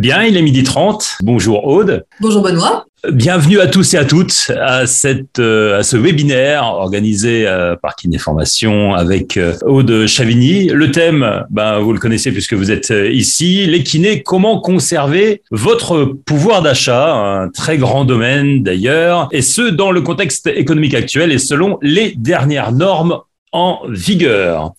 Bien, 0.00 0.22
il 0.22 0.34
est 0.38 0.40
midi 0.40 0.62
30. 0.62 1.18
Bonjour 1.22 1.66
Aude. 1.66 2.06
Bonjour 2.20 2.40
Benoît. 2.40 2.86
Bienvenue 3.12 3.60
à 3.60 3.66
tous 3.66 3.92
et 3.92 3.98
à 3.98 4.06
toutes 4.06 4.50
à, 4.58 4.86
cette, 4.86 5.38
euh, 5.38 5.80
à 5.80 5.82
ce 5.82 5.98
webinaire 5.98 6.64
organisé 6.64 7.46
euh, 7.46 7.76
par 7.76 7.96
Kinéformation 7.96 8.94
avec 8.94 9.36
euh, 9.36 9.58
Aude 9.60 10.06
Chavigny. 10.06 10.68
Le 10.68 10.90
thème, 10.90 11.44
ben, 11.50 11.80
vous 11.80 11.92
le 11.92 11.98
connaissez 11.98 12.32
puisque 12.32 12.54
vous 12.54 12.70
êtes 12.70 12.90
ici, 13.12 13.66
les 13.66 13.82
kinés, 13.82 14.22
comment 14.22 14.58
conserver 14.58 15.42
votre 15.50 16.06
pouvoir 16.06 16.62
d'achat, 16.62 17.12
un 17.12 17.50
très 17.50 17.76
grand 17.76 18.06
domaine 18.06 18.62
d'ailleurs, 18.62 19.28
et 19.32 19.42
ce 19.42 19.68
dans 19.68 19.90
le 19.90 20.00
contexte 20.00 20.46
économique 20.46 20.94
actuel 20.94 21.30
et 21.30 21.38
selon 21.38 21.76
les 21.82 22.14
dernières 22.16 22.72
normes 22.72 23.18
en 23.52 23.80
vigueur. 23.86 24.72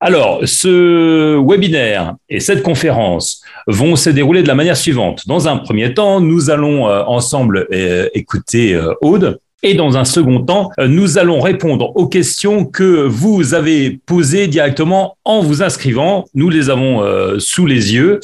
Alors, 0.00 0.40
ce 0.46 1.38
webinaire 1.46 2.14
et 2.28 2.40
cette 2.40 2.64
conférence 2.64 3.41
vont 3.66 3.96
se 3.96 4.10
dérouler 4.10 4.42
de 4.42 4.48
la 4.48 4.54
manière 4.54 4.76
suivante. 4.76 5.26
Dans 5.26 5.48
un 5.48 5.56
premier 5.56 5.94
temps, 5.94 6.20
nous 6.20 6.50
allons 6.50 6.88
euh, 6.88 7.02
ensemble 7.04 7.68
euh, 7.72 8.08
écouter 8.14 8.74
euh, 8.74 8.94
Aude 9.00 9.40
et 9.62 9.74
dans 9.74 9.96
un 9.96 10.04
second 10.04 10.40
temps, 10.40 10.70
euh, 10.78 10.88
nous 10.88 11.18
allons 11.18 11.40
répondre 11.40 11.92
aux 11.96 12.08
questions 12.08 12.64
que 12.64 13.06
vous 13.06 13.54
avez 13.54 14.00
posées 14.06 14.48
directement 14.48 15.16
en 15.24 15.40
vous 15.40 15.62
inscrivant. 15.62 16.24
Nous 16.34 16.50
les 16.50 16.68
avons 16.68 17.02
euh, 17.02 17.38
sous 17.38 17.66
les 17.66 17.94
yeux. 17.94 18.18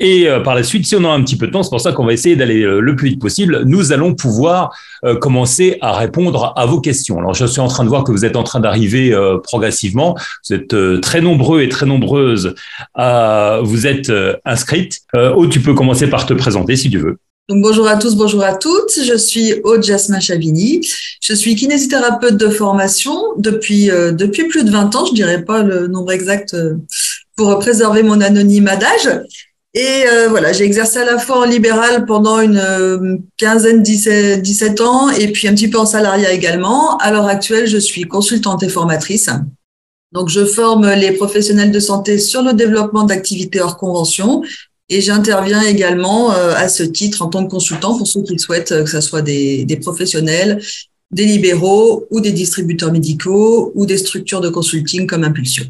Et 0.00 0.28
euh, 0.28 0.40
par 0.40 0.54
la 0.54 0.62
suite, 0.62 0.86
si 0.86 0.96
on 0.96 1.04
a 1.04 1.08
un 1.08 1.22
petit 1.22 1.36
peu 1.36 1.46
de 1.46 1.52
temps, 1.52 1.62
c'est 1.62 1.70
pour 1.70 1.80
ça 1.80 1.92
qu'on 1.92 2.06
va 2.06 2.12
essayer 2.12 2.36
d'aller 2.36 2.62
le 2.62 2.96
plus 2.96 3.10
vite 3.10 3.20
possible, 3.20 3.62
nous 3.66 3.92
allons 3.92 4.14
pouvoir 4.14 4.70
commencer 5.20 5.78
à 5.80 5.92
répondre 5.92 6.52
à 6.56 6.66
vos 6.66 6.80
questions. 6.80 7.18
Alors, 7.18 7.34
je 7.34 7.46
suis 7.46 7.60
en 7.60 7.68
train 7.68 7.84
de 7.84 7.88
voir 7.88 8.04
que 8.04 8.12
vous 8.12 8.24
êtes 8.24 8.36
en 8.36 8.42
train 8.42 8.60
d'arriver 8.60 9.16
progressivement. 9.42 10.16
Vous 10.48 10.54
êtes 10.54 10.74
très 11.00 11.20
nombreux 11.20 11.62
et 11.62 11.68
très 11.68 11.86
nombreuses 11.86 12.54
à 12.94 13.60
vous 13.62 13.86
êtes 13.86 14.12
inscrites. 14.44 15.00
Oh, 15.14 15.46
tu 15.46 15.60
peux 15.60 15.74
commencer 15.74 16.08
par 16.08 16.26
te 16.26 16.34
présenter 16.34 16.76
si 16.76 16.90
tu 16.90 16.98
veux. 16.98 17.18
Donc, 17.48 17.62
bonjour 17.62 17.88
à 17.88 17.96
tous, 17.96 18.14
bonjour 18.14 18.42
à 18.42 18.52
toutes. 18.52 19.02
Je 19.02 19.16
suis 19.16 19.54
Aude 19.64 19.82
Jasmin 19.82 20.20
Chavini. 20.20 20.86
Je 21.22 21.32
suis 21.32 21.54
kinésithérapeute 21.54 22.36
de 22.36 22.50
formation 22.50 23.18
depuis, 23.38 23.90
euh, 23.90 24.12
depuis 24.12 24.44
plus 24.48 24.64
de 24.64 24.70
20 24.70 24.94
ans. 24.94 25.06
Je 25.06 25.14
dirais 25.14 25.42
pas 25.42 25.62
le 25.62 25.86
nombre 25.86 26.12
exact 26.12 26.52
euh, 26.52 26.74
pour 27.36 27.58
préserver 27.58 28.02
mon 28.02 28.20
anonymat 28.20 28.76
d'âge. 28.76 29.22
Et 29.72 30.04
euh, 30.12 30.28
voilà, 30.28 30.52
j'ai 30.52 30.64
exercé 30.64 30.98
à 30.98 31.06
la 31.06 31.18
fois 31.18 31.38
en 31.38 31.44
libéral 31.46 32.04
pendant 32.04 32.38
une 32.38 33.22
quinzaine, 33.38 33.82
17, 33.82 34.42
17 34.42 34.82
ans 34.82 35.08
et 35.08 35.32
puis 35.32 35.48
un 35.48 35.54
petit 35.54 35.68
peu 35.68 35.78
en 35.78 35.86
salariat 35.86 36.32
également. 36.32 36.98
À 36.98 37.10
l'heure 37.10 37.28
actuelle, 37.28 37.66
je 37.66 37.78
suis 37.78 38.02
consultante 38.02 38.62
et 38.62 38.68
formatrice. 38.68 39.30
Donc, 40.12 40.28
je 40.28 40.44
forme 40.44 40.92
les 40.92 41.12
professionnels 41.12 41.70
de 41.70 41.80
santé 41.80 42.18
sur 42.18 42.42
le 42.42 42.52
développement 42.52 43.04
d'activités 43.04 43.62
hors 43.62 43.78
convention 43.78 44.42
et 44.88 45.00
j'interviens 45.00 45.62
également 45.62 46.32
euh, 46.32 46.54
à 46.56 46.68
ce 46.68 46.82
titre 46.82 47.22
en 47.22 47.28
tant 47.28 47.44
que 47.44 47.50
consultant 47.50 47.96
pour 47.96 48.06
ceux 48.06 48.22
qui 48.22 48.38
souhaitent 48.38 48.72
euh, 48.72 48.84
que 48.84 48.90
ce 48.90 49.00
soit 49.00 49.22
des, 49.22 49.64
des 49.64 49.76
professionnels, 49.76 50.60
des 51.10 51.24
libéraux 51.24 52.06
ou 52.10 52.20
des 52.20 52.32
distributeurs 52.32 52.92
médicaux 52.92 53.72
ou 53.74 53.86
des 53.86 53.98
structures 53.98 54.40
de 54.40 54.48
consulting 54.48 55.06
comme 55.06 55.24
Impulsion. 55.24 55.64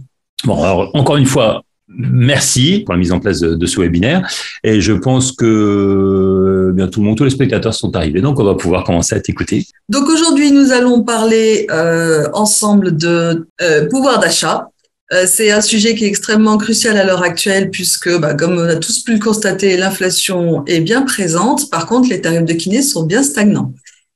Bon, 0.44 0.62
alors 0.62 0.90
encore 0.94 1.16
une 1.16 1.26
fois, 1.26 1.62
merci 1.88 2.82
pour 2.84 2.94
la 2.94 3.00
mise 3.00 3.12
en 3.12 3.18
place 3.18 3.40
de, 3.40 3.54
de 3.54 3.66
ce 3.66 3.80
webinaire. 3.80 4.28
Et 4.62 4.80
je 4.80 4.92
pense 4.92 5.32
que 5.32 6.70
bien 6.74 6.88
tout 6.88 7.00
le 7.00 7.06
monde, 7.06 7.16
tous 7.16 7.24
les 7.24 7.30
spectateurs 7.30 7.74
sont 7.74 7.94
arrivés, 7.96 8.20
donc 8.20 8.38
on 8.38 8.44
va 8.44 8.54
pouvoir 8.54 8.84
commencer 8.84 9.14
à 9.14 9.20
t'écouter. 9.20 9.66
Donc 9.88 10.08
aujourd'hui, 10.08 10.52
nous 10.52 10.72
allons 10.72 11.02
parler 11.02 11.66
euh, 11.70 12.28
ensemble 12.34 12.96
de 12.96 13.48
euh, 13.60 13.88
pouvoir 13.88 14.20
d'achat. 14.20 14.68
Euh, 15.12 15.24
c'est 15.26 15.50
un 15.50 15.62
sujet 15.62 15.94
qui 15.94 16.04
est 16.04 16.08
extrêmement 16.08 16.58
crucial 16.58 16.96
à 16.98 17.04
l'heure 17.04 17.22
actuelle 17.22 17.70
puisque, 17.70 18.14
bah, 18.18 18.34
comme 18.34 18.58
on 18.58 18.68
a 18.68 18.76
tous 18.76 19.00
pu 19.00 19.14
le 19.14 19.18
constater, 19.18 19.76
l'inflation 19.76 20.64
est 20.66 20.80
bien 20.80 21.02
présente. 21.02 21.70
Par 21.70 21.86
contre, 21.86 22.10
les 22.10 22.20
tarifs 22.20 22.44
de 22.44 22.52
kiné 22.52 22.82
sont 22.82 23.04
bien 23.04 23.22
stagnants. 23.22 23.72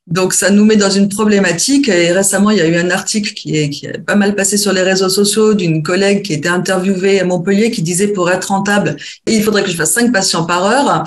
Donc, 0.09 0.35
ça 0.35 0.51
nous 0.51 0.65
met 0.65 0.77
dans 0.77 0.91
une 0.91 1.09
problématique. 1.09 1.89
Et 1.89 2.13
récemment, 2.13 2.51
il 2.51 2.59
y 2.59 2.61
a 2.61 2.67
eu 2.67 2.77
un 2.77 2.91
article 2.91 3.33
qui 3.33 3.57
est, 3.57 3.99
pas 4.05 4.17
mal 4.17 4.35
passé 4.35 4.59
sur 4.59 4.73
les 4.73 4.83
réseaux 4.83 5.09
sociaux 5.09 5.55
d'une 5.55 5.83
collègue 5.83 6.23
qui 6.23 6.35
était 6.35 6.49
interviewée 6.49 7.21
à 7.21 7.25
Montpellier 7.25 7.71
qui 7.71 7.83
disait 7.83 8.09
pour 8.09 8.31
être 8.31 8.47
rentable, 8.47 8.97
il 9.27 9.43
faudrait 9.43 9.63
que 9.63 9.71
je 9.71 9.77
fasse 9.77 9.93
5 9.93 10.13
patients 10.13 10.45
par 10.45 10.65
heure. 10.65 11.05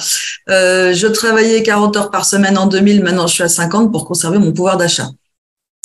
Euh, 0.49 0.93
je 0.93 1.07
travaillais 1.07 1.61
40 1.61 1.97
heures 1.97 2.11
par 2.11 2.25
semaine 2.25 2.57
en 2.57 2.67
2000, 2.67 3.03
maintenant 3.03 3.27
je 3.27 3.33
suis 3.33 3.43
à 3.43 3.49
50 3.49 3.91
pour 3.91 4.05
conserver 4.05 4.39
mon 4.39 4.53
pouvoir 4.53 4.77
d'achat 4.77 5.09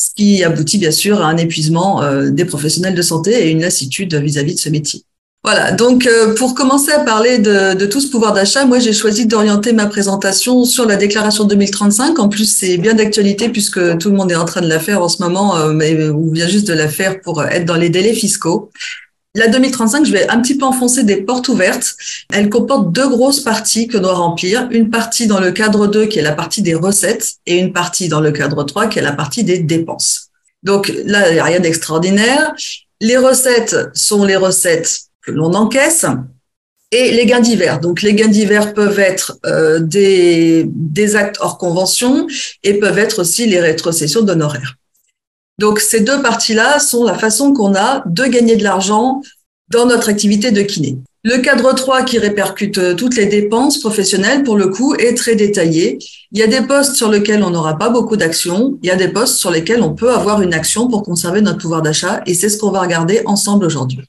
ce 0.00 0.08
qui 0.16 0.42
aboutit 0.42 0.78
bien 0.78 0.92
sûr 0.92 1.20
à 1.20 1.26
un 1.26 1.36
épuisement 1.36 2.02
euh, 2.02 2.30
des 2.30 2.46
professionnels 2.46 2.94
de 2.94 3.02
santé 3.02 3.32
et 3.32 3.50
une 3.50 3.60
lassitude 3.60 4.14
vis-à-vis 4.14 4.54
de 4.54 4.58
ce 4.58 4.70
métier. 4.70 5.02
Voilà, 5.44 5.72
donc 5.72 6.06
euh, 6.06 6.34
pour 6.34 6.54
commencer 6.54 6.90
à 6.90 7.00
parler 7.00 7.38
de, 7.38 7.84
tout 7.84 8.00
ce 8.00 8.10
pouvoir 8.10 8.32
d'achat, 8.32 8.64
moi 8.64 8.78
j'ai 8.78 8.94
choisi 8.94 9.26
d'orienter 9.26 9.74
ma 9.74 9.86
présentation 9.86 10.64
sur 10.64 10.86
la 10.86 10.96
déclaration 10.96 11.44
2035. 11.44 12.18
En 12.18 12.30
plus, 12.30 12.46
c'est 12.46 12.78
bien 12.78 12.94
d'actualité 12.94 13.50
puisque 13.50 13.98
tout 13.98 14.08
le 14.08 14.16
monde 14.16 14.32
est 14.32 14.36
en 14.36 14.46
train 14.46 14.62
de 14.62 14.68
la 14.68 14.80
faire 14.80 15.02
en 15.02 15.08
ce 15.10 15.22
moment, 15.22 15.58
euh, 15.58 15.72
mais, 15.72 16.08
ou 16.08 16.32
vient 16.32 16.48
juste 16.48 16.66
de 16.66 16.74
la 16.74 16.88
faire 16.88 17.20
pour 17.20 17.44
être 17.44 17.66
dans 17.66 17.76
les 17.76 17.90
délais 17.90 18.14
fiscaux. 18.14 18.70
La 19.36 19.46
2035, 19.46 20.06
je 20.06 20.12
vais 20.12 20.28
un 20.28 20.40
petit 20.40 20.58
peu 20.58 20.64
enfoncer 20.64 21.04
des 21.04 21.18
portes 21.18 21.48
ouvertes. 21.48 21.94
Elle 22.32 22.48
comporte 22.48 22.90
deux 22.90 23.08
grosses 23.08 23.40
parties 23.40 23.86
que 23.86 23.96
doit 23.96 24.14
remplir. 24.14 24.66
Une 24.72 24.90
partie 24.90 25.28
dans 25.28 25.38
le 25.38 25.52
cadre 25.52 25.86
2 25.86 26.06
qui 26.06 26.18
est 26.18 26.22
la 26.22 26.32
partie 26.32 26.62
des 26.62 26.74
recettes 26.74 27.34
et 27.46 27.58
une 27.58 27.72
partie 27.72 28.08
dans 28.08 28.20
le 28.20 28.32
cadre 28.32 28.64
3 28.64 28.88
qui 28.88 28.98
est 28.98 29.02
la 29.02 29.12
partie 29.12 29.44
des 29.44 29.60
dépenses. 29.60 30.30
Donc 30.64 30.92
là, 31.04 31.28
il 31.28 31.34
n'y 31.34 31.38
a 31.38 31.44
rien 31.44 31.60
d'extraordinaire. 31.60 32.52
Les 33.00 33.16
recettes 33.16 33.76
sont 33.94 34.24
les 34.24 34.36
recettes 34.36 35.02
que 35.22 35.30
l'on 35.30 35.54
encaisse 35.54 36.06
et 36.90 37.12
les 37.12 37.24
gains 37.24 37.40
divers. 37.40 37.78
Donc 37.78 38.02
les 38.02 38.14
gains 38.14 38.26
divers 38.26 38.74
peuvent 38.74 38.98
être 38.98 39.38
euh, 39.46 39.78
des, 39.78 40.64
des 40.66 41.14
actes 41.14 41.36
hors 41.38 41.56
convention 41.56 42.26
et 42.64 42.74
peuvent 42.74 42.98
être 42.98 43.20
aussi 43.20 43.46
les 43.46 43.60
rétrocessions 43.60 44.22
d'honoraires. 44.22 44.76
Donc 45.60 45.78
ces 45.78 46.00
deux 46.00 46.22
parties-là 46.22 46.78
sont 46.78 47.04
la 47.04 47.12
façon 47.12 47.52
qu'on 47.52 47.74
a 47.74 48.02
de 48.06 48.24
gagner 48.24 48.56
de 48.56 48.64
l'argent 48.64 49.20
dans 49.70 49.84
notre 49.84 50.08
activité 50.08 50.52
de 50.52 50.62
kiné. 50.62 50.96
Le 51.22 51.36
cadre 51.42 51.74
3 51.74 52.04
qui 52.04 52.18
répercute 52.18 52.78
euh, 52.78 52.94
toutes 52.94 53.14
les 53.14 53.26
dépenses 53.26 53.78
professionnelles, 53.78 54.42
pour 54.42 54.56
le 54.56 54.68
coup, 54.68 54.94
est 54.94 55.14
très 55.14 55.34
détaillé. 55.34 55.98
Il 56.32 56.38
y 56.38 56.42
a 56.42 56.46
des 56.46 56.62
postes 56.62 56.94
sur 56.94 57.10
lesquels 57.10 57.42
on 57.42 57.50
n'aura 57.50 57.76
pas 57.76 57.90
beaucoup 57.90 58.16
d'actions. 58.16 58.78
Il 58.82 58.86
y 58.86 58.90
a 58.90 58.96
des 58.96 59.08
postes 59.08 59.36
sur 59.36 59.50
lesquels 59.50 59.82
on 59.82 59.92
peut 59.92 60.10
avoir 60.10 60.40
une 60.40 60.54
action 60.54 60.88
pour 60.88 61.02
conserver 61.02 61.42
notre 61.42 61.58
pouvoir 61.58 61.82
d'achat. 61.82 62.22
Et 62.24 62.32
c'est 62.32 62.48
ce 62.48 62.56
qu'on 62.56 62.70
va 62.70 62.80
regarder 62.80 63.20
ensemble 63.26 63.66
aujourd'hui. 63.66 64.00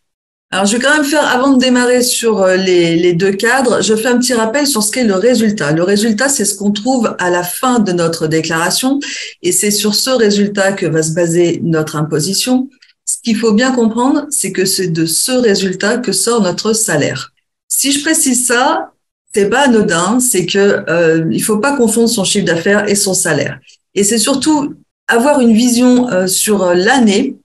Alors, 0.54 0.66
je 0.66 0.76
vais 0.76 0.84
quand 0.84 0.94
même 0.94 1.06
faire, 1.06 1.26
avant 1.26 1.54
de 1.54 1.60
démarrer 1.60 2.02
sur 2.02 2.42
euh, 2.42 2.58
les, 2.58 3.14
deux 3.14 3.32
cadres, 3.32 3.82
je 3.82 3.96
fais 3.96 4.10
un 4.10 4.18
petit 4.18 4.34
rappel 4.34 4.68
sur 4.68 4.84
ce 4.84 4.92
qu'est 4.92 5.06
le 5.06 5.16
résultat. 5.16 5.72
Le 5.72 5.84
résultat, 5.84 6.28
c'est 6.28 6.44
ce 6.44 6.56
qu'on 6.56 6.72
trouve 6.72 7.16
à 7.20 7.30
la 7.30 7.42
fin 7.42 7.80
de 7.80 7.94
notre 7.94 8.28
déclaration 8.28 9.00
et 9.42 9.54
c'est 9.54 9.72
sur 9.72 9.96
ce 9.96 10.10
résultat 10.10 10.74
que 10.74 10.86
va 10.86 11.04
se 11.04 11.14
baser 11.14 11.62
notre 11.64 11.96
imposition. 11.96 12.70
Ce 13.06 13.16
qu'il 13.24 13.38
faut 13.38 13.54
bien 13.54 13.72
comprendre, 13.72 14.26
c'est 14.30 14.52
que 14.52 14.66
c'est 14.66 14.90
de 14.90 15.06
ce 15.06 15.32
résultat 15.32 15.98
que 15.98 16.12
sort 16.12 16.42
notre 16.42 16.74
salaire. 16.74 17.32
Si 17.70 17.94
je 17.94 18.02
précise 18.02 18.46
ça, 18.46 18.92
c'est 19.34 19.50
pas 19.50 19.62
anodin, 19.62 20.20
c'est 20.20 20.46
que 20.46 20.84
euh, 20.90 21.26
il 21.32 21.42
faut 21.42 21.60
pas 21.60 21.78
confondre 21.78 22.10
son 22.10 22.26
chiffre 22.26 22.46
d'affaires 22.46 22.90
et 22.90 22.96
son 22.96 23.14
salaire. 23.14 23.60
Et 23.96 24.04
c'est 24.04 24.18
surtout 24.18 24.76
avoir 25.08 25.40
une 25.40 25.54
vision 25.54 26.10
euh, 26.10 26.28
sur 26.28 26.64
euh, 26.64 26.74
l'année 26.74 27.38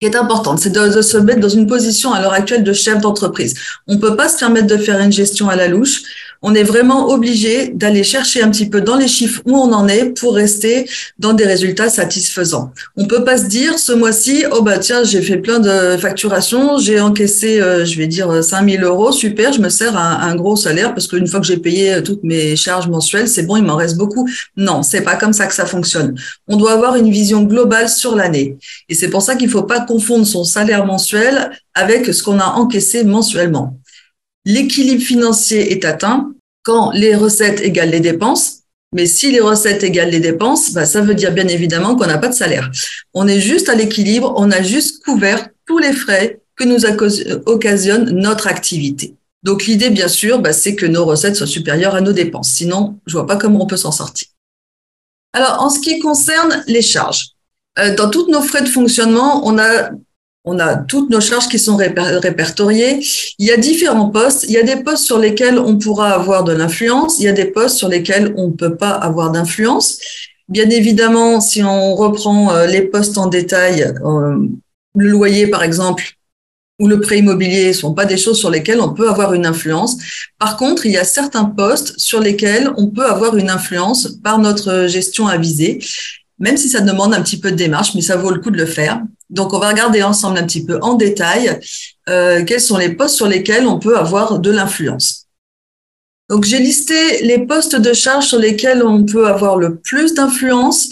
qui 0.00 0.06
est 0.06 0.16
importante, 0.16 0.58
c'est 0.58 0.70
de, 0.70 1.00
se 1.00 1.16
mettre 1.16 1.40
dans 1.40 1.48
une 1.48 1.66
position 1.66 2.12
à 2.12 2.20
l'heure 2.20 2.34
actuelle 2.34 2.64
de 2.64 2.72
chef 2.74 3.00
d'entreprise. 3.00 3.54
On 3.86 3.98
peut 3.98 4.14
pas 4.14 4.28
se 4.28 4.38
permettre 4.38 4.66
de 4.66 4.76
faire 4.76 5.00
une 5.00 5.12
gestion 5.12 5.48
à 5.48 5.56
la 5.56 5.68
louche 5.68 6.02
on 6.42 6.54
est 6.54 6.62
vraiment 6.62 7.08
obligé 7.10 7.68
d'aller 7.68 8.02
chercher 8.02 8.42
un 8.42 8.50
petit 8.50 8.68
peu 8.68 8.80
dans 8.80 8.96
les 8.96 9.08
chiffres 9.08 9.42
où 9.44 9.56
on 9.56 9.72
en 9.72 9.88
est 9.88 10.18
pour 10.18 10.34
rester 10.34 10.88
dans 11.18 11.32
des 11.32 11.44
résultats 11.44 11.88
satisfaisants. 11.88 12.72
On 12.96 13.06
peut 13.06 13.24
pas 13.24 13.38
se 13.38 13.44
dire 13.44 13.78
ce 13.78 13.92
mois-ci, 13.92 14.44
oh 14.52 14.62
bah 14.62 14.78
tiens, 14.78 15.04
j'ai 15.04 15.22
fait 15.22 15.38
plein 15.38 15.58
de 15.58 15.96
facturations, 15.96 16.78
j'ai 16.78 17.00
encaissé, 17.00 17.60
euh, 17.60 17.84
je 17.84 17.96
vais 17.96 18.06
dire 18.06 18.42
5000 18.42 18.82
euros, 18.82 19.12
super, 19.12 19.52
je 19.52 19.60
me 19.60 19.68
sers 19.68 19.96
un, 19.96 20.20
un 20.20 20.34
gros 20.34 20.56
salaire 20.56 20.94
parce 20.94 21.06
qu'une 21.06 21.26
fois 21.26 21.40
que 21.40 21.46
j'ai 21.46 21.56
payé 21.56 22.02
toutes 22.02 22.24
mes 22.24 22.56
charges 22.56 22.88
mensuelles, 22.88 23.28
c'est 23.28 23.42
bon, 23.44 23.56
il 23.56 23.64
m'en 23.64 23.76
reste 23.76 23.96
beaucoup. 23.96 24.28
Non, 24.56 24.82
c'est 24.82 25.02
pas 25.02 25.16
comme 25.16 25.32
ça 25.32 25.46
que 25.46 25.54
ça 25.54 25.66
fonctionne. 25.66 26.14
On 26.48 26.56
doit 26.56 26.72
avoir 26.72 26.96
une 26.96 27.10
vision 27.10 27.42
globale 27.42 27.88
sur 27.88 28.14
l'année. 28.14 28.56
Et 28.88 28.94
c'est 28.94 29.08
pour 29.08 29.22
ça 29.22 29.36
qu'il 29.36 29.48
faut 29.48 29.62
pas 29.62 29.80
confondre 29.80 30.26
son 30.26 30.44
salaire 30.44 30.86
mensuel 30.86 31.50
avec 31.74 32.06
ce 32.12 32.22
qu'on 32.22 32.38
a 32.38 32.46
encaissé 32.46 33.04
mensuellement. 33.04 33.78
L'équilibre 34.46 35.02
financier 35.02 35.72
est 35.72 35.84
atteint 35.84 36.32
quand 36.62 36.92
les 36.92 37.14
recettes 37.14 37.60
égalent 37.60 37.90
les 37.90 38.00
dépenses. 38.00 38.60
Mais 38.94 39.06
si 39.06 39.32
les 39.32 39.40
recettes 39.40 39.82
égalent 39.82 40.12
les 40.12 40.20
dépenses, 40.20 40.72
bah, 40.72 40.86
ça 40.86 41.00
veut 41.00 41.16
dire 41.16 41.32
bien 41.32 41.48
évidemment 41.48 41.96
qu'on 41.96 42.06
n'a 42.06 42.18
pas 42.18 42.28
de 42.28 42.34
salaire. 42.34 42.70
On 43.12 43.26
est 43.26 43.40
juste 43.40 43.68
à 43.68 43.74
l'équilibre, 43.74 44.32
on 44.36 44.52
a 44.52 44.62
juste 44.62 45.04
couvert 45.04 45.48
tous 45.66 45.78
les 45.78 45.92
frais 45.92 46.40
que 46.54 46.64
nous 46.64 46.86
occasionne 47.46 48.10
notre 48.12 48.46
activité. 48.46 49.16
Donc 49.42 49.66
l'idée, 49.66 49.90
bien 49.90 50.08
sûr, 50.08 50.38
bah, 50.38 50.52
c'est 50.52 50.76
que 50.76 50.86
nos 50.86 51.04
recettes 51.04 51.36
soient 51.36 51.46
supérieures 51.46 51.96
à 51.96 52.00
nos 52.00 52.12
dépenses. 52.12 52.50
Sinon, 52.50 52.98
je 53.06 53.12
vois 53.12 53.26
pas 53.26 53.36
comment 53.36 53.62
on 53.62 53.66
peut 53.66 53.76
s'en 53.76 53.92
sortir. 53.92 54.28
Alors, 55.32 55.60
en 55.60 55.70
ce 55.70 55.80
qui 55.80 55.98
concerne 55.98 56.64
les 56.68 56.82
charges, 56.82 57.30
euh, 57.78 57.94
dans 57.94 58.08
tous 58.08 58.30
nos 58.30 58.40
frais 58.42 58.62
de 58.62 58.68
fonctionnement, 58.68 59.46
on 59.46 59.58
a 59.58 59.90
on 60.46 60.60
a 60.60 60.76
toutes 60.76 61.10
nos 61.10 61.20
charges 61.20 61.48
qui 61.48 61.58
sont 61.58 61.76
répertoriées. 61.76 63.04
Il 63.38 63.46
y 63.46 63.50
a 63.50 63.56
différents 63.56 64.08
postes. 64.08 64.44
Il 64.44 64.52
y 64.52 64.58
a 64.58 64.62
des 64.62 64.76
postes 64.76 65.04
sur 65.04 65.18
lesquels 65.18 65.58
on 65.58 65.76
pourra 65.76 66.10
avoir 66.10 66.44
de 66.44 66.52
l'influence. 66.52 67.18
Il 67.18 67.24
y 67.24 67.28
a 67.28 67.32
des 67.32 67.46
postes 67.46 67.76
sur 67.76 67.88
lesquels 67.88 68.32
on 68.36 68.48
ne 68.48 68.52
peut 68.52 68.76
pas 68.76 68.90
avoir 68.90 69.32
d'influence. 69.32 69.98
Bien 70.48 70.70
évidemment, 70.70 71.40
si 71.40 71.64
on 71.64 71.96
reprend 71.96 72.54
euh, 72.54 72.66
les 72.66 72.82
postes 72.82 73.18
en 73.18 73.26
détail, 73.26 73.92
euh, 74.04 74.36
le 74.94 75.08
loyer, 75.08 75.48
par 75.48 75.64
exemple, 75.64 76.04
ou 76.78 76.86
le 76.86 77.00
prêt 77.00 77.18
immobilier 77.18 77.72
sont 77.72 77.94
pas 77.94 78.04
des 78.04 78.16
choses 78.16 78.38
sur 78.38 78.50
lesquelles 78.50 78.80
on 78.80 78.92
peut 78.94 79.08
avoir 79.08 79.34
une 79.34 79.46
influence. 79.46 79.96
Par 80.38 80.56
contre, 80.56 80.86
il 80.86 80.92
y 80.92 80.98
a 80.98 81.04
certains 81.04 81.46
postes 81.46 81.98
sur 81.98 82.20
lesquels 82.20 82.70
on 82.76 82.86
peut 82.86 83.06
avoir 83.06 83.36
une 83.36 83.50
influence 83.50 84.08
par 84.22 84.38
notre 84.38 84.86
gestion 84.86 85.26
avisée, 85.26 85.80
même 86.38 86.56
si 86.56 86.68
ça 86.68 86.82
demande 86.82 87.14
un 87.14 87.22
petit 87.22 87.40
peu 87.40 87.50
de 87.50 87.56
démarche, 87.56 87.94
mais 87.96 88.02
ça 88.02 88.16
vaut 88.16 88.30
le 88.30 88.40
coup 88.40 88.50
de 88.50 88.58
le 88.58 88.66
faire. 88.66 89.02
Donc, 89.30 89.52
on 89.52 89.58
va 89.58 89.68
regarder 89.68 90.02
ensemble 90.02 90.38
un 90.38 90.44
petit 90.44 90.64
peu 90.64 90.78
en 90.82 90.94
détail 90.94 91.58
euh, 92.08 92.44
quels 92.44 92.60
sont 92.60 92.76
les 92.76 92.90
postes 92.90 93.16
sur 93.16 93.26
lesquels 93.26 93.66
on 93.66 93.78
peut 93.78 93.98
avoir 93.98 94.38
de 94.38 94.50
l'influence. 94.50 95.26
Donc, 96.28 96.44
j'ai 96.44 96.58
listé 96.58 97.22
les 97.22 97.46
postes 97.46 97.76
de 97.76 97.92
charge 97.92 98.26
sur 98.26 98.38
lesquels 98.40 98.82
on 98.84 99.04
peut 99.04 99.28
avoir 99.28 99.56
le 99.56 99.76
plus 99.76 100.14
d'influence. 100.14 100.88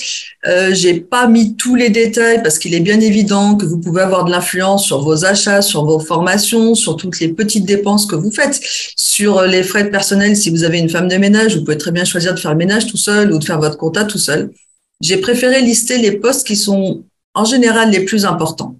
Euh, 0.46 0.72
j'ai 0.72 1.00
pas 1.00 1.26
mis 1.26 1.56
tous 1.56 1.74
les 1.74 1.90
détails 1.90 2.40
parce 2.40 2.56
qu'il 2.56 2.72
est 2.72 2.80
bien 2.80 3.00
évident 3.00 3.56
que 3.56 3.66
vous 3.66 3.80
pouvez 3.80 4.02
avoir 4.02 4.24
de 4.24 4.30
l'influence 4.30 4.84
sur 4.84 5.02
vos 5.02 5.24
achats, 5.24 5.60
sur 5.60 5.84
vos 5.86 5.98
formations, 5.98 6.76
sur 6.76 6.96
toutes 6.96 7.18
les 7.18 7.28
petites 7.28 7.64
dépenses 7.64 8.06
que 8.06 8.14
vous 8.14 8.30
faites, 8.30 8.60
sur 8.96 9.42
les 9.42 9.64
frais 9.64 9.82
de 9.82 9.88
personnel. 9.88 10.36
Si 10.36 10.50
vous 10.50 10.62
avez 10.62 10.78
une 10.78 10.88
femme 10.88 11.08
de 11.08 11.16
ménage, 11.16 11.56
vous 11.56 11.64
pouvez 11.64 11.78
très 11.78 11.90
bien 11.90 12.04
choisir 12.04 12.32
de 12.34 12.38
faire 12.38 12.52
le 12.52 12.58
ménage 12.58 12.86
tout 12.86 12.96
seul 12.96 13.32
ou 13.32 13.38
de 13.38 13.44
faire 13.44 13.58
votre 13.58 13.76
compta 13.76 14.04
tout 14.04 14.18
seul. 14.18 14.52
J'ai 15.00 15.16
préféré 15.16 15.62
lister 15.62 15.98
les 15.98 16.12
postes 16.12 16.46
qui 16.46 16.54
sont 16.54 17.04
en 17.34 17.44
général 17.44 17.90
les 17.90 18.04
plus 18.04 18.24
importants. 18.24 18.76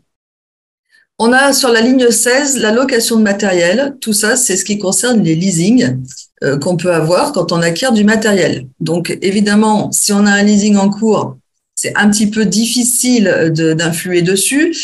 On 1.18 1.32
a 1.32 1.52
sur 1.52 1.70
la 1.70 1.80
ligne 1.80 2.10
16 2.10 2.58
la 2.58 2.72
location 2.72 3.16
de 3.16 3.22
matériel. 3.22 3.96
Tout 4.00 4.12
ça, 4.12 4.34
c'est 4.34 4.56
ce 4.56 4.64
qui 4.64 4.78
concerne 4.78 5.22
les 5.22 5.36
leasings 5.36 5.96
euh, 6.42 6.58
qu'on 6.58 6.76
peut 6.76 6.92
avoir 6.92 7.32
quand 7.32 7.52
on 7.52 7.62
acquiert 7.62 7.92
du 7.92 8.02
matériel. 8.02 8.66
Donc, 8.80 9.16
évidemment, 9.22 9.92
si 9.92 10.12
on 10.12 10.26
a 10.26 10.32
un 10.32 10.42
leasing 10.42 10.76
en 10.76 10.90
cours, 10.90 11.36
c'est 11.76 11.92
un 11.96 12.10
petit 12.10 12.28
peu 12.28 12.46
difficile 12.46 13.52
d'influer 13.54 14.22
dessus. 14.22 14.74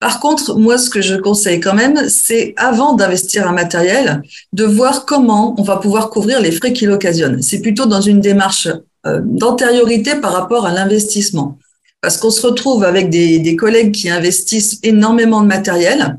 Par 0.00 0.20
contre, 0.20 0.56
moi, 0.56 0.76
ce 0.76 0.90
que 0.90 1.00
je 1.00 1.14
conseille 1.14 1.60
quand 1.60 1.74
même, 1.74 2.08
c'est 2.08 2.52
avant 2.56 2.92
d'investir 2.92 3.48
un 3.48 3.52
matériel, 3.52 4.22
de 4.52 4.64
voir 4.64 5.06
comment 5.06 5.54
on 5.58 5.62
va 5.62 5.78
pouvoir 5.78 6.10
couvrir 6.10 6.40
les 6.40 6.52
frais 6.52 6.72
qu'il 6.72 6.90
occasionne. 6.90 7.40
C'est 7.42 7.60
plutôt 7.60 7.86
dans 7.86 8.00
une 8.00 8.20
démarche 8.20 8.68
euh, 9.06 9.20
d'antériorité 9.24 10.16
par 10.16 10.32
rapport 10.32 10.66
à 10.66 10.72
l'investissement 10.72 11.58
parce 12.00 12.16
qu'on 12.16 12.30
se 12.30 12.46
retrouve 12.46 12.84
avec 12.84 13.10
des, 13.10 13.56
collègues 13.56 13.92
qui 13.92 14.08
investissent 14.10 14.78
énormément 14.82 15.42
de 15.42 15.46
matériel 15.46 16.18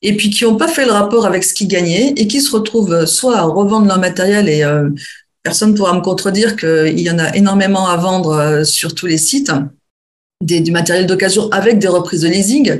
et 0.00 0.16
puis 0.16 0.30
qui 0.30 0.44
n'ont 0.44 0.56
pas 0.56 0.68
fait 0.68 0.86
le 0.86 0.92
rapport 0.92 1.26
avec 1.26 1.44
ce 1.44 1.52
qu'ils 1.52 1.68
gagnaient 1.68 2.14
et 2.16 2.26
qui 2.26 2.40
se 2.40 2.54
retrouvent 2.54 3.04
soit 3.06 3.36
à 3.36 3.42
revendre 3.42 3.86
leur 3.86 3.98
matériel 3.98 4.48
et 4.48 4.62
euh, 4.62 4.88
personne 5.42 5.72
ne 5.72 5.76
pourra 5.76 5.94
me 5.94 6.00
contredire 6.00 6.56
qu'il 6.56 7.00
y 7.00 7.10
en 7.10 7.18
a 7.18 7.34
énormément 7.34 7.88
à 7.88 7.96
vendre 7.96 8.30
euh, 8.30 8.64
sur 8.64 8.94
tous 8.94 9.06
les 9.06 9.18
sites 9.18 9.52
des, 10.40 10.60
du 10.60 10.70
matériel 10.70 11.06
d'occasion 11.06 11.50
avec 11.50 11.78
des 11.78 11.88
reprises 11.88 12.20
de 12.20 12.28
leasing, 12.28 12.78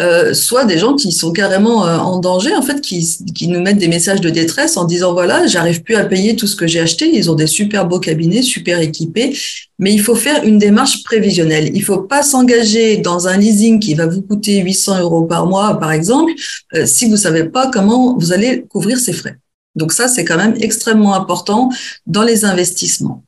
euh, 0.00 0.34
soit 0.34 0.64
des 0.64 0.78
gens 0.78 0.94
qui 0.94 1.10
sont 1.10 1.32
carrément 1.32 1.84
euh, 1.84 1.98
en 1.98 2.20
danger, 2.20 2.54
en 2.54 2.62
fait, 2.62 2.80
qui, 2.80 3.04
qui 3.34 3.48
nous 3.48 3.60
mettent 3.60 3.78
des 3.78 3.88
messages 3.88 4.20
de 4.20 4.30
détresse 4.30 4.76
en 4.76 4.84
disant 4.84 5.12
voilà, 5.12 5.46
j'arrive 5.48 5.82
plus 5.82 5.96
à 5.96 6.04
payer 6.04 6.36
tout 6.36 6.46
ce 6.46 6.54
que 6.54 6.66
j'ai 6.66 6.78
acheté. 6.78 7.10
Ils 7.12 7.28
ont 7.28 7.34
des 7.34 7.48
super 7.48 7.88
beaux 7.88 7.98
cabinets, 7.98 8.42
super 8.42 8.78
équipés, 8.80 9.36
mais 9.80 9.92
il 9.92 10.00
faut 10.00 10.14
faire 10.14 10.44
une 10.44 10.58
démarche 10.58 11.02
prévisionnelle. 11.02 11.72
Il 11.74 11.82
faut 11.82 12.02
pas 12.02 12.22
s'engager 12.22 12.98
dans 12.98 13.26
un 13.26 13.36
leasing 13.36 13.80
qui 13.80 13.94
va 13.94 14.06
vous 14.06 14.22
coûter 14.22 14.60
800 14.60 15.00
euros 15.00 15.22
par 15.22 15.46
mois, 15.46 15.80
par 15.80 15.90
exemple, 15.90 16.30
euh, 16.74 16.86
si 16.86 17.08
vous 17.08 17.16
savez 17.16 17.44
pas 17.44 17.68
comment 17.68 18.16
vous 18.16 18.32
allez 18.32 18.64
couvrir 18.68 18.98
ces 18.98 19.12
frais. 19.12 19.38
Donc 19.74 19.92
ça, 19.92 20.06
c'est 20.06 20.24
quand 20.24 20.36
même 20.36 20.54
extrêmement 20.60 21.14
important 21.14 21.70
dans 22.06 22.22
les 22.22 22.44
investissements. 22.44 23.24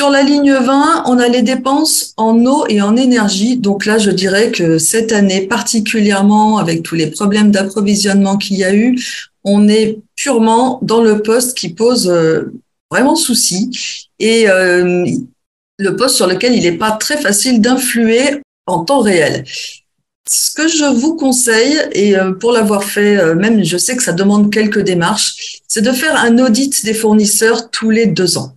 Sur 0.00 0.08
la 0.08 0.22
ligne 0.22 0.54
20, 0.54 1.02
on 1.08 1.18
a 1.18 1.28
les 1.28 1.42
dépenses 1.42 2.14
en 2.16 2.46
eau 2.46 2.64
et 2.70 2.80
en 2.80 2.96
énergie. 2.96 3.58
Donc 3.58 3.84
là, 3.84 3.98
je 3.98 4.10
dirais 4.10 4.50
que 4.50 4.78
cette 4.78 5.12
année, 5.12 5.42
particulièrement 5.42 6.56
avec 6.56 6.82
tous 6.82 6.94
les 6.94 7.08
problèmes 7.08 7.50
d'approvisionnement 7.50 8.38
qu'il 8.38 8.56
y 8.56 8.64
a 8.64 8.74
eu, 8.74 8.98
on 9.44 9.68
est 9.68 9.98
purement 10.16 10.78
dans 10.80 11.02
le 11.02 11.20
poste 11.20 11.54
qui 11.54 11.74
pose 11.74 12.08
euh, 12.08 12.50
vraiment 12.90 13.14
souci 13.14 14.08
et 14.18 14.48
euh, 14.48 15.04
le 15.78 15.96
poste 15.96 16.16
sur 16.16 16.26
lequel 16.26 16.54
il 16.54 16.62
n'est 16.62 16.78
pas 16.78 16.92
très 16.92 17.18
facile 17.18 17.60
d'influer 17.60 18.40
en 18.64 18.84
temps 18.84 19.00
réel. 19.00 19.44
Ce 20.26 20.50
que 20.54 20.66
je 20.66 20.86
vous 20.86 21.14
conseille, 21.14 21.78
et 21.92 22.16
euh, 22.16 22.32
pour 22.32 22.52
l'avoir 22.52 22.84
fait, 22.84 23.34
même 23.34 23.62
je 23.62 23.76
sais 23.76 23.96
que 23.96 24.02
ça 24.02 24.14
demande 24.14 24.50
quelques 24.50 24.80
démarches, 24.80 25.60
c'est 25.68 25.82
de 25.82 25.92
faire 25.92 26.16
un 26.16 26.38
audit 26.38 26.86
des 26.86 26.94
fournisseurs 26.94 27.70
tous 27.70 27.90
les 27.90 28.06
deux 28.06 28.38
ans. 28.38 28.56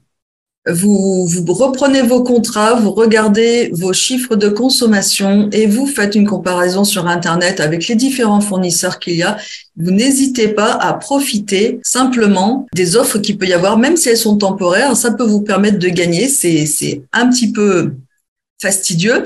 Vous, 0.70 1.28
reprenez 1.50 2.02
vos 2.02 2.24
contrats, 2.24 2.76
vous 2.76 2.92
regardez 2.92 3.70
vos 3.74 3.92
chiffres 3.92 4.38
de 4.38 4.48
consommation 4.48 5.50
et 5.52 5.66
vous 5.66 5.88
faites 5.88 6.16
une 6.16 6.26
comparaison 6.26 6.86
sur 6.86 7.06
Internet 7.08 7.60
avec 7.60 7.86
les 7.88 7.96
différents 7.96 8.40
fournisseurs 8.40 9.00
qu'il 9.00 9.16
y 9.16 9.24
a. 9.24 9.38
Vous 9.76 9.92
n'hésitez 9.92 10.48
pas 10.48 10.72
à 10.72 10.94
profiter 10.94 11.82
simplement 11.84 12.66
des 12.74 12.96
offres 12.96 13.20
qu'il 13.20 13.38
peut 13.38 13.48
y 13.48 13.52
avoir, 13.52 13.78
même 13.78 13.98
si 13.98 14.08
elles 14.08 14.18
sont 14.18 14.38
temporaires. 14.38 14.96
Ça 14.96 15.12
peut 15.12 15.26
vous 15.26 15.42
permettre 15.42 15.80
de 15.80 15.90
gagner. 15.90 16.30
C'est 16.30 17.04
un 17.12 17.28
petit 17.28 17.52
peu 17.52 17.96
fastidieux, 18.62 19.24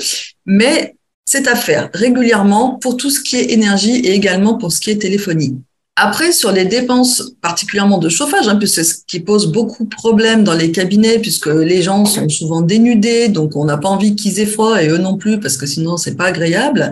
mais 0.47 0.95
c'est 1.23 1.47
à 1.47 1.55
faire 1.55 1.91
régulièrement 1.93 2.79
pour 2.81 2.97
tout 2.97 3.11
ce 3.11 3.19
qui 3.19 3.35
est 3.35 3.51
énergie 3.51 3.97
et 3.97 4.13
également 4.13 4.57
pour 4.57 4.71
ce 4.71 4.79
qui 4.79 4.89
est 4.89 5.01
téléphonie. 5.01 5.61
Après, 5.99 6.31
sur 6.31 6.51
les 6.51 6.65
dépenses, 6.65 7.31
particulièrement 7.41 7.97
de 7.97 8.07
chauffage, 8.07 8.47
hein, 8.47 8.57
puisque 8.57 8.75
c'est 8.75 8.83
ce 8.83 8.97
qui 9.07 9.19
pose 9.19 9.51
beaucoup 9.51 9.83
de 9.83 9.89
problèmes 9.89 10.43
dans 10.43 10.53
les 10.53 10.71
cabinets, 10.71 11.17
puisque 11.17 11.47
les 11.47 11.81
gens 11.81 12.05
sont 12.05 12.29
souvent 12.29 12.61
dénudés, 12.61 13.29
donc 13.29 13.55
on 13.55 13.65
n'a 13.65 13.77
pas 13.77 13.89
envie 13.89 14.15
qu'ils 14.15 14.39
aient 14.39 14.45
froid 14.45 14.79
et 14.79 14.89
eux 14.89 14.99
non 14.99 15.17
plus, 15.17 15.39
parce 15.39 15.57
que 15.57 15.65
sinon 15.65 15.97
c'est 15.97 16.13
pas 16.13 16.25
agréable. 16.25 16.91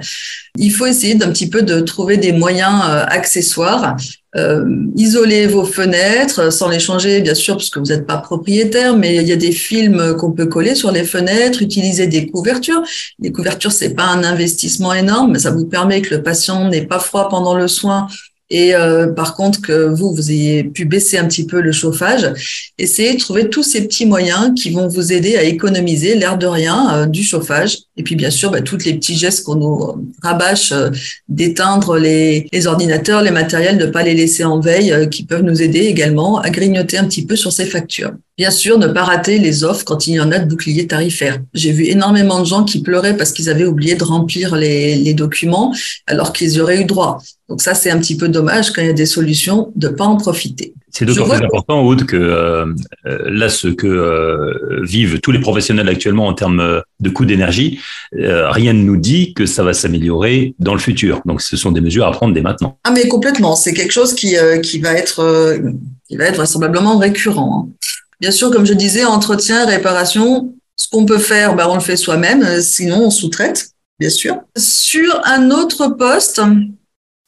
Il 0.57 0.71
faut 0.71 0.87
essayer 0.87 1.13
d'un 1.13 1.29
petit 1.29 1.47
peu 1.51 1.61
de 1.61 1.81
trouver 1.81 2.17
des 2.17 2.31
moyens 2.31 2.81
euh, 2.89 3.03
accessoires. 3.07 3.95
Euh, 4.35 4.65
isoler 4.95 5.45
vos 5.45 5.65
fenêtres 5.65 6.51
sans 6.51 6.67
les 6.67 6.79
changer, 6.79 7.21
bien 7.21 7.35
sûr, 7.35 7.57
parce 7.57 7.69
que 7.69 7.77
vous 7.77 7.85
n'êtes 7.85 8.07
pas 8.07 8.17
propriétaire, 8.17 8.97
mais 8.97 9.17
il 9.17 9.27
y 9.27 9.31
a 9.31 9.37
des 9.37 9.51
films 9.51 10.15
qu'on 10.17 10.31
peut 10.31 10.47
coller 10.47 10.73
sur 10.73 10.91
les 10.91 11.03
fenêtres, 11.03 11.61
utiliser 11.61 12.07
des 12.07 12.25
couvertures. 12.25 12.81
Les 13.19 13.31
couvertures, 13.31 13.71
c'est 13.71 13.93
pas 13.93 14.07
un 14.07 14.23
investissement 14.23 14.93
énorme, 14.93 15.33
mais 15.33 15.39
ça 15.39 15.51
vous 15.51 15.67
permet 15.67 16.01
que 16.01 16.15
le 16.15 16.23
patient 16.23 16.67
n'ait 16.69 16.87
pas 16.87 16.99
froid 16.99 17.29
pendant 17.29 17.55
le 17.55 17.67
soin 17.67 18.07
et 18.49 18.75
euh, 18.75 19.07
par 19.07 19.35
contre 19.35 19.61
que 19.61 19.87
vous, 19.87 20.13
vous 20.13 20.31
ayez 20.31 20.63
pu 20.63 20.85
baisser 20.85 21.17
un 21.17 21.25
petit 21.25 21.47
peu 21.47 21.61
le 21.61 21.71
chauffage, 21.71 22.71
essayez 22.77 23.13
de 23.15 23.19
trouver 23.19 23.49
tous 23.49 23.63
ces 23.63 23.87
petits 23.87 24.05
moyens 24.05 24.53
qui 24.55 24.69
vont 24.69 24.87
vous 24.87 25.11
aider 25.11 25.35
à 25.35 25.43
économiser 25.43 26.15
l'air 26.15 26.37
de 26.37 26.47
rien 26.47 26.95
euh, 26.95 27.05
du 27.05 27.23
chauffage. 27.23 27.77
Et 27.97 28.03
puis 28.03 28.15
bien 28.15 28.29
sûr, 28.29 28.51
bah, 28.51 28.61
toutes 28.61 28.85
les 28.85 28.93
petits 28.93 29.15
gestes 29.15 29.43
qu'on 29.43 29.55
nous 29.55 30.09
rabâche 30.21 30.71
euh, 30.71 30.89
d'éteindre 31.29 31.97
les, 31.97 32.47
ordinateurs, 32.65 33.21
les 33.21 33.31
matériels, 33.31 33.77
ne 33.77 33.85
pas 33.85 34.03
les 34.03 34.13
laisser 34.13 34.43
en 34.43 34.59
veille, 34.59 35.09
qui 35.09 35.23
peuvent 35.23 35.43
nous 35.43 35.61
aider 35.61 35.79
également 35.79 36.39
à 36.39 36.49
grignoter 36.49 36.97
un 36.97 37.05
petit 37.05 37.25
peu 37.25 37.35
sur 37.35 37.51
ces 37.51 37.65
factures. 37.65 38.11
Bien 38.37 38.51
sûr, 38.51 38.77
ne 38.77 38.87
pas 38.87 39.05
rater 39.05 39.39
les 39.39 39.63
offres 39.63 39.85
quand 39.85 40.07
il 40.07 40.15
y 40.15 40.19
en 40.19 40.29
a 40.31 40.39
de 40.39 40.45
boucliers 40.49 40.87
tarifaires. 40.87 41.39
J'ai 41.53 41.71
vu 41.71 41.85
énormément 41.85 42.41
de 42.41 42.45
gens 42.45 42.65
qui 42.65 42.81
pleuraient 42.81 43.15
parce 43.15 43.31
qu'ils 43.31 43.49
avaient 43.49 43.65
oublié 43.65 43.95
de 43.95 44.03
remplir 44.03 44.55
les, 44.55 45.13
documents 45.13 45.73
alors 46.07 46.33
qu'ils 46.33 46.59
auraient 46.59 46.81
eu 46.81 46.85
droit. 46.85 47.19
Donc 47.47 47.61
ça, 47.61 47.73
c'est 47.73 47.89
un 47.89 47.99
petit 47.99 48.17
peu 48.17 48.27
dommage 48.27 48.71
quand 48.71 48.81
il 48.81 48.87
y 48.87 48.89
a 48.89 48.93
des 48.93 49.05
solutions 49.05 49.71
de 49.77 49.87
pas 49.87 50.03
en 50.03 50.17
profiter. 50.17 50.73
C'est 50.97 51.03
d'autant 51.03 51.27
plus 51.27 51.43
important, 51.43 51.81
Aude, 51.81 52.05
que 52.05 52.15
euh, 52.15 52.65
euh, 53.05 53.29
là, 53.29 53.49
ce 53.49 53.67
que 53.67 53.85
euh, 53.85 54.79
vivent 54.81 55.19
tous 55.19 55.31
les 55.31 55.39
professionnels 55.39 55.89
actuellement 55.89 56.27
en 56.27 56.33
termes 56.33 56.81
de 57.01 57.09
coût 57.09 57.25
d'énergie, 57.25 57.81
rien 58.13 58.71
ne 58.71 58.81
nous 58.81 58.95
dit 58.95 59.33
que 59.33 59.45
ça 59.45 59.63
va 59.63 59.73
s'améliorer 59.73 60.55
dans 60.59 60.73
le 60.73 60.79
futur. 60.79 61.21
Donc, 61.25 61.41
ce 61.41 61.57
sont 61.57 61.73
des 61.73 61.81
mesures 61.81 62.07
à 62.07 62.11
prendre 62.11 62.33
dès 62.33 62.41
maintenant. 62.41 62.77
Ah, 62.85 62.91
mais 62.91 63.09
complètement. 63.09 63.57
C'est 63.57 63.73
quelque 63.73 63.91
chose 63.91 64.13
qui, 64.13 64.35
qui 64.63 64.79
va 64.79 64.93
être 64.93 65.59
qui 66.07 66.15
va 66.15 66.25
être 66.25 66.37
vraisemblablement 66.37 66.97
récurrent. 66.97 67.67
Hein. 67.67 67.87
Bien 68.21 68.31
sûr, 68.31 68.49
comme 68.49 68.65
je 68.65 68.73
disais, 68.73 69.03
entretien, 69.03 69.65
réparation, 69.65 70.53
ce 70.77 70.87
qu'on 70.87 71.05
peut 71.05 71.17
faire, 71.17 71.55
ben, 71.55 71.67
on 71.69 71.75
le 71.75 71.81
fait 71.81 71.97
soi-même. 71.97 72.61
Sinon, 72.61 73.07
on 73.07 73.09
sous-traite, 73.09 73.71
bien 73.99 74.09
sûr. 74.09 74.37
Sur 74.55 75.21
un 75.25 75.51
autre 75.51 75.89
poste, 75.89 76.39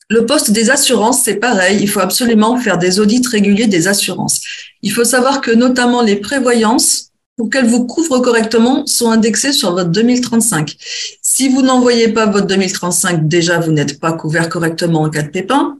le 0.09 0.25
poste 0.25 0.51
des 0.51 0.69
assurances, 0.69 1.23
c'est 1.23 1.35
pareil. 1.35 1.79
Il 1.81 1.89
faut 1.89 1.99
absolument 1.99 2.57
faire 2.57 2.77
des 2.77 2.99
audits 2.99 3.21
réguliers 3.29 3.67
des 3.67 3.87
assurances. 3.87 4.41
Il 4.81 4.91
faut 4.91 5.03
savoir 5.03 5.41
que 5.41 5.51
notamment 5.51 6.01
les 6.01 6.15
prévoyances, 6.15 7.11
pour 7.35 7.49
qu'elles 7.49 7.67
vous 7.67 7.85
couvrent 7.85 8.19
correctement, 8.19 8.85
sont 8.87 9.11
indexées 9.11 9.51
sur 9.51 9.73
votre 9.73 9.89
2035. 9.89 10.75
Si 11.21 11.49
vous 11.49 11.61
n'envoyez 11.61 12.07
pas 12.07 12.25
votre 12.25 12.47
2035, 12.47 13.27
déjà, 13.27 13.59
vous 13.59 13.71
n'êtes 13.71 13.99
pas 13.99 14.13
couvert 14.13 14.49
correctement 14.49 15.01
en 15.01 15.09
cas 15.09 15.23
de 15.23 15.29
pépin. 15.29 15.77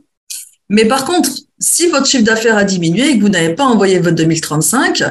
Mais 0.70 0.86
par 0.86 1.06
contre, 1.06 1.30
si 1.60 1.88
votre 1.88 2.06
chiffre 2.06 2.26
d'affaires 2.26 2.58
a 2.58 2.66
diminué 2.66 3.10
et 3.10 3.18
que 3.18 3.22
vous 3.22 3.30
n'avez 3.30 3.56
pas 3.56 3.64
envoyé 3.64 4.00
votre 4.00 4.16
2035, 4.16 5.04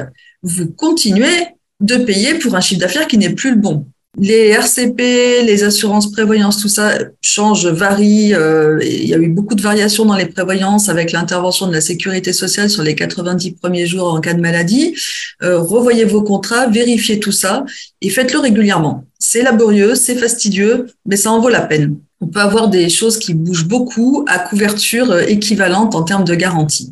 vous 0.43 0.67
continuez 0.67 1.47
de 1.79 1.97
payer 1.97 2.35
pour 2.35 2.55
un 2.55 2.61
chiffre 2.61 2.81
d'affaires 2.81 3.07
qui 3.07 3.17
n'est 3.17 3.33
plus 3.33 3.51
le 3.51 3.57
bon. 3.57 3.87
Les 4.19 4.47
RCP, 4.47 5.43
les 5.43 5.63
assurances 5.63 6.11
prévoyance, 6.11 6.59
tout 6.59 6.69
ça 6.69 6.97
change, 7.21 7.67
varie. 7.67 8.33
Euh, 8.33 8.79
il 8.83 9.05
y 9.05 9.13
a 9.13 9.17
eu 9.17 9.27
beaucoup 9.27 9.53
de 9.53 9.61
variations 9.61 10.05
dans 10.05 10.15
les 10.15 10.25
prévoyances 10.25 10.89
avec 10.89 11.11
l'intervention 11.11 11.67
de 11.67 11.73
la 11.73 11.81
sécurité 11.81 12.33
sociale 12.33 12.67
sur 12.71 12.81
les 12.81 12.95
90 12.95 13.51
premiers 13.51 13.85
jours 13.85 14.11
en 14.11 14.19
cas 14.19 14.33
de 14.33 14.41
maladie. 14.41 14.95
Euh, 15.43 15.59
revoyez 15.59 16.03
vos 16.03 16.23
contrats, 16.23 16.65
vérifiez 16.65 17.19
tout 17.19 17.31
ça 17.31 17.63
et 18.01 18.09
faites-le 18.09 18.39
régulièrement. 18.39 19.05
C'est 19.19 19.43
laborieux, 19.43 19.93
c'est 19.93 20.15
fastidieux, 20.15 20.87
mais 21.05 21.15
ça 21.15 21.31
en 21.31 21.39
vaut 21.39 21.49
la 21.49 21.61
peine. 21.61 21.97
On 22.19 22.25
peut 22.25 22.39
avoir 22.39 22.69
des 22.69 22.89
choses 22.89 23.19
qui 23.19 23.35
bougent 23.35 23.67
beaucoup 23.67 24.25
à 24.27 24.39
couverture 24.39 25.11
euh, 25.11 25.21
équivalente 25.27 25.93
en 25.93 26.01
termes 26.01 26.25
de 26.25 26.33
garantie. 26.33 26.89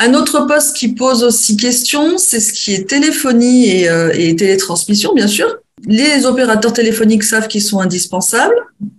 Un 0.00 0.14
autre 0.14 0.44
poste 0.48 0.76
qui 0.76 0.88
pose 0.88 1.22
aussi 1.22 1.56
question, 1.56 2.18
c'est 2.18 2.40
ce 2.40 2.52
qui 2.52 2.74
est 2.74 2.88
téléphonie 2.88 3.68
et, 3.68 3.88
et 4.14 4.34
télétransmission, 4.34 5.14
bien 5.14 5.28
sûr. 5.28 5.46
Les 5.86 6.24
opérateurs 6.24 6.72
téléphoniques 6.72 7.24
savent 7.24 7.48
qu'ils 7.48 7.62
sont 7.62 7.80
indispensables. 7.80 8.54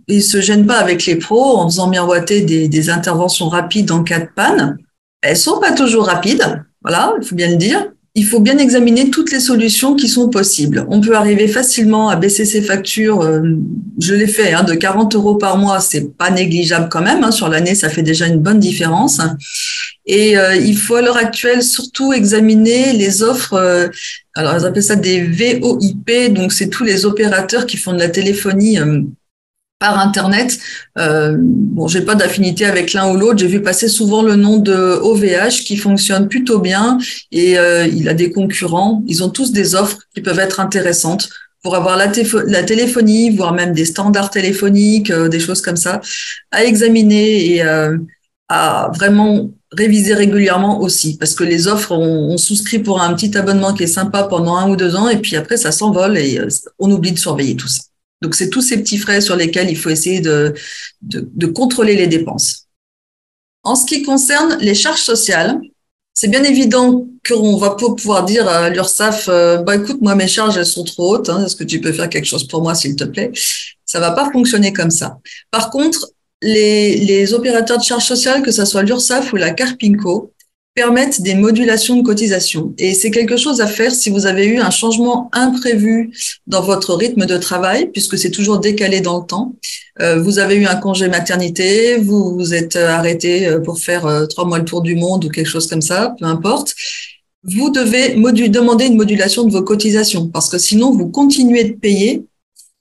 Ils 0.08 0.24
se 0.24 0.40
gênent 0.40 0.68
pas 0.68 0.78
avec 0.78 1.06
les 1.06 1.16
pros 1.16 1.58
en 1.58 1.68
faisant 1.68 1.88
miroiter 1.88 2.42
des, 2.42 2.90
interventions 2.90 3.50
rapides 3.50 3.92
en 3.92 4.04
cas 4.04 4.20
de 4.20 4.30
panne. 4.36 4.78
Elles 5.22 5.38
sont 5.38 5.60
pas 5.60 5.72
toujours 5.72 6.06
rapides. 6.06 6.64
Voilà, 6.82 7.14
il 7.20 7.28
faut 7.28 7.36
bien 7.36 7.50
le 7.50 7.56
dire. 7.56 7.92
Il 8.18 8.26
faut 8.26 8.40
bien 8.40 8.58
examiner 8.58 9.10
toutes 9.10 9.32
les 9.34 9.42
solutions 9.42 9.94
qui 9.94 10.08
sont 10.08 10.30
possibles. 10.30 10.86
On 10.90 11.02
peut 11.02 11.18
arriver 11.18 11.50
facilement 11.50 12.08
à 12.08 12.16
baisser 12.16 12.46
ses 12.46 12.62
factures. 12.62 13.22
Euh, 13.22 13.42
je 14.00 14.14
l'ai 14.16 14.28
fait, 14.28 14.54
hein, 14.54 14.64
de 14.64 14.74
40 14.74 15.16
euros 15.16 15.36
par 15.36 15.58
mois, 15.58 15.82
c'est 15.82 16.16
pas 16.18 16.32
négligeable 16.32 16.88
quand 16.90 17.02
même. 17.02 17.26
Hein, 17.26 17.32
sur 17.32 17.50
l'année, 17.50 17.76
ça 17.76 17.90
fait 17.90 18.04
déjà 18.04 18.26
une 18.28 18.40
bonne 18.40 18.60
différence. 18.60 19.20
Et 20.06 20.38
euh, 20.38 20.56
il 20.56 20.78
faut 20.78 20.96
à 20.96 21.02
l'heure 21.02 21.18
actuelle 21.18 21.62
surtout 21.62 22.14
examiner 22.14 22.94
les 22.94 23.22
offres. 23.22 23.56
Euh, 23.56 23.90
alors, 24.34 24.56
ils 24.58 24.66
appellent 24.66 24.84
ça 24.84 24.96
des 24.96 25.22
VOIP, 25.22 26.34
donc 26.34 26.54
c'est 26.54 26.70
tous 26.70 26.86
les 26.86 27.06
opérateurs 27.06 27.66
qui 27.66 27.76
font 27.76 27.92
de 27.92 28.00
la 28.00 28.10
téléphonie 28.10 28.80
Internet. 29.94 30.58
Euh, 30.98 31.36
bon, 31.40 31.88
j'ai 31.88 32.02
pas 32.02 32.16
d'affinité 32.16 32.66
avec 32.66 32.94
l'un 32.94 33.12
ou 33.12 33.18
l'autre. 33.18 33.40
J'ai 33.40 33.48
vu 33.48 33.62
passer 33.62 33.88
souvent 33.88 34.22
le 34.22 34.36
nom 34.36 34.58
de 34.58 34.74
OVH 34.74 35.64
qui 35.66 35.78
fonctionne 35.78 36.28
plutôt 36.28 36.60
bien 36.60 36.98
et 37.32 37.58
il 37.92 38.10
a 38.10 38.14
des 38.14 38.32
concurrents. 38.32 39.04
Ils 39.08 39.24
ont 39.24 39.30
tous 39.30 39.52
des 39.52 39.76
offres 39.76 40.00
qui 40.14 40.22
peuvent 40.22 40.40
être 40.40 40.60
intéressantes 40.60 41.30
pour 41.64 41.76
avoir 41.76 41.98
la, 41.98 42.08
téléphonie, 42.64 43.36
voire 43.36 43.54
même 43.54 43.74
des 43.74 43.86
standards 43.86 44.30
téléphoniques, 44.30 45.12
des 45.12 45.40
choses 45.40 45.62
comme 45.62 45.78
ça, 45.78 46.02
à 46.52 46.64
examiner 46.64 47.56
et 47.56 47.64
à 48.48 48.92
vraiment 48.94 49.50
réviser 49.72 50.14
régulièrement 50.14 50.82
aussi, 50.82 51.18
parce 51.18 51.34
que 51.34 51.44
les 51.44 51.68
offres, 51.68 51.92
on, 51.92 52.38
souscrit 52.38 52.80
pour 52.80 53.02
un 53.02 53.14
petit 53.14 53.38
abonnement 53.38 53.74
qui 53.74 53.84
est 53.84 53.88
sympa 53.88 54.24
pendant 54.24 54.56
un 54.56 54.70
ou 54.70 54.76
deux 54.76 54.96
ans, 54.96 55.10
et 55.10 55.18
puis 55.18 55.36
après, 55.36 55.58
ça 55.58 55.72
s'envole 55.72 56.18
et 56.18 56.40
euh, 56.40 56.48
on 56.80 56.92
oublie 56.92 57.12
de 57.12 57.20
surveiller 57.20 57.56
tout 57.56 57.68
ça. 57.68 57.82
Donc, 58.22 58.36
c'est 58.36 58.50
tous 58.50 58.62
ces 58.62 58.78
petits 58.78 58.98
frais 58.98 59.22
sur 59.22 59.36
lesquels 59.36 59.70
il 59.70 59.78
faut 59.78 59.90
essayer 59.90 60.22
de, 60.22 60.54
de, 61.02 61.30
de 61.34 61.46
contrôler 61.48 61.96
les 61.96 62.08
dépenses. 62.08 62.68
En 63.64 63.76
ce 63.76 63.86
qui 63.86 64.04
concerne 64.04 64.58
les 64.62 64.76
charges 64.76 65.02
sociales, 65.02 65.60
c'est 66.16 66.30
bien 66.30 66.44
évident 66.44 67.06
qu'on 67.28 67.58
va 67.58 67.72
pas 67.72 67.94
pouvoir 67.94 68.24
dire 68.24 68.48
à 68.48 68.70
l'URSSAF, 68.70 69.28
euh, 69.28 69.58
bah 69.58 69.76
écoute, 69.76 70.02
moi 70.02 70.16
mes 70.16 70.30
charges 70.30 70.58
elles 70.58 70.66
sont 70.66 70.86
trop 70.86 71.16
hautes, 71.16 71.30
hein, 71.30 71.46
est-ce 71.46 71.58
que 71.58 71.66
tu 71.66 71.82
peux 71.82 71.92
faire 71.92 72.10
quelque 72.10 72.26
chose 72.26 72.48
pour 72.48 72.62
moi 72.62 72.74
s'il 72.74 72.96
te 72.96 73.04
plaît? 73.04 73.32
Ça 73.86 74.00
va 74.00 74.12
pas 74.12 74.32
fonctionner 74.32 74.72
comme 74.72 74.92
ça. 74.92 75.18
Par 75.52 75.70
contre, 75.70 76.12
les, 76.42 77.34
opérateurs 77.34 77.80
de 77.80 77.84
charges 77.84 78.06
sociales, 78.06 78.44
que 78.44 78.52
ce 78.52 78.64
soit 78.64 78.84
l'URSSAF 78.84 79.34
ou 79.34 79.36
la 79.36 79.52
Carpinco, 79.52 80.34
permettent 80.76 81.22
des 81.22 81.36
modulations 81.36 81.96
de 81.96 82.04
cotisation. 82.04 82.74
Et 82.78 82.94
c'est 82.94 83.10
quelque 83.10 83.38
chose 83.38 83.62
à 83.62 83.68
faire 83.68 83.94
si 83.94 84.10
vous 84.10 84.26
avez 84.26 84.46
eu 84.46 84.60
un 84.60 84.70
changement 84.70 85.30
imprévu 85.32 86.12
dans 86.46 86.62
votre 86.62 86.94
rythme 86.94 87.26
de 87.26 87.38
travail, 87.38 87.90
puisque 87.92 88.18
c'est 88.18 88.30
toujours 88.30 88.60
décalé 88.60 89.02
dans 89.02 89.20
le 89.22 89.26
temps. 89.26 89.56
Euh, 90.02 90.22
vous 90.22 90.38
avez 90.38 90.56
eu 90.56 90.66
un 90.66 90.76
congé 90.76 91.08
maternité, 91.08 91.98
vous 91.98 92.36
vous 92.36 92.54
êtes 92.54 92.76
arrêté 92.76 93.48
euh, 93.48 93.60
pour 93.60 93.80
faire 93.80 94.06
euh, 94.06 94.26
trois 94.26 94.46
mois 94.46 94.60
le 94.60 94.66
tour 94.66 94.82
du 94.82 94.96
monde 94.96 95.26
ou 95.26 95.30
quelque 95.30 95.50
chose 95.50 95.68
comme 95.68 95.82
ça, 95.82 96.14
peu 96.20 96.26
importe. 96.26 96.76
Vous 97.44 97.70
devez 97.70 98.16
demander 98.50 98.86
une 98.86 98.98
modulation 98.98 99.44
de 99.46 99.52
vos 99.52 99.64
cotisations, 99.64 100.28
parce 100.28 100.50
que 100.50 100.58
sinon 100.58 100.92
vous 100.92 101.08
continuez 101.08 101.64
de 101.64 101.74
payer 101.74 102.26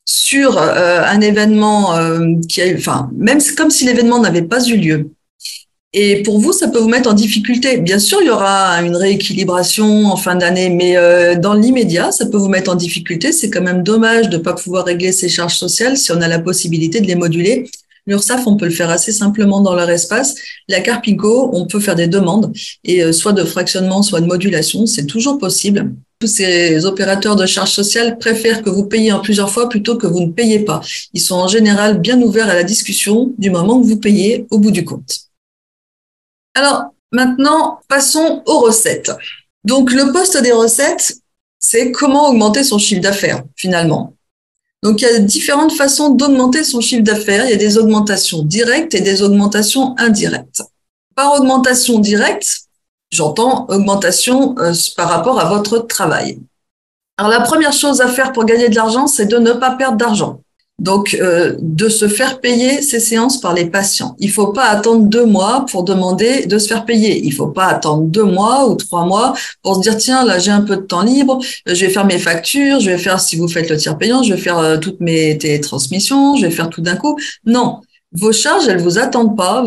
sur 0.04 0.58
euh, 0.58 1.02
un 1.04 1.20
événement 1.20 1.96
euh, 1.96 2.34
qui 2.48 2.60
a, 2.62 2.66
enfin, 2.74 3.10
même 3.16 3.38
comme 3.56 3.70
si 3.70 3.84
l'événement 3.84 4.20
n'avait 4.20 4.42
pas 4.42 4.62
eu 4.66 4.76
lieu. 4.76 5.10
Et 5.96 6.24
pour 6.24 6.40
vous, 6.40 6.52
ça 6.52 6.66
peut 6.66 6.80
vous 6.80 6.88
mettre 6.88 7.08
en 7.08 7.12
difficulté. 7.12 7.78
Bien 7.78 8.00
sûr, 8.00 8.18
il 8.20 8.26
y 8.26 8.30
aura 8.30 8.82
une 8.82 8.96
rééquilibration 8.96 10.06
en 10.06 10.16
fin 10.16 10.34
d'année, 10.34 10.68
mais 10.68 10.96
euh, 10.96 11.36
dans 11.36 11.54
l'immédiat, 11.54 12.10
ça 12.10 12.26
peut 12.26 12.36
vous 12.36 12.48
mettre 12.48 12.72
en 12.72 12.74
difficulté. 12.74 13.30
C'est 13.30 13.48
quand 13.48 13.62
même 13.62 13.84
dommage 13.84 14.28
de 14.28 14.36
ne 14.36 14.42
pas 14.42 14.54
pouvoir 14.54 14.86
régler 14.86 15.12
ces 15.12 15.28
charges 15.28 15.54
sociales 15.54 15.96
si 15.96 16.10
on 16.10 16.20
a 16.20 16.26
la 16.26 16.40
possibilité 16.40 17.00
de 17.00 17.06
les 17.06 17.14
moduler. 17.14 17.70
L'URSSAF, 18.08 18.44
on 18.48 18.56
peut 18.56 18.64
le 18.64 18.72
faire 18.72 18.90
assez 18.90 19.12
simplement 19.12 19.60
dans 19.60 19.76
leur 19.76 19.88
espace. 19.88 20.34
La 20.68 20.80
Carpico, 20.80 21.50
on 21.52 21.66
peut 21.68 21.78
faire 21.78 21.94
des 21.94 22.08
demandes, 22.08 22.52
et 22.82 23.12
soit 23.12 23.32
de 23.32 23.44
fractionnement, 23.44 24.02
soit 24.02 24.20
de 24.20 24.26
modulation, 24.26 24.86
c'est 24.86 25.06
toujours 25.06 25.38
possible 25.38 25.92
tous 26.20 26.28
ces 26.28 26.86
opérateurs 26.86 27.36
de 27.36 27.44
charges 27.44 27.72
sociales 27.72 28.16
préfèrent 28.18 28.62
que 28.62 28.70
vous 28.70 28.84
payiez 28.84 29.12
en 29.12 29.20
plusieurs 29.20 29.50
fois 29.50 29.68
plutôt 29.68 29.98
que 29.98 30.06
vous 30.06 30.20
ne 30.20 30.30
payez 30.30 30.60
pas. 30.60 30.80
Ils 31.12 31.20
sont 31.20 31.34
en 31.34 31.48
général 31.48 32.00
bien 32.00 32.20
ouverts 32.22 32.48
à 32.48 32.54
la 32.54 32.62
discussion 32.62 33.34
du 33.36 33.50
moment 33.50 33.78
que 33.80 33.86
vous 33.86 33.98
payez 33.98 34.46
au 34.50 34.58
bout 34.58 34.70
du 34.70 34.84
compte. 34.84 35.24
Alors, 36.54 36.84
maintenant, 37.12 37.80
passons 37.88 38.42
aux 38.46 38.60
recettes. 38.60 39.12
Donc, 39.64 39.92
le 39.92 40.12
poste 40.12 40.40
des 40.42 40.52
recettes, 40.52 41.16
c'est 41.58 41.92
comment 41.92 42.28
augmenter 42.28 42.64
son 42.64 42.78
chiffre 42.78 43.00
d'affaires, 43.00 43.42
finalement. 43.56 44.14
Donc, 44.82 45.00
il 45.00 45.04
y 45.04 45.08
a 45.08 45.18
différentes 45.18 45.72
façons 45.72 46.10
d'augmenter 46.10 46.62
son 46.62 46.80
chiffre 46.80 47.02
d'affaires. 47.02 47.44
Il 47.46 47.50
y 47.50 47.54
a 47.54 47.56
des 47.56 47.78
augmentations 47.78 48.42
directes 48.42 48.94
et 48.94 49.00
des 49.00 49.22
augmentations 49.22 49.94
indirectes. 49.98 50.62
Par 51.14 51.32
augmentation 51.34 51.98
directe, 52.00 52.64
J'entends 53.14 53.66
augmentation 53.68 54.56
euh, 54.58 54.72
par 54.96 55.08
rapport 55.08 55.38
à 55.38 55.44
votre 55.44 55.78
travail. 55.78 56.40
Alors 57.16 57.30
la 57.30 57.42
première 57.42 57.72
chose 57.72 58.00
à 58.00 58.08
faire 58.08 58.32
pour 58.32 58.44
gagner 58.44 58.68
de 58.68 58.74
l'argent, 58.74 59.06
c'est 59.06 59.26
de 59.26 59.38
ne 59.38 59.52
pas 59.52 59.76
perdre 59.76 59.96
d'argent. 59.96 60.40
Donc, 60.80 61.16
euh, 61.20 61.54
de 61.60 61.88
se 61.88 62.08
faire 62.08 62.40
payer 62.40 62.82
ces 62.82 62.98
séances 62.98 63.40
par 63.40 63.54
les 63.54 63.66
patients. 63.66 64.16
Il 64.18 64.30
faut 64.30 64.48
pas 64.48 64.64
attendre 64.64 65.04
deux 65.04 65.24
mois 65.24 65.64
pour 65.70 65.84
demander 65.84 66.46
de 66.46 66.58
se 66.58 66.66
faire 66.66 66.84
payer. 66.84 67.24
Il 67.24 67.32
faut 67.32 67.46
pas 67.46 67.66
attendre 67.66 68.02
deux 68.02 68.24
mois 68.24 68.68
ou 68.68 68.74
trois 68.74 69.06
mois 69.06 69.34
pour 69.62 69.76
se 69.76 69.80
dire 69.82 69.96
tiens 69.96 70.24
là 70.24 70.38
j'ai 70.40 70.50
un 70.50 70.62
peu 70.62 70.76
de 70.76 70.82
temps 70.82 71.02
libre, 71.02 71.38
je 71.64 71.72
vais 71.74 71.90
faire 71.90 72.04
mes 72.04 72.18
factures, 72.18 72.80
je 72.80 72.90
vais 72.90 72.98
faire 72.98 73.20
si 73.20 73.36
vous 73.36 73.46
faites 73.46 73.70
le 73.70 73.76
tiers 73.76 73.96
payant, 73.96 74.24
je 74.24 74.34
vais 74.34 74.40
faire 74.40 74.58
euh, 74.58 74.76
toutes 74.76 75.00
mes 75.00 75.38
télétransmissions, 75.38 76.36
je 76.36 76.46
vais 76.46 76.50
faire 76.50 76.70
tout 76.70 76.80
d'un 76.80 76.96
coup. 76.96 77.16
Non, 77.46 77.80
vos 78.14 78.32
charges, 78.32 78.68
elles 78.68 78.80
vous 78.80 78.98
attendent 78.98 79.36
pas. 79.36 79.64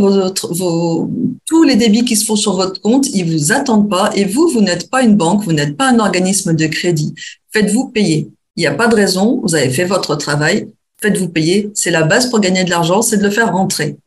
Tous 1.46 1.64
les 1.64 1.76
débits 1.76 2.06
qui 2.06 2.16
se 2.16 2.26
font 2.26 2.38
sur 2.38 2.56
votre 2.56 2.82
compte, 2.82 3.08
ils 3.14 3.30
vous 3.30 3.52
attendent 3.52 3.90
pas. 3.90 4.10
Et 4.16 4.24
vous, 4.24 4.48
vous 4.48 4.62
n'êtes 4.62 4.90
pas 4.90 5.04
une 5.04 5.18
banque, 5.18 5.44
vous 5.44 5.52
n'êtes 5.52 5.76
pas 5.76 5.90
un 5.90 6.00
organisme 6.00 6.54
de 6.54 6.68
crédit. 6.68 7.14
Faites-vous 7.52 7.90
payer. 7.90 8.30
Il 8.56 8.62
n'y 8.62 8.68
a 8.68 8.74
pas 8.74 8.88
de 8.88 8.96
raison. 8.96 9.42
Vous 9.44 9.54
avez 9.56 9.70
fait 9.70 9.84
votre 9.84 10.16
travail. 10.16 10.68
Faites-vous 11.02 11.30
payer. 11.30 11.70
C'est 11.74 11.92
la 11.92 12.04
base 12.04 12.30
pour 12.30 12.40
gagner 12.40 12.64
de 12.64 12.70
l'argent, 12.70 13.02
c'est 13.02 13.18
de 13.18 13.24
le 13.24 13.30
faire 13.30 13.52
rentrer. 13.52 13.98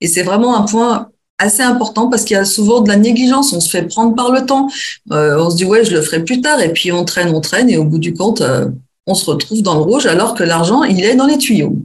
Et 0.00 0.08
c'est 0.08 0.22
vraiment 0.22 0.56
un 0.56 0.62
point 0.62 1.10
assez 1.38 1.62
important 1.62 2.08
parce 2.08 2.24
qu'il 2.24 2.34
y 2.34 2.38
a 2.38 2.44
souvent 2.44 2.80
de 2.80 2.88
la 2.88 2.96
négligence. 2.96 3.52
On 3.52 3.60
se 3.60 3.70
fait 3.70 3.82
prendre 3.82 4.14
par 4.14 4.30
le 4.30 4.44
temps. 4.46 4.68
Euh, 5.12 5.38
on 5.38 5.50
se 5.50 5.56
dit 5.56 5.64
ouais, 5.64 5.84
je 5.84 5.92
le 5.92 6.02
ferai 6.02 6.24
plus 6.24 6.40
tard. 6.40 6.60
Et 6.60 6.72
puis 6.72 6.92
on 6.92 7.04
traîne, 7.04 7.34
on 7.34 7.40
traîne. 7.40 7.70
Et 7.70 7.76
au 7.76 7.84
bout 7.84 7.98
du 7.98 8.14
compte, 8.14 8.40
euh, 8.40 8.66
on 9.06 9.14
se 9.14 9.30
retrouve 9.30 9.62
dans 9.62 9.74
le 9.74 9.82
rouge 9.82 10.06
alors 10.06 10.34
que 10.34 10.44
l'argent, 10.44 10.82
il 10.82 11.04
est 11.04 11.14
dans 11.14 11.26
les 11.26 11.38
tuyaux. 11.38 11.76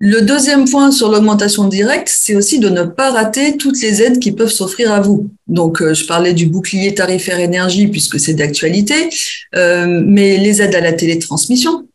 Le 0.00 0.20
deuxième 0.20 0.68
point 0.68 0.90
sur 0.90 1.08
l'augmentation 1.08 1.66
directe, 1.68 2.08
c'est 2.10 2.34
aussi 2.34 2.58
de 2.58 2.68
ne 2.68 2.82
pas 2.82 3.12
rater 3.12 3.56
toutes 3.56 3.80
les 3.80 4.02
aides 4.02 4.18
qui 4.18 4.32
peuvent 4.32 4.50
s'offrir 4.50 4.92
à 4.92 5.00
vous. 5.00 5.30
Donc, 5.46 5.80
euh, 5.80 5.94
je 5.94 6.04
parlais 6.04 6.34
du 6.34 6.46
bouclier 6.46 6.94
tarifaire 6.94 7.38
énergie 7.38 7.86
puisque 7.86 8.18
c'est 8.18 8.34
d'actualité, 8.34 9.08
mais 9.54 10.36
les 10.36 10.60
aides 10.60 10.74
à 10.74 10.80
la 10.80 10.92
télétransmission. 10.92 11.86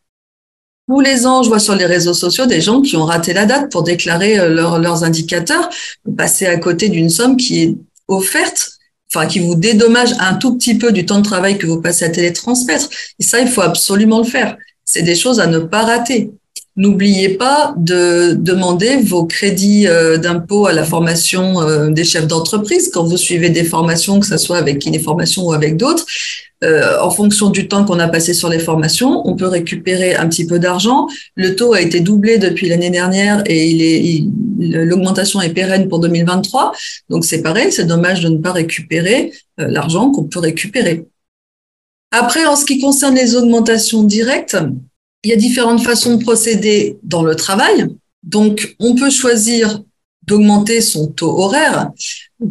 Tous 0.89 1.01
les 1.01 1.27
ans, 1.27 1.43
je 1.43 1.49
vois 1.49 1.59
sur 1.59 1.75
les 1.75 1.85
réseaux 1.85 2.15
sociaux 2.15 2.47
des 2.47 2.61
gens 2.61 2.81
qui 2.81 2.97
ont 2.97 3.05
raté 3.05 3.31
la 3.31 3.45
date 3.45 3.71
pour 3.71 3.83
déclarer 3.83 4.39
euh, 4.39 4.49
leurs 4.49 5.03
indicateurs, 5.03 5.69
passer 6.17 6.47
à 6.47 6.57
côté 6.57 6.89
d'une 6.89 7.11
somme 7.11 7.37
qui 7.37 7.61
est 7.61 7.75
offerte 8.07 8.79
enfin 9.13 9.27
qui 9.27 9.39
vous 9.39 9.55
dédommage 9.55 10.13
un 10.19 10.35
tout 10.35 10.55
petit 10.55 10.75
peu 10.75 10.91
du 10.91 11.05
temps 11.05 11.19
de 11.19 11.23
travail 11.23 11.57
que 11.57 11.65
vous 11.65 11.81
passez 11.81 12.05
à 12.05 12.09
télétransmettre. 12.09 12.89
Et 13.19 13.23
ça, 13.23 13.39
il 13.39 13.47
faut 13.47 13.61
absolument 13.61 14.19
le 14.19 14.25
faire. 14.25 14.57
C'est 14.85 15.01
des 15.03 15.15
choses 15.15 15.39
à 15.39 15.47
ne 15.47 15.59
pas 15.59 15.83
rater. 15.83 16.31
N'oubliez 16.75 17.29
pas 17.29 17.73
de 17.77 18.33
demander 18.33 18.97
vos 18.97 19.25
crédits 19.25 19.87
euh, 19.87 20.17
d'impôt 20.17 20.67
à 20.67 20.73
la 20.73 20.83
formation 20.83 21.61
euh, 21.61 21.89
des 21.89 22.03
chefs 22.03 22.27
d'entreprise 22.27 22.89
quand 22.93 23.03
vous 23.03 23.17
suivez 23.17 23.49
des 23.49 23.63
formations, 23.63 24.19
que 24.19 24.27
ce 24.27 24.37
soit 24.37 24.57
avec 24.57 24.79
Kinéformation 24.79 25.47
ou 25.47 25.53
avec 25.53 25.77
d'autres. 25.77 26.05
Euh, 26.63 26.99
en 26.99 27.09
fonction 27.09 27.49
du 27.49 27.69
temps 27.69 27.85
qu'on 27.85 27.99
a 27.99 28.09
passé 28.09 28.33
sur 28.33 28.49
les 28.49 28.59
formations, 28.59 29.25
on 29.25 29.35
peut 29.35 29.47
récupérer 29.47 30.15
un 30.15 30.27
petit 30.27 30.45
peu 30.45 30.59
d'argent. 30.59 31.07
Le 31.35 31.55
taux 31.55 31.73
a 31.73 31.81
été 31.81 32.01
doublé 32.01 32.37
depuis 32.37 32.67
l'année 32.67 32.89
dernière 32.89 33.43
et 33.45 33.69
il 33.69 33.81
est, 33.81 34.25
l'augmentation 34.83 35.39
est 35.39 35.53
pérenne 35.53 35.87
pour 35.87 35.99
2023. 35.99 36.73
Donc 37.09 37.23
c'est 37.23 37.41
pareil, 37.41 37.71
c'est 37.71 37.85
dommage 37.85 38.21
de 38.21 38.29
ne 38.29 38.37
pas 38.37 38.51
récupérer 38.51 39.31
l'argent 39.57 40.11
qu'on 40.11 40.25
peut 40.25 40.39
récupérer. 40.39 41.05
Après, 42.11 42.45
en 42.45 42.55
ce 42.55 42.65
qui 42.65 42.79
concerne 42.79 43.15
les 43.15 43.35
augmentations 43.35 44.03
directes, 44.03 44.57
il 45.23 45.29
y 45.29 45.33
a 45.33 45.37
différentes 45.37 45.81
façons 45.81 46.15
de 46.15 46.23
procéder 46.23 46.97
dans 47.03 47.23
le 47.23 47.35
travail. 47.35 47.87
Donc, 48.23 48.75
on 48.79 48.95
peut 48.95 49.09
choisir 49.09 49.81
d'augmenter 50.25 50.81
son 50.81 51.07
taux 51.07 51.39
horaire. 51.39 51.91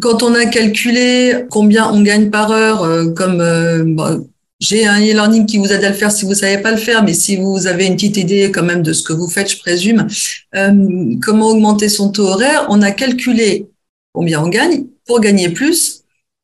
Quand 0.00 0.22
on 0.22 0.34
a 0.34 0.44
calculé 0.44 1.46
combien 1.50 1.90
on 1.90 2.02
gagne 2.02 2.28
par 2.28 2.50
heure, 2.50 2.82
euh, 2.82 3.10
comme 3.10 3.40
euh, 3.40 4.18
j'ai 4.60 4.86
un 4.86 5.00
e-learning 5.00 5.46
qui 5.46 5.56
vous 5.56 5.72
aide 5.72 5.82
à 5.82 5.88
le 5.88 5.94
faire 5.94 6.12
si 6.12 6.26
vous 6.26 6.34
savez 6.34 6.58
pas 6.60 6.72
le 6.72 6.76
faire, 6.76 7.02
mais 7.02 7.14
si 7.14 7.36
vous 7.36 7.66
avez 7.66 7.86
une 7.86 7.94
petite 7.94 8.18
idée 8.18 8.50
quand 8.52 8.62
même 8.62 8.82
de 8.82 8.92
ce 8.92 9.02
que 9.02 9.14
vous 9.14 9.28
faites, 9.28 9.50
je 9.50 9.58
présume, 9.58 10.06
euh, 10.54 11.14
comment 11.22 11.48
augmenter 11.48 11.88
son 11.88 12.10
taux 12.10 12.26
horaire, 12.26 12.66
on 12.68 12.82
a 12.82 12.90
calculé 12.90 13.66
combien 14.12 14.42
on 14.42 14.48
gagne. 14.48 14.84
Pour 15.06 15.20
gagner 15.20 15.48
plus, 15.48 16.02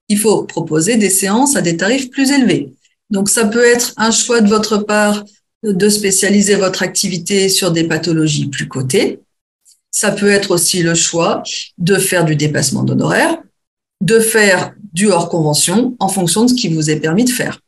il 0.08 0.18
faut 0.18 0.44
proposer 0.44 0.96
des 0.96 1.10
séances 1.10 1.54
à 1.54 1.60
des 1.60 1.76
tarifs 1.76 2.10
plus 2.10 2.30
élevés. 2.30 2.72
Donc 3.10 3.28
ça 3.28 3.44
peut 3.44 3.64
être 3.64 3.92
un 3.98 4.10
choix 4.10 4.40
de 4.40 4.48
votre 4.48 4.78
part 4.78 5.22
de 5.62 5.88
spécialiser 5.90 6.54
votre 6.54 6.82
activité 6.82 7.50
sur 7.50 7.72
des 7.72 7.84
pathologies 7.84 8.48
plus 8.48 8.68
cotées. 8.68 9.20
Ça 9.96 10.10
peut 10.10 10.28
être 10.28 10.50
aussi 10.50 10.82
le 10.82 10.96
choix 10.96 11.44
de 11.78 11.94
faire 11.94 12.24
du 12.24 12.34
dépassement 12.34 12.82
d'honoraires, 12.82 13.38
de 14.00 14.18
faire 14.18 14.74
du 14.92 15.08
hors 15.08 15.28
convention 15.28 15.94
en 16.00 16.08
fonction 16.08 16.42
de 16.42 16.50
ce 16.50 16.54
qui 16.54 16.66
vous 16.66 16.90
est 16.90 16.96
permis 16.98 17.24
de 17.24 17.30
faire. 17.30 17.60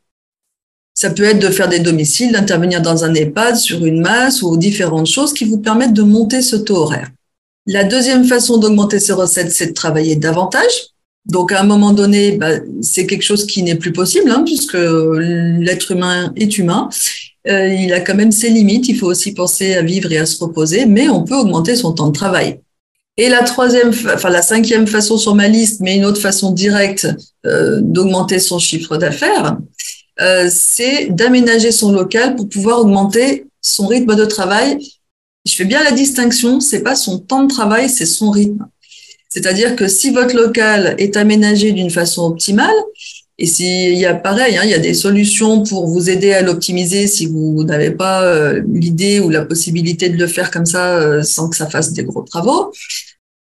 Ça 0.92 1.10
peut 1.10 1.22
être 1.22 1.38
de 1.38 1.50
faire 1.50 1.68
des 1.68 1.78
domiciles, 1.78 2.32
d'intervenir 2.32 2.82
dans 2.82 3.04
un 3.04 3.14
EHPAD 3.14 3.54
sur 3.54 3.86
une 3.86 4.00
masse 4.00 4.42
ou 4.42 4.56
différentes 4.56 5.06
choses 5.06 5.34
qui 5.34 5.44
vous 5.44 5.58
permettent 5.58 5.92
de 5.92 6.02
monter 6.02 6.42
ce 6.42 6.56
taux 6.56 6.78
horaire. 6.78 7.10
La 7.64 7.84
deuxième 7.84 8.24
façon 8.24 8.56
d'augmenter 8.56 8.98
ses 8.98 9.12
recettes, 9.12 9.52
c'est 9.52 9.68
de 9.68 9.72
travailler 9.72 10.16
davantage. 10.16 10.88
Donc 11.26 11.52
à 11.52 11.60
un 11.60 11.64
moment 11.64 11.92
donné, 11.92 12.32
bah, 12.32 12.58
c'est 12.82 13.06
quelque 13.06 13.22
chose 13.22 13.46
qui 13.46 13.62
n'est 13.62 13.76
plus 13.76 13.92
possible 13.92 14.32
hein, 14.32 14.42
puisque 14.44 14.76
l'être 14.76 15.92
humain 15.92 16.32
est 16.34 16.58
humain 16.58 16.88
euh, 17.48 17.68
il 17.68 17.92
a 17.92 18.00
quand 18.00 18.14
même 18.14 18.32
ses 18.32 18.50
limites. 18.50 18.88
Il 18.88 18.98
faut 18.98 19.06
aussi 19.06 19.32
penser 19.32 19.74
à 19.74 19.82
vivre 19.82 20.10
et 20.12 20.18
à 20.18 20.26
se 20.26 20.42
reposer, 20.42 20.86
mais 20.86 21.08
on 21.08 21.24
peut 21.24 21.36
augmenter 21.36 21.76
son 21.76 21.92
temps 21.92 22.08
de 22.08 22.12
travail. 22.12 22.60
Et 23.16 23.28
la 23.28 23.42
troisième, 23.42 23.88
enfin 23.88 24.28
la 24.28 24.42
cinquième 24.42 24.86
façon 24.86 25.16
sur 25.16 25.34
ma 25.34 25.48
liste, 25.48 25.80
mais 25.80 25.96
une 25.96 26.04
autre 26.04 26.20
façon 26.20 26.52
directe 26.52 27.08
euh, 27.46 27.80
d'augmenter 27.80 28.38
son 28.38 28.58
chiffre 28.58 28.98
d'affaires, 28.98 29.56
euh, 30.20 30.48
c'est 30.50 31.08
d'aménager 31.08 31.72
son 31.72 31.92
local 31.92 32.36
pour 32.36 32.48
pouvoir 32.48 32.80
augmenter 32.80 33.46
son 33.62 33.86
rythme 33.86 34.14
de 34.16 34.24
travail. 34.24 34.78
Je 35.46 35.54
fais 35.54 35.64
bien 35.64 35.82
la 35.82 35.92
distinction, 35.92 36.60
c'est 36.60 36.82
pas 36.82 36.94
son 36.94 37.18
temps 37.18 37.44
de 37.44 37.52
travail, 37.52 37.88
c'est 37.88 38.06
son 38.06 38.30
rythme. 38.30 38.66
C'est-à-dire 39.28 39.76
que 39.76 39.88
si 39.88 40.10
votre 40.10 40.34
local 40.34 40.94
est 40.98 41.16
aménagé 41.16 41.72
d'une 41.72 41.90
façon 41.90 42.22
optimale, 42.22 42.74
et 43.38 43.46
s'il 43.46 43.98
y 43.98 44.06
a 44.06 44.14
pareil, 44.14 44.56
hein, 44.56 44.62
il 44.64 44.70
y 44.70 44.74
a 44.74 44.78
des 44.78 44.94
solutions 44.94 45.62
pour 45.62 45.86
vous 45.88 46.08
aider 46.08 46.32
à 46.32 46.40
l'optimiser 46.40 47.06
si 47.06 47.26
vous 47.26 47.64
n'avez 47.64 47.90
pas 47.90 48.22
euh, 48.22 48.62
l'idée 48.66 49.20
ou 49.20 49.28
la 49.28 49.44
possibilité 49.44 50.08
de 50.08 50.16
le 50.16 50.26
faire 50.26 50.50
comme 50.50 50.64
ça 50.64 50.96
euh, 50.96 51.22
sans 51.22 51.50
que 51.50 51.56
ça 51.56 51.68
fasse 51.68 51.92
des 51.92 52.04
gros 52.04 52.22
travaux. 52.22 52.72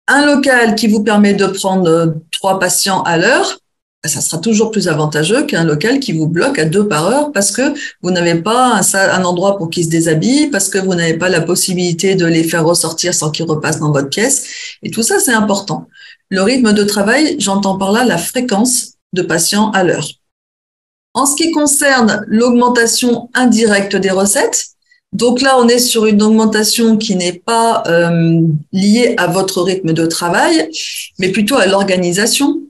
Un 0.06 0.24
local 0.24 0.76
qui 0.76 0.86
vous 0.86 1.02
permet 1.02 1.34
de 1.34 1.46
prendre 1.46 1.88
euh, 1.88 2.06
trois 2.30 2.60
patients 2.60 3.02
à 3.02 3.18
l'heure, 3.18 3.58
ben, 4.04 4.08
ça 4.08 4.20
sera 4.20 4.38
toujours 4.38 4.70
plus 4.70 4.86
avantageux 4.86 5.46
qu'un 5.46 5.64
local 5.64 5.98
qui 5.98 6.12
vous 6.12 6.28
bloque 6.28 6.60
à 6.60 6.64
deux 6.64 6.86
par 6.86 7.06
heure 7.08 7.32
parce 7.32 7.50
que 7.50 7.74
vous 8.02 8.12
n'avez 8.12 8.36
pas 8.36 8.80
un 8.94 9.24
endroit 9.24 9.58
pour 9.58 9.68
qu'ils 9.68 9.86
se 9.86 9.90
déshabillent, 9.90 10.48
parce 10.50 10.68
que 10.68 10.78
vous 10.78 10.94
n'avez 10.94 11.14
pas 11.14 11.28
la 11.28 11.40
possibilité 11.40 12.14
de 12.14 12.26
les 12.26 12.44
faire 12.44 12.64
ressortir 12.64 13.14
sans 13.14 13.32
qu'ils 13.32 13.46
repassent 13.46 13.80
dans 13.80 13.90
votre 13.90 14.10
pièce. 14.10 14.44
Et 14.84 14.92
tout 14.92 15.02
ça, 15.02 15.18
c'est 15.18 15.34
important. 15.34 15.88
Le 16.30 16.42
rythme 16.42 16.72
de 16.72 16.84
travail, 16.84 17.34
j'entends 17.40 17.78
par 17.78 17.90
là 17.90 18.04
la 18.04 18.18
fréquence 18.18 18.91
de 19.12 19.22
patients 19.22 19.70
à 19.70 19.84
l'heure. 19.84 20.08
En 21.14 21.26
ce 21.26 21.36
qui 21.36 21.50
concerne 21.52 22.24
l'augmentation 22.26 23.28
indirecte 23.34 23.96
des 23.96 24.10
recettes, 24.10 24.72
donc 25.12 25.42
là, 25.42 25.58
on 25.58 25.68
est 25.68 25.78
sur 25.78 26.06
une 26.06 26.22
augmentation 26.22 26.96
qui 26.96 27.16
n'est 27.16 27.34
pas 27.34 27.82
euh, 27.86 28.40
liée 28.72 29.14
à 29.18 29.26
votre 29.26 29.60
rythme 29.60 29.92
de 29.92 30.06
travail, 30.06 30.70
mais 31.18 31.28
plutôt 31.28 31.56
à 31.56 31.66
l'organisation. 31.66 32.62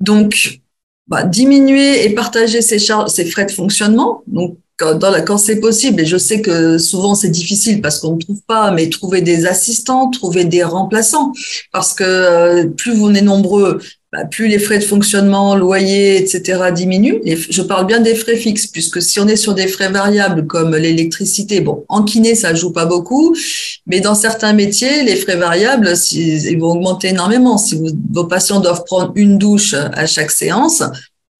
Donc, 0.00 0.60
bah, 1.06 1.22
diminuer 1.22 2.04
et 2.04 2.10
partager 2.10 2.62
ces, 2.62 2.80
charges, 2.80 3.10
ces 3.10 3.24
frais 3.24 3.46
de 3.46 3.52
fonctionnement. 3.52 4.22
Donc, 4.26 4.58
dans 4.80 5.10
la, 5.10 5.22
quand 5.22 5.38
c'est 5.38 5.60
possible, 5.60 6.00
et 6.02 6.06
je 6.06 6.16
sais 6.16 6.40
que 6.40 6.78
souvent 6.78 7.16
c'est 7.16 7.30
difficile 7.30 7.80
parce 7.80 7.98
qu'on 7.98 8.14
ne 8.14 8.20
trouve 8.20 8.40
pas, 8.46 8.70
mais 8.70 8.88
trouver 8.88 9.22
des 9.22 9.46
assistants, 9.46 10.08
trouver 10.10 10.44
des 10.44 10.62
remplaçants, 10.62 11.32
parce 11.72 11.94
que 11.94 12.04
euh, 12.04 12.66
plus 12.68 12.94
vous 12.94 13.10
êtes 13.10 13.24
nombreux, 13.24 13.80
bah, 14.10 14.24
plus 14.24 14.48
les 14.48 14.58
frais 14.58 14.78
de 14.78 14.84
fonctionnement, 14.84 15.54
loyer, 15.54 16.16
etc. 16.16 16.72
diminuent. 16.74 17.20
je 17.26 17.62
parle 17.62 17.86
bien 17.86 18.00
des 18.00 18.14
frais 18.14 18.36
fixes, 18.36 18.66
puisque 18.66 19.02
si 19.02 19.20
on 19.20 19.28
est 19.28 19.36
sur 19.36 19.54
des 19.54 19.68
frais 19.68 19.90
variables 19.90 20.46
comme 20.46 20.74
l'électricité, 20.74 21.60
bon, 21.60 21.84
en 21.88 22.02
kiné, 22.02 22.34
ça 22.34 22.54
joue 22.54 22.72
pas 22.72 22.86
beaucoup, 22.86 23.36
mais 23.86 24.00
dans 24.00 24.14
certains 24.14 24.54
métiers, 24.54 25.02
les 25.02 25.16
frais 25.16 25.36
variables, 25.36 25.92
ils 26.12 26.58
vont 26.58 26.72
augmenter 26.72 27.08
énormément. 27.08 27.58
Si 27.58 27.78
vos 28.10 28.24
patients 28.24 28.60
doivent 28.60 28.84
prendre 28.84 29.12
une 29.14 29.36
douche 29.36 29.74
à 29.74 30.06
chaque 30.06 30.30
séance, 30.30 30.82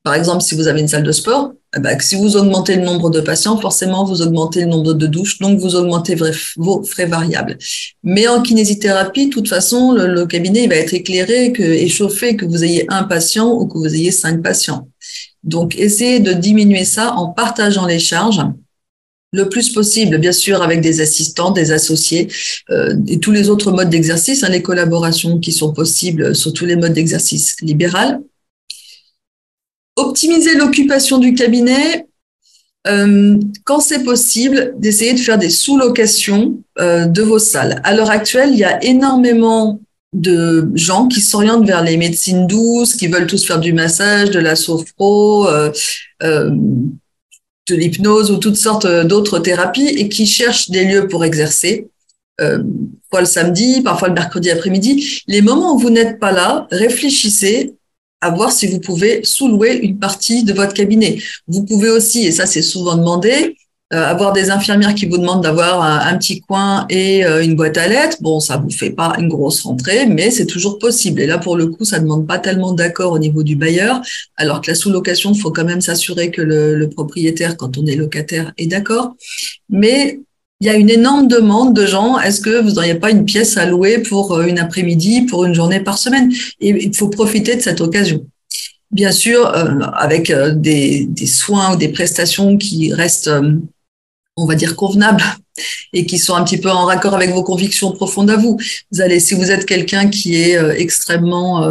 par 0.03 0.15
exemple, 0.15 0.43
si 0.43 0.55
vous 0.55 0.69
avez 0.69 0.81
une 0.81 0.89
salle 0.89 1.03
de 1.05 1.13
sport, 1.13 1.53
eh 1.77 1.81
ben, 1.81 1.99
si 2.01 2.17
vous 2.17 2.37
augmentez 2.37 2.77
le 2.77 2.83
nombre 2.83 3.11
de 3.11 3.21
patients, 3.21 3.59
forcément, 3.61 4.05
vous 4.05 4.23
augmentez 4.23 4.61
le 4.61 4.69
nombre 4.69 4.95
de 4.95 5.07
douches, 5.07 5.39
donc 5.39 5.59
vous 5.59 5.75
augmentez 5.77 6.17
vos 6.57 6.83
frais 6.83 7.05
variables. 7.05 7.59
Mais 8.03 8.27
en 8.27 8.41
kinésithérapie, 8.41 9.27
de 9.27 9.31
toute 9.31 9.49
façon, 9.49 9.93
le, 9.93 10.25
cabinet 10.25 10.67
va 10.67 10.77
être 10.77 10.95
éclairé 10.95 11.53
que, 11.53 11.63
et 11.63 11.89
chauffé 11.89 12.37
que 12.37 12.47
vous 12.47 12.65
ayez 12.65 12.87
un 12.89 13.05
patient 13.05 13.53
ou 13.53 13.67
que 13.67 13.77
vous 13.77 13.95
ayez 13.95 14.13
cinq 14.13 14.43
patients. 14.43 14.89
Donc, 15.45 15.77
essayez 15.77 16.21
de 16.21 16.33
diminuer 16.33 16.85
ça 16.85 17.13
en 17.15 17.29
partageant 17.29 17.87
les 17.87 17.99
charges 17.99 18.43
le 19.33 19.49
plus 19.51 19.71
possible, 19.75 20.17
bien 20.17 20.33
sûr, 20.33 20.63
avec 20.63 20.81
des 20.81 21.03
assistants, 21.03 21.51
des 21.51 21.71
associés 21.71 22.29
euh, 22.71 22.97
et 23.07 23.21
tous 23.21 23.31
les 23.31 23.51
autres 23.51 23.73
modes 23.73 23.91
d'exercice, 23.91 24.43
hein, 24.43 24.49
les 24.49 24.63
collaborations 24.63 25.39
qui 25.39 25.53
sont 25.53 25.75
possibles 25.75 26.35
sur 26.35 26.55
tous 26.55 26.65
les 26.65 26.77
modes 26.77 26.95
d'exercice 26.95 27.57
libéral, 27.61 28.21
optimiser 29.99 30.55
l'occupation 30.55 31.19
du 31.19 31.35
cabinet, 31.35 32.07
euh, 32.87 33.39
quand 33.65 33.81
c'est 33.81 34.05
possible, 34.05 34.75
d'essayer 34.79 35.13
de 35.13 35.19
faire 35.19 35.39
des 35.39 35.51
sous-locations 35.51 36.59
euh, 36.79 37.07
de 37.07 37.23
vos 37.23 37.39
salles. 37.39 37.81
À 37.85 37.95
l'heure 37.95 38.11
actuelle, 38.11 38.51
il 38.53 38.59
y 38.59 38.65
a 38.65 38.83
énormément 38.83 39.81
de 40.15 40.71
gens 40.75 41.07
qui 41.07 41.21
s'orientent 41.21 41.67
vers 41.67 41.83
les 41.83 41.97
médecines 41.97 42.47
douces, 42.47 42.95
qui 42.95 43.09
veulent 43.09 43.27
tous 43.27 43.45
faire 43.45 43.61
du 43.61 43.75
massage, 43.75 44.31
de 44.31 44.39
la 44.39 44.57
sophro, 44.57 45.47
euh, 45.49 45.71
de 46.23 47.75
l'hypnose 47.75 48.31
ou 48.31 48.39
toutes 48.39 48.57
sortes 48.57 48.87
d'autres 48.87 49.39
thérapies 49.39 49.89
et 49.89 50.09
qui 50.09 50.27
cherchent 50.27 50.71
des 50.71 50.85
lieux 50.85 51.09
pour 51.09 51.25
exercer. 51.25 51.89
parfois 52.39 53.21
le 53.21 53.27
samedi, 53.27 53.83
parfois 53.83 54.09
le 54.09 54.15
mercredi 54.15 54.51
après-midi. 54.51 55.23
Les 55.27 55.43
moments 55.43 55.75
où 55.75 55.79
vous 55.79 55.91
n'êtes 55.91 56.19
pas 56.19 56.33
là, 56.33 56.67
réfléchissez 56.71 57.75
à 58.21 58.31
voir 58.31 58.53
si 58.53 58.67
vous 58.67 58.81
pouvez 58.81 59.21
sous-louer 59.25 59.77
une 59.77 59.99
partie 59.99 60.45
de 60.45 60.53
votre 60.53 60.75
cabinet. 60.75 61.19
Vous 61.47 61.65
pouvez 61.65 61.91
aussi, 61.91 62.27
et 62.27 62.33
ça 62.33 62.47
c'est 62.47 62.63
souvent 62.63 62.97
demandé, 62.97 63.57
euh, 63.95 64.05
avoir 64.05 64.35
des 64.35 64.51
infirmières 64.51 64.95
qui 64.95 65.07
vous 65.07 65.17
demandent 65.17 65.43
d'avoir 65.43 65.81
un, 65.81 66.19
petit 66.19 66.43
coin 66.43 66.85
et 66.91 67.25
euh, 67.25 67.43
une 67.43 67.57
boîte 67.57 67.79
à 67.79 67.89
lettres. 67.89 68.19
Bon, 68.21 68.39
ça 68.39 68.59
vous 68.59 68.71
fait 68.71 68.91
pas 68.91 69.15
une 69.19 69.29
grosse 69.29 69.63
rentrée, 69.63 70.05
mais 70.05 70.31
c'est 70.31 70.45
toujours 70.45 70.79
possible. 70.79 71.23
Et 71.23 71.27
là, 71.27 71.39
pour 71.39 71.57
le 71.57 71.69
coup, 71.69 71.87
ça 71.87 71.99
demande 71.99 72.27
pas 72.27 72.39
tellement 72.39 72.73
d'accord 72.73 73.13
au 73.13 73.19
niveau 73.19 73.43
du 73.43 73.57
bailleur, 73.57 74.03
alors 74.37 74.61
que 74.61 74.71
la 74.71 74.75
sous-location, 74.75 75.33
faut 75.33 75.53
quand 75.53 75.65
même 75.65 75.81
s'assurer 75.81 76.31
que 76.31 76.43
le, 76.43 76.75
le, 76.75 76.91
propriétaire, 76.91 77.57
quand 77.57 77.79
on 77.79 77.87
est 77.87 77.97
locataire, 77.97 78.53
est 78.59 78.67
d'accord. 78.67 79.17
Mais 79.71 80.21
il 80.61 80.67
y 80.67 80.71
a 80.71 80.75
une 80.75 80.91
énorme 80.91 81.29
demande 81.29 81.75
de 81.75 81.87
gens. 81.87 82.19
Est-ce 82.19 82.41
que 82.41 82.61
vous 82.61 82.73
n'auriez 82.73 82.97
pas 82.97 83.11
une 83.11 83.25
pièce 83.25 83.57
à 83.57 83.67
louer 83.67 83.99
pour 83.99 84.33
euh, 84.33 84.47
une 84.47 84.59
après-midi, 84.59 85.23
pour 85.23 85.45
une 85.45 85.55
journée 85.55 85.81
par 85.81 85.99
semaine? 85.99 86.33
Et 86.61 86.71
il 86.71 86.97
faut 86.97 87.09
profiter 87.09 87.55
de 87.55 87.61
cette 87.61 87.81
occasion. 87.81 88.27
Bien 88.91 89.13
sûr, 89.13 89.47
euh, 89.47 89.79
avec 89.95 90.31
euh, 90.31 90.53
des, 90.55 91.05
des, 91.05 91.27
soins 91.27 91.75
ou 91.75 91.77
des 91.77 91.89
prestations 91.89 92.57
qui 92.57 92.93
restent, 92.93 93.31
on 94.37 94.47
va 94.47 94.55
dire, 94.57 94.75
convenables 94.75 95.23
et 95.93 96.07
qui 96.07 96.19
sont 96.19 96.35
un 96.35 96.43
petit 96.43 96.59
peu 96.59 96.71
en 96.71 96.87
raccord 96.87 97.15
avec 97.15 97.31
vos 97.31 97.45
convictions 97.45 97.93
profondes 97.93 98.31
à 98.31 98.37
vous. 98.37 98.59
Vous 98.91 99.01
allez, 99.01 99.21
si 99.21 99.35
vous 99.35 99.51
êtes 99.51 99.65
quelqu'un 99.65 100.09
qui 100.09 100.37
est 100.37 100.57
extrêmement 100.81 101.69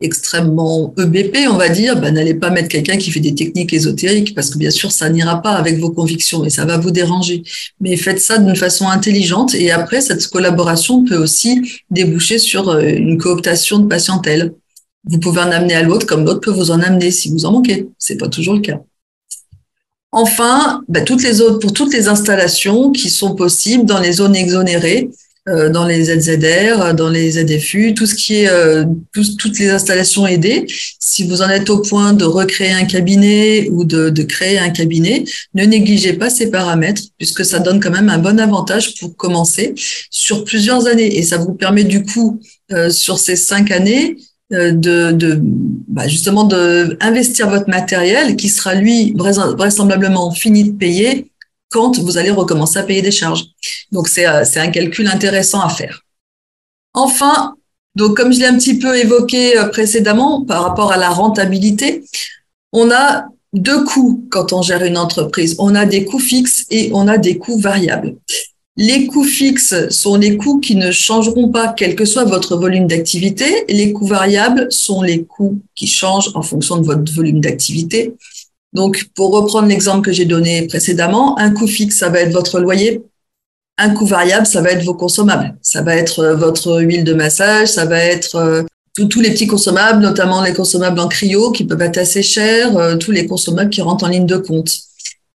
extrêmement 0.00 0.92
EBP, 0.98 1.48
on 1.48 1.56
va 1.56 1.68
dire, 1.68 1.98
ben, 2.00 2.14
n'allez 2.14 2.34
pas 2.34 2.50
mettre 2.50 2.68
quelqu'un 2.68 2.96
qui 2.96 3.10
fait 3.10 3.20
des 3.20 3.34
techniques 3.34 3.72
ésotériques 3.72 4.34
parce 4.34 4.50
que 4.50 4.58
bien 4.58 4.70
sûr, 4.70 4.92
ça 4.92 5.08
n'ira 5.08 5.40
pas 5.40 5.52
avec 5.52 5.78
vos 5.78 5.90
convictions 5.90 6.44
et 6.44 6.50
ça 6.50 6.64
va 6.64 6.76
vous 6.78 6.90
déranger. 6.90 7.42
Mais 7.80 7.96
faites 7.96 8.20
ça 8.20 8.38
d'une 8.38 8.56
façon 8.56 8.88
intelligente 8.88 9.54
et 9.54 9.70
après, 9.70 10.00
cette 10.00 10.26
collaboration 10.26 11.04
peut 11.04 11.16
aussi 11.16 11.82
déboucher 11.90 12.38
sur 12.38 12.68
euh, 12.68 12.82
une 12.82 13.18
cooptation 13.18 13.78
de 13.78 13.86
patientèle. 13.86 14.54
Vous 15.04 15.18
pouvez 15.18 15.40
en 15.40 15.50
amener 15.50 15.74
à 15.74 15.82
l'autre 15.82 16.06
comme 16.06 16.24
l'autre 16.24 16.40
peut 16.40 16.50
vous 16.50 16.70
en 16.70 16.80
amener 16.80 17.10
si 17.10 17.30
vous 17.30 17.44
en 17.44 17.52
manquez. 17.52 17.88
C'est 17.98 18.16
pas 18.16 18.28
toujours 18.28 18.54
le 18.54 18.60
cas. 18.60 18.80
Enfin, 20.10 20.82
ben, 20.88 21.04
toutes 21.04 21.22
les 21.22 21.40
autres, 21.40 21.58
pour 21.58 21.72
toutes 21.72 21.92
les 21.92 22.08
installations 22.08 22.92
qui 22.92 23.10
sont 23.10 23.34
possibles 23.34 23.84
dans 23.84 23.98
les 24.00 24.12
zones 24.12 24.36
exonérées, 24.36 25.10
dans 25.46 25.86
les 25.86 26.04
ZZR, 26.04 26.94
dans 26.94 27.10
les 27.10 27.32
ZFU, 27.32 27.92
tout 27.92 28.06
ce 28.06 28.14
qui 28.14 28.36
est 28.36 28.50
toutes 29.12 29.58
les 29.58 29.68
installations 29.68 30.26
aidées. 30.26 30.66
Si 30.98 31.26
vous 31.28 31.42
en 31.42 31.50
êtes 31.50 31.68
au 31.68 31.80
point 31.80 32.14
de 32.14 32.24
recréer 32.24 32.72
un 32.72 32.84
cabinet 32.86 33.68
ou 33.70 33.84
de, 33.84 34.22
créer 34.22 34.58
un 34.58 34.70
cabinet, 34.70 35.24
ne 35.54 35.64
négligez 35.64 36.14
pas 36.14 36.30
ces 36.30 36.50
paramètres 36.50 37.02
puisque 37.18 37.44
ça 37.44 37.58
donne 37.58 37.78
quand 37.78 37.90
même 37.90 38.08
un 38.08 38.18
bon 38.18 38.40
avantage 38.40 38.94
pour 38.98 39.14
commencer 39.16 39.74
sur 40.10 40.44
plusieurs 40.44 40.86
années 40.86 41.18
et 41.18 41.22
ça 41.22 41.36
vous 41.36 41.52
permet 41.52 41.84
du 41.84 42.04
coup 42.04 42.40
sur 42.88 43.18
ces 43.18 43.36
cinq 43.36 43.70
années 43.70 44.16
euh, 44.52 44.72
de, 44.72 45.10
de 45.12 45.40
bah 45.40 46.06
justement 46.06 46.44
de 46.44 46.98
investir 47.00 47.48
votre 47.48 47.70
matériel 47.70 48.36
qui 48.36 48.50
sera 48.50 48.74
lui 48.74 49.14
vraisemblablement 49.16 50.30
fini 50.32 50.64
de 50.64 50.76
payer 50.76 51.30
quand 51.74 51.98
vous 51.98 52.18
allez 52.18 52.30
recommencer 52.30 52.78
à 52.78 52.84
payer 52.84 53.02
des 53.02 53.10
charges. 53.10 53.46
Donc 53.90 54.06
c'est 54.06 54.28
euh, 54.28 54.44
c'est 54.44 54.60
un 54.60 54.68
calcul 54.68 55.08
intéressant 55.08 55.60
à 55.60 55.68
faire. 55.68 56.02
Enfin, 56.94 57.56
donc 57.96 58.16
comme 58.16 58.32
je 58.32 58.38
l'ai 58.38 58.46
un 58.46 58.56
petit 58.56 58.78
peu 58.78 58.96
évoqué 58.96 59.58
euh, 59.58 59.66
précédemment 59.66 60.44
par 60.44 60.62
rapport 60.62 60.92
à 60.92 60.96
la 60.96 61.10
rentabilité, 61.10 62.04
on 62.72 62.92
a 62.92 63.24
deux 63.52 63.82
coûts 63.84 64.24
quand 64.30 64.52
on 64.52 64.62
gère 64.62 64.84
une 64.84 64.96
entreprise. 64.96 65.56
On 65.58 65.74
a 65.74 65.84
des 65.84 66.04
coûts 66.04 66.20
fixes 66.20 66.64
et 66.70 66.90
on 66.92 67.08
a 67.08 67.18
des 67.18 67.38
coûts 67.38 67.58
variables. 67.58 68.16
Les 68.76 69.06
coûts 69.06 69.24
fixes 69.24 69.88
sont 69.90 70.16
les 70.16 70.36
coûts 70.36 70.58
qui 70.58 70.76
ne 70.76 70.90
changeront 70.92 71.48
pas 71.48 71.74
quel 71.76 71.94
que 71.96 72.04
soit 72.04 72.24
votre 72.24 72.56
volume 72.56 72.86
d'activité. 72.86 73.64
Les 73.68 73.92
coûts 73.92 74.06
variables 74.06 74.66
sont 74.70 75.02
les 75.02 75.24
coûts 75.24 75.60
qui 75.74 75.86
changent 75.86 76.30
en 76.34 76.42
fonction 76.42 76.76
de 76.76 76.86
votre 76.86 77.12
volume 77.12 77.40
d'activité. 77.40 78.14
Donc, 78.74 79.08
pour 79.14 79.30
reprendre 79.30 79.68
l'exemple 79.68 80.04
que 80.04 80.12
j'ai 80.12 80.24
donné 80.24 80.66
précédemment, 80.66 81.38
un 81.38 81.50
coût 81.52 81.68
fixe, 81.68 81.96
ça 81.96 82.08
va 82.08 82.20
être 82.20 82.32
votre 82.32 82.58
loyer. 82.58 83.02
Un 83.78 83.90
coût 83.90 84.06
variable, 84.06 84.46
ça 84.46 84.60
va 84.62 84.72
être 84.72 84.84
vos 84.84 84.94
consommables. 84.94 85.56
Ça 85.62 85.82
va 85.82 85.96
être 85.96 86.20
euh, 86.20 86.36
votre 86.36 86.80
huile 86.80 87.04
de 87.04 87.14
massage, 87.14 87.68
ça 87.68 87.86
va 87.86 87.98
être 87.98 88.34
euh, 88.34 88.62
tous 89.08 89.20
les 89.20 89.30
petits 89.30 89.46
consommables, 89.46 90.02
notamment 90.02 90.42
les 90.42 90.52
consommables 90.52 90.98
en 90.98 91.08
cryo 91.08 91.52
qui 91.52 91.64
peuvent 91.64 91.82
être 91.82 91.98
assez 91.98 92.22
chers, 92.22 92.76
euh, 92.76 92.96
tous 92.96 93.12
les 93.12 93.26
consommables 93.26 93.70
qui 93.70 93.80
rentrent 93.80 94.04
en 94.04 94.08
ligne 94.08 94.26
de 94.26 94.36
compte. 94.36 94.76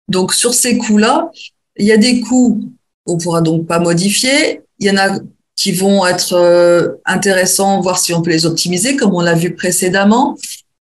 Donc, 0.08 0.32
sur 0.32 0.54
ces 0.54 0.78
coûts-là, 0.78 1.30
il 1.78 1.86
y 1.86 1.92
a 1.92 1.98
des 1.98 2.20
coûts 2.20 2.70
on 3.08 3.18
pourra 3.18 3.40
donc 3.40 3.68
pas 3.68 3.78
modifier. 3.78 4.62
Il 4.80 4.86
y 4.88 4.90
en 4.90 4.96
a 4.96 5.20
qui 5.54 5.70
vont 5.70 6.04
être 6.04 6.98
intéressants, 7.04 7.80
voir 7.80 8.00
si 8.00 8.12
on 8.12 8.20
peut 8.20 8.30
les 8.30 8.46
optimiser, 8.46 8.96
comme 8.96 9.14
on 9.14 9.20
l'a 9.20 9.34
vu 9.34 9.54
précédemment. 9.54 10.36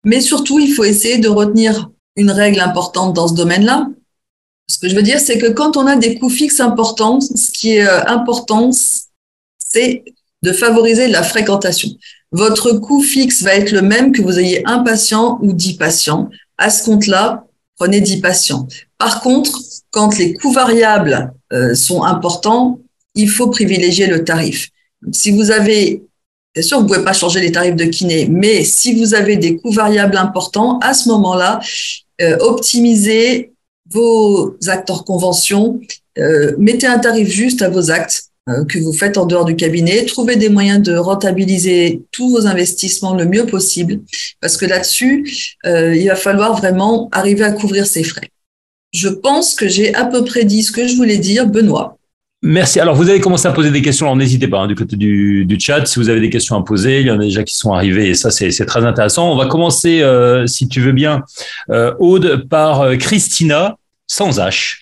Mais 0.05 0.21
surtout, 0.21 0.61
il 0.61 0.73
faut 0.73 0.85
essayer 0.85 1.19
de 1.19 1.29
retenir 1.29 1.91
une 2.17 2.31
règle 2.31 2.61
importante 2.61 3.15
dans 3.15 3.29
ce 3.29 3.35
domaine-là. 3.35 3.89
Ce 4.69 4.79
que 4.79 4.89
je 4.89 4.95
veux 4.95 5.03
dire, 5.03 5.21
c'est 5.21 5.39
que 5.39 5.49
quand 5.49 5.77
on 5.77 5.87
a 5.87 5.97
des 5.97 6.19
coûts 6.19 6.31
fixes 6.31 6.61
importants, 6.61 7.21
ce 7.21 7.51
qui 7.51 7.77
est 7.77 7.87
euh, 7.87 8.05
important, 8.07 8.71
c'est 9.59 10.05
de 10.43 10.53
favoriser 10.53 11.09
la 11.09 11.23
fréquentation. 11.23 11.89
Votre 12.33 12.73
coût 12.73 13.03
fixe 13.03 13.43
va 13.43 13.55
être 13.55 13.73
le 13.73 13.83
même 13.83 14.13
que 14.13 14.23
vous 14.23 14.39
ayez 14.39 14.67
un 14.67 14.79
patient 14.81 15.39
ou 15.43 15.53
dix 15.53 15.75
patients. 15.75 16.31
À 16.59 16.71
ce 16.71 16.85
compte-là, 16.85 17.45
prenez 17.77 18.01
dix 18.01 18.21
patients. 18.21 18.67
Par 18.99 19.21
contre, 19.21 19.61
quand 19.91 20.17
les 20.19 20.35
coûts 20.35 20.53
variables 20.53 21.33
euh, 21.53 21.75
sont 21.75 22.03
importants, 22.03 22.81
il 23.15 23.29
faut 23.29 23.49
privilégier 23.49 24.07
le 24.07 24.25
tarif. 24.25 24.71
Si 25.13 25.31
vous 25.31 25.51
avez, 25.51 26.03
bien 26.55 26.63
sûr, 26.63 26.81
vous 26.81 26.87
pouvez 26.87 27.05
pas 27.05 27.13
changer 27.13 27.41
les 27.41 27.53
tarifs 27.53 27.77
de 27.77 27.85
kiné, 27.85 28.29
mais 28.31 28.65
si 28.65 28.95
vous 28.95 29.15
avez 29.15 29.37
des 29.37 29.57
coûts 29.57 29.73
variables 29.73 30.17
importants, 30.17 30.79
à 30.81 30.95
ce 30.95 31.09
moment-là, 31.09 31.61
euh, 32.21 32.37
optimisez 32.41 33.53
vos 33.91 34.57
actes 34.69 34.91
hors 34.91 35.05
convention, 35.05 35.81
euh, 36.19 36.55
mettez 36.59 36.87
un 36.87 36.99
tarif 36.99 37.29
juste 37.29 37.63
à 37.63 37.69
vos 37.69 37.91
actes 37.91 38.25
que 38.69 38.81
vous 38.81 38.93
faites 38.93 39.19
en 39.19 39.25
dehors 39.25 39.45
du 39.45 39.55
cabinet, 39.55 40.05
trouvez 40.05 40.35
des 40.35 40.49
moyens 40.49 40.83
de 40.83 40.97
rentabiliser 40.97 42.03
tous 42.11 42.29
vos 42.29 42.49
investissements 42.49 43.15
le 43.15 43.25
mieux 43.25 43.47
possible, 43.47 44.01
parce 44.41 44.57
que 44.57 44.67
là-dessus, 44.67 45.57
il 45.65 46.05
va 46.09 46.17
falloir 46.17 46.57
vraiment 46.57 47.09
arriver 47.13 47.45
à 47.45 47.53
couvrir 47.53 47.87
ses 47.87 48.03
frais. 48.03 48.31
Je 48.93 49.09
pense 49.09 49.55
que 49.55 49.69
j'ai 49.69 49.95
à 49.95 50.07
peu 50.07 50.25
près 50.25 50.45
dit 50.45 50.65
ce 50.65 50.73
que 50.73 50.89
je 50.89 50.97
voulais 50.97 51.19
dire, 51.19 51.47
Benoît. 51.47 51.99
Merci. 52.45 52.81
Alors, 52.81 52.97
vous 52.97 53.09
avez 53.09 53.21
commencé 53.21 53.47
à 53.47 53.53
poser 53.53 53.71
des 53.71 53.83
questions. 53.83 54.07
Alors, 54.07 54.17
n'hésitez 54.17 54.49
pas 54.49 54.59
hein, 54.59 54.67
du 54.67 54.75
côté 54.75 54.97
du, 54.97 55.57
chat. 55.61 55.87
Si 55.87 56.01
vous 56.01 56.09
avez 56.09 56.21
des 56.21 56.29
questions 56.29 56.57
à 56.57 56.65
poser, 56.65 57.01
il 57.01 57.07
y 57.07 57.11
en 57.13 57.21
a 57.21 57.23
déjà 57.23 57.45
qui 57.45 57.57
sont 57.57 57.73
arrivées 57.73 58.09
et 58.09 58.15
ça, 58.15 58.33
c'est 58.33 58.67
très 58.67 58.85
intéressant. 58.85 59.31
On 59.31 59.37
va 59.37 59.47
commencer, 59.47 60.03
euh, 60.03 60.49
si 60.49 60.67
tu 60.67 60.81
veux 60.81 60.91
bien, 60.91 61.23
euh, 61.71 61.95
Aude, 62.01 62.49
par 62.49 62.81
euh, 62.81 62.97
Christina, 62.97 63.77
sans 64.09 64.41
H, 64.41 64.79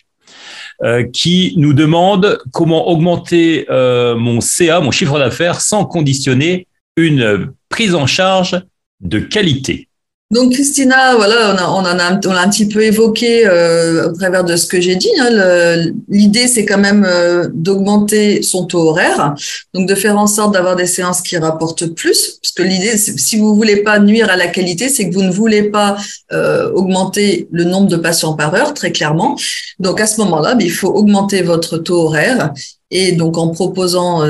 qui 1.12 1.52
nous 1.58 1.74
demande 1.74 2.38
comment 2.52 2.88
augmenter 2.88 3.66
mon 3.68 4.40
CA, 4.40 4.80
mon 4.80 4.90
chiffre 4.90 5.18
d'affaires, 5.18 5.60
sans 5.60 5.84
conditionner 5.84 6.66
une 6.96 7.52
prise 7.68 7.94
en 7.94 8.06
charge 8.06 8.62
de 9.02 9.18
qualité. 9.18 9.89
Donc 10.32 10.52
Christina, 10.52 11.16
voilà, 11.16 11.56
on, 11.74 11.84
a, 11.84 12.04
un 12.04 12.48
petit 12.48 12.68
peu 12.68 12.84
évoqué 12.84 13.48
euh, 13.48 14.08
au 14.08 14.12
travers 14.12 14.44
de 14.44 14.54
ce 14.54 14.68
que 14.68 14.80
j'ai 14.80 14.94
dit. 14.94 15.10
Hein, 15.18 15.90
L'idée, 16.08 16.46
c'est 16.46 16.64
quand 16.64 16.78
même 16.78 17.04
euh, 17.04 17.48
d'augmenter 17.52 18.40
son 18.42 18.64
taux 18.64 18.90
horaire, 18.90 19.34
donc 19.74 19.88
de 19.88 19.94
faire 19.96 20.16
en 20.16 20.28
sorte 20.28 20.54
d'avoir 20.54 20.76
des 20.76 20.86
séances 20.86 21.20
qui 21.20 21.36
rapportent 21.36 21.86
plus, 21.96 22.38
parce 22.40 22.52
que 22.52 22.62
l'idée, 22.62 22.96
si 22.96 23.38
vous 23.38 23.56
voulez 23.56 23.82
pas 23.82 23.98
nuire 23.98 24.30
à 24.30 24.36
la 24.36 24.46
qualité, 24.46 24.88
c'est 24.88 25.10
que 25.10 25.14
vous 25.14 25.24
ne 25.24 25.32
voulez 25.32 25.64
pas 25.64 25.96
euh, 26.30 26.70
augmenter 26.74 27.48
le 27.50 27.64
nombre 27.64 27.88
de 27.88 27.96
patients 27.96 28.34
par 28.34 28.54
heure, 28.54 28.72
très 28.72 28.92
clairement. 28.92 29.36
Donc 29.80 30.00
à 30.00 30.06
ce 30.06 30.20
moment-là, 30.20 30.54
ben, 30.54 30.64
il 30.64 30.72
faut 30.72 30.90
augmenter 30.90 31.42
votre 31.42 31.76
taux 31.76 32.02
horaire 32.02 32.52
et 32.92 33.10
donc 33.12 33.36
en 33.36 33.48
proposant 33.48 34.22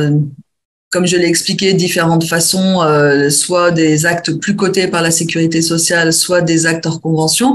comme 0.90 1.06
je 1.06 1.16
l'ai 1.16 1.26
expliqué, 1.26 1.72
différentes 1.72 2.24
façons, 2.24 2.82
euh, 2.82 3.30
soit 3.30 3.70
des 3.70 4.06
actes 4.06 4.32
plus 4.40 4.56
cotés 4.56 4.88
par 4.88 5.02
la 5.02 5.12
sécurité 5.12 5.62
sociale, 5.62 6.12
soit 6.12 6.42
des 6.42 6.66
actes 6.66 6.84
hors 6.86 7.00
convention. 7.00 7.54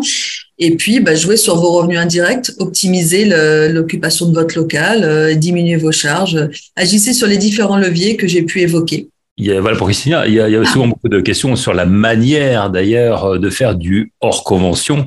Et 0.57 0.77
puis, 0.77 1.01
bah, 1.01 1.15
jouer 1.15 1.35
sur 1.35 1.57
vos 1.57 1.73
revenus 1.73 1.99
indirects, 1.99 2.51
optimiser 2.59 3.25
l'occupation 3.69 4.27
de 4.27 4.33
votre 4.33 4.57
local, 4.57 5.03
euh, 5.03 5.35
diminuer 5.35 5.75
vos 5.75 5.91
charges, 5.91 6.49
agissez 6.77 7.11
sur 7.13 7.27
les 7.27 7.37
différents 7.37 7.77
leviers 7.77 8.15
que 8.15 8.25
j'ai 8.25 8.43
pu 8.43 8.61
évoquer. 8.61 9.09
Il 9.37 9.45
y 9.45 9.51
a, 9.51 9.59
voilà 9.59 9.75
pour 9.75 9.87
Christina, 9.87 10.25
il 10.27 10.33
y 10.33 10.39
a, 10.39 10.47
il 10.47 10.53
y 10.53 10.55
a 10.55 10.63
souvent 10.63 10.87
beaucoup 10.87 11.09
de 11.09 11.19
questions 11.19 11.57
sur 11.57 11.73
la 11.73 11.85
manière 11.85 12.69
d'ailleurs 12.69 13.37
de 13.37 13.49
faire 13.49 13.75
du 13.75 14.13
hors 14.21 14.45
convention. 14.45 15.05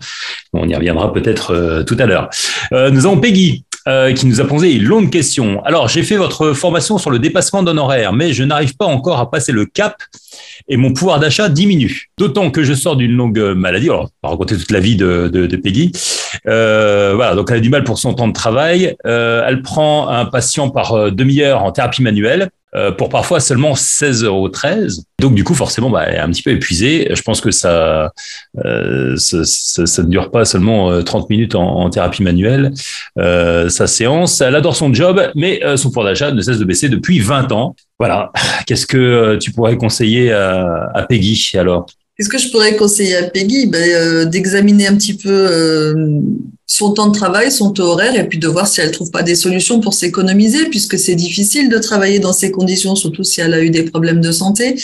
On 0.52 0.68
y 0.68 0.74
reviendra 0.74 1.14
peut-être 1.14 1.52
euh, 1.54 1.82
tout 1.82 1.96
à 1.98 2.04
l'heure. 2.04 2.28
Euh, 2.74 2.90
nous 2.90 3.06
avons 3.06 3.18
Peggy 3.18 3.64
euh, 3.88 4.12
qui 4.12 4.26
nous 4.26 4.40
a 4.40 4.44
posé 4.44 4.74
une 4.74 4.84
longue 4.84 5.10
question. 5.10 5.64
Alors, 5.64 5.88
j'ai 5.88 6.02
fait 6.02 6.16
votre 6.16 6.52
formation 6.52 6.98
sur 6.98 7.10
le 7.10 7.18
dépassement 7.18 7.62
d'honoraires, 7.62 8.12
mais 8.12 8.32
je 8.32 8.44
n'arrive 8.44 8.76
pas 8.76 8.86
encore 8.86 9.18
à 9.18 9.30
passer 9.30 9.52
le 9.52 9.64
cap 9.66 9.96
et 10.68 10.76
mon 10.76 10.92
pouvoir 10.92 11.18
d'achat 11.18 11.48
diminue. 11.48 12.10
D'autant 12.18 12.50
que 12.50 12.62
je 12.62 12.74
sors 12.74 12.96
d'une 12.96 13.12
longue 13.12 13.38
maladie. 13.56 13.88
Alors, 13.88 14.10
pas 14.20 14.28
raconter 14.28 14.56
toute 14.56 14.70
la 14.70 14.80
vie 14.80 14.96
de, 14.96 15.30
de, 15.32 15.46
de 15.46 15.56
Peggy. 15.56 15.92
Euh, 16.46 17.12
voilà, 17.14 17.34
donc 17.34 17.50
elle 17.50 17.58
a 17.58 17.60
du 17.60 17.70
mal 17.70 17.84
pour 17.84 17.98
son 17.98 18.14
temps 18.14 18.28
de 18.28 18.32
travail. 18.32 18.96
Euh, 19.06 19.42
elle 19.46 19.62
prend 19.62 20.08
un 20.08 20.24
patient 20.26 20.70
par 20.70 20.92
euh, 20.92 21.10
demi-heure 21.10 21.62
en 21.62 21.72
thérapie 21.72 22.02
manuelle. 22.02 22.50
Euh, 22.74 22.92
pour 22.92 23.08
parfois 23.08 23.40
seulement 23.40 23.72
16,13 23.72 24.24
euros. 24.26 24.50
Donc 25.20 25.34
du 25.34 25.42
coup, 25.42 25.54
forcément, 25.54 25.88
bah, 25.88 26.04
elle 26.06 26.16
est 26.16 26.18
un 26.18 26.28
petit 26.28 26.42
peu 26.42 26.50
épuisée. 26.50 27.08
Je 27.14 27.22
pense 27.22 27.40
que 27.40 27.50
ça, 27.50 28.12
euh, 28.62 29.16
ça, 29.16 29.42
ça, 29.44 30.02
ne 30.02 30.08
dure 30.08 30.30
pas 30.30 30.44
seulement 30.44 31.02
30 31.02 31.22
euh, 31.22 31.26
minutes 31.30 31.54
en, 31.54 31.66
en 31.66 31.88
thérapie 31.88 32.22
manuelle, 32.22 32.72
euh, 33.18 33.70
sa 33.70 33.86
séance. 33.86 34.42
Elle 34.42 34.54
adore 34.54 34.76
son 34.76 34.92
job, 34.92 35.30
mais 35.34 35.64
euh, 35.64 35.78
son 35.78 35.88
pouvoir 35.88 36.06
d'achat 36.06 36.30
ne 36.30 36.42
cesse 36.42 36.58
de 36.58 36.64
baisser 36.66 36.90
depuis 36.90 37.20
20 37.20 37.52
ans. 37.52 37.74
Voilà. 37.98 38.32
Qu'est-ce 38.66 38.86
que 38.86 39.36
tu 39.36 39.50
pourrais 39.50 39.76
conseiller 39.78 40.30
à, 40.32 40.90
à 40.94 41.02
Peggy 41.04 41.56
alors? 41.56 41.86
Qu'est-ce 42.18 42.28
que 42.28 42.38
je 42.38 42.50
pourrais 42.50 42.74
conseiller 42.76 43.16
à 43.16 43.22
Peggy? 43.24 43.66
Ben, 43.66 44.28
D'examiner 44.28 44.88
un 44.88 44.96
petit 44.96 45.14
peu 45.14 45.94
son 46.66 46.92
temps 46.92 47.08
de 47.08 47.16
travail, 47.16 47.50
son 47.50 47.70
taux 47.70 47.84
horaire, 47.84 48.14
et 48.14 48.28
puis 48.28 48.38
de 48.38 48.46
voir 48.46 48.68
si 48.68 48.80
elle 48.80 48.90
trouve 48.90 49.10
pas 49.10 49.22
des 49.22 49.34
solutions 49.34 49.80
pour 49.80 49.94
s'économiser, 49.94 50.66
puisque 50.66 50.98
c'est 50.98 51.14
difficile 51.14 51.68
de 51.70 51.78
travailler 51.78 52.18
dans 52.18 52.34
ces 52.34 52.50
conditions, 52.50 52.94
surtout 52.94 53.24
si 53.24 53.40
elle 53.40 53.54
a 53.54 53.60
eu 53.62 53.70
des 53.70 53.84
problèmes 53.84 54.20
de 54.20 54.30
santé. 54.30 54.76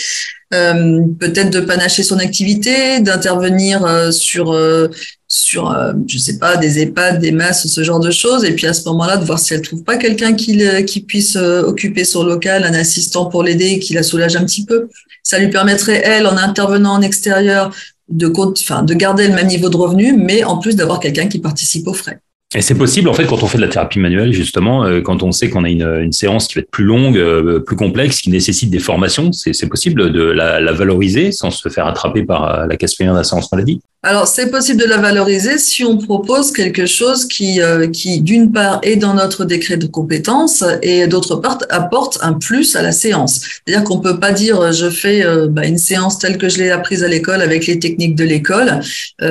Euh, 0.55 1.03
peut-être 1.21 1.51
de 1.51 1.61
panacher 1.61 2.03
son 2.03 2.19
activité, 2.19 3.01
d'intervenir 3.01 3.85
euh, 3.85 4.11
sur 4.11 4.53
euh, 4.53 4.89
sur 5.37 5.71
euh, 5.71 5.93
je 6.07 6.17
sais 6.17 6.39
pas 6.39 6.57
des 6.57 6.79
EHPAD, 6.79 7.21
des 7.21 7.33
masses, 7.33 7.67
ce 7.67 7.83
genre 7.83 7.99
de 7.99 8.13
choses, 8.13 8.45
et 8.45 8.53
puis 8.53 8.67
à 8.67 8.73
ce 8.73 8.85
moment-là 8.89 9.17
de 9.17 9.25
voir 9.25 9.39
si 9.39 9.53
elle 9.53 9.63
trouve 9.63 9.83
pas 9.83 9.97
quelqu'un 9.97 10.35
qui 10.35 10.63
qui 10.87 11.01
puisse 11.01 11.37
occuper 11.37 12.05
son 12.05 12.23
local, 12.23 12.63
un 12.65 12.75
assistant 12.75 13.27
pour 13.27 13.43
l'aider, 13.43 13.81
qui 13.81 13.95
la 13.95 14.05
soulage 14.05 14.37
un 14.37 14.45
petit 14.45 14.65
peu. 14.65 14.89
Ça 15.25 15.39
lui 15.39 15.51
permettrait 15.51 16.03
elle, 16.05 16.27
en 16.27 16.37
intervenant 16.37 16.93
en 16.93 17.03
extérieur, 17.03 17.75
de, 18.09 18.33
enfin, 18.37 18.83
de 18.83 18.95
garder 18.95 19.27
le 19.27 19.35
même 19.35 19.49
niveau 19.49 19.69
de 19.69 19.77
revenu, 19.77 20.13
mais 20.17 20.45
en 20.45 20.59
plus 20.59 20.77
d'avoir 20.77 21.01
quelqu'un 21.01 21.27
qui 21.27 21.41
participe 21.41 21.89
aux 21.89 21.95
frais. 21.95 22.21
Et 22.57 22.63
c'est 22.63 22.77
possible, 22.77 23.09
en 23.09 23.15
fait, 23.15 23.27
quand 23.27 23.43
on 23.43 23.49
fait 23.49 23.59
de 23.59 23.63
la 23.63 23.69
thérapie 23.69 23.99
manuelle, 23.99 24.33
justement, 24.33 24.85
euh, 24.85 25.01
quand 25.01 25.25
on 25.25 25.33
sait 25.33 25.51
qu'on 25.51 25.65
a 25.65 25.69
une, 25.69 26.13
séance 26.13 26.47
qui 26.47 26.55
va 26.55 26.61
être 26.61 26.71
plus 26.71 26.85
longue, 26.85 27.19
euh, 27.19 27.59
plus 27.59 27.75
complexe, 27.75 28.21
qui 28.21 28.31
nécessite 28.31 28.71
des 28.71 28.79
formations, 28.79 29.33
c'est 29.33 29.69
possible 29.69 30.13
de 30.13 30.23
la, 30.23 30.61
la, 30.61 30.73
valoriser 30.73 31.33
sans 31.33 31.51
se 31.51 31.69
faire 31.69 31.87
attraper 31.87 32.23
par 32.23 32.45
euh, 32.45 32.67
la 32.69 32.77
casse 32.77 32.95
payante 32.95 33.17
d'assurance 33.17 33.51
maladie? 33.51 33.81
Alors, 34.05 34.29
c'est 34.29 34.51
possible 34.51 34.81
de 34.81 34.87
la 34.87 34.99
valoriser 34.99 35.59
si 35.59 35.83
on 35.83 35.97
propose 35.97 36.53
quelque 36.53 36.87
chose 36.87 37.27
qui, 37.27 37.59
qui 37.91 38.21
d'une 38.21 38.53
part, 38.53 38.79
est 38.83 38.97
dans 38.97 39.15
notre 39.15 39.47
décret 39.47 39.79
de 39.79 39.87
compétences 39.87 40.63
et 40.83 41.07
d'autre 41.07 41.37
part, 41.37 41.59
apporte 41.71 42.19
un 42.21 42.35
plus 42.35 42.77
à 42.77 42.83
la 42.83 42.93
séance. 42.93 43.41
C'est-à-dire 43.41 43.83
qu'on 43.83 44.01
peut 44.01 44.21
pas 44.21 44.33
dire, 44.33 44.73
je 44.73 44.91
fais 44.91 45.25
bah, 45.49 45.65
une 45.65 45.79
séance 45.79 46.19
telle 46.19 46.37
que 46.37 46.51
je 46.51 46.59
l'ai 46.59 46.71
apprise 46.71 47.03
à 47.03 47.09
l'école 47.09 47.41
avec 47.41 47.67
les 47.67 47.79
techniques 47.79 48.15
de 48.15 48.25
l'école, 48.25 48.81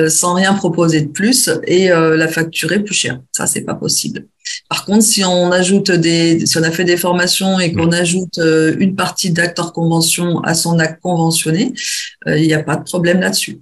sans 0.08 0.34
rien 0.34 0.54
proposer 0.54 1.02
de 1.02 1.08
plus 1.08 1.48
et 1.68 1.90
la 1.90 2.26
facturer 2.26 2.80
plus 2.80 2.96
cher. 2.96 3.13
Ça, 3.32 3.46
c'est 3.46 3.62
pas 3.62 3.74
possible. 3.74 4.26
Par 4.68 4.84
contre, 4.84 5.02
si 5.02 5.24
on 5.24 5.52
ajoute 5.52 5.90
des, 5.90 6.46
si 6.46 6.58
on 6.58 6.62
a 6.62 6.70
fait 6.70 6.84
des 6.84 6.96
formations 6.96 7.58
et 7.58 7.72
qu'on 7.72 7.92
ajoute 7.92 8.38
euh, 8.38 8.74
une 8.78 8.94
partie 8.94 9.30
d'acte 9.30 9.58
hors 9.58 9.72
convention 9.72 10.40
à 10.40 10.54
son 10.54 10.78
acte 10.78 11.00
conventionné, 11.02 11.72
euh, 12.26 12.38
il 12.38 12.46
n'y 12.46 12.54
a 12.54 12.62
pas 12.62 12.76
de 12.76 12.84
problème 12.84 13.20
là-dessus. 13.20 13.60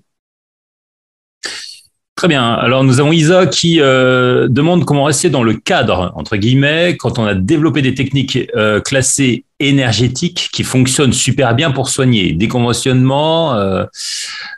Très 2.15 2.29
bien. 2.29 2.53
Alors, 2.55 2.85
nous 2.85 3.01
avons 3.01 3.11
Isa 3.11 3.47
qui 3.47 3.81
euh, 3.81 4.47
demande 4.49 4.85
comment 4.85 5.05
rester 5.05 5.29
dans 5.29 5.43
le 5.43 5.55
cadre, 5.55 6.13
entre 6.15 6.37
guillemets, 6.37 6.97
quand 6.97 7.19
on 7.19 7.25
a 7.25 7.35
développé 7.35 7.83
des 7.83 7.95
techniques 7.95 8.49
classées 8.85 9.45
énergétiques 9.59 10.51
qui 10.53 10.63
fonctionnent 10.63 11.13
super 11.13 11.55
bien 11.57 11.73
pour 11.73 11.89
soigner. 11.89 12.33
Déconventionnement, 12.33 13.57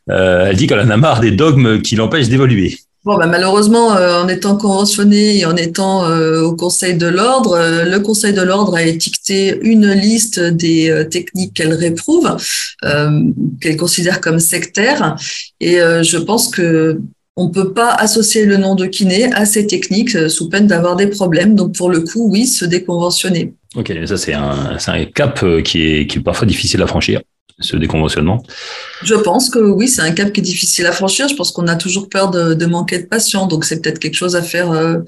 elle 0.09 0.57
dit 0.57 0.67
qu'elle 0.67 0.81
en 0.81 0.91
a 0.91 0.97
marre 0.99 1.21
des 1.21 1.31
dogmes 1.31 1.81
qui 1.81 1.97
l'empêchent 1.97 2.29
d'évoluer. 2.29 2.77
Bon, 3.05 3.19
bah, 3.19 3.27
malheureusement, 3.27 3.95
euh, 3.97 4.23
en 4.23 4.29
étant 4.29 4.57
conventionné 4.57 5.39
et 5.39 5.45
en 5.45 5.57
étant 5.57 6.07
euh, 6.07 6.41
au 6.41 6.57
Conseil 6.57 6.97
de 6.97 7.07
l'ordre, 7.07 7.53
euh, 7.53 7.85
le 7.85 8.01
Conseil 8.01 8.33
de 8.33 8.41
l'ordre 8.41 8.77
a 8.77 8.83
étiqueté 8.83 9.59
une 9.61 9.93
liste 9.93 10.41
des 10.41 11.07
techniques 11.11 11.53
qu'elle 11.53 11.75
réprouve, 11.75 12.35
qu'elle 13.61 13.77
considère 13.77 14.21
comme 14.21 14.39
sectaires. 14.39 15.17
Et 15.61 15.77
je 15.77 16.17
pense 16.17 16.49
que 16.49 16.99
on 17.37 17.51
peut 17.51 17.73
pas 17.73 17.91
associer 17.91 18.45
le 18.45 18.57
nom 18.57 18.75
de 18.75 18.87
kiné 18.87 19.33
à 19.33 19.45
ces 19.45 19.67
techniques 19.67 20.31
sous 20.31 20.49
peine 20.49 20.67
d'avoir 20.67 20.97
des 20.97 21.09
problèmes. 21.09 21.55
Donc, 21.55 21.75
pour 21.75 21.91
le 21.91 22.01
coup, 22.01 22.31
oui, 22.31 22.47
se 22.47 22.65
déconventionner. 22.65 23.55
Ok, 23.77 23.93
ça 24.07 24.17
c'est 24.17 24.35
un, 24.35 24.77
un, 24.87 25.05
cap 25.07 25.45
qui 25.65 25.83
est, 25.83 26.07
qui 26.07 26.19
est 26.19 26.23
parfois 26.23 26.47
difficile 26.47 26.81
à 26.83 26.87
franchir 26.87 27.21
ce 27.61 27.77
déconventionnement 27.77 28.43
Je 29.03 29.15
pense 29.15 29.49
que 29.49 29.59
oui, 29.59 29.89
c'est 29.89 30.03
un 30.03 30.11
cap 30.11 30.33
qui 30.33 30.41
est 30.41 30.45
difficile 30.45 30.87
à 30.87 30.93
franchir. 30.93 31.29
Je 31.29 31.35
pense 31.35 31.53
qu'on 31.53 31.69
a 31.69 31.77
toujours 31.77 32.09
peur 32.09 32.31
de, 32.31 32.67
manquer 32.67 32.99
de 32.99 33.07
patients. 33.07 33.47
Donc, 33.47 33.65
c'est 33.65 33.81
peut-être 33.81 33.99
quelque 33.99 34.17
chose 34.17 34.37
à 34.37 34.43
faire, 34.43 34.73
euh, 34.73 34.99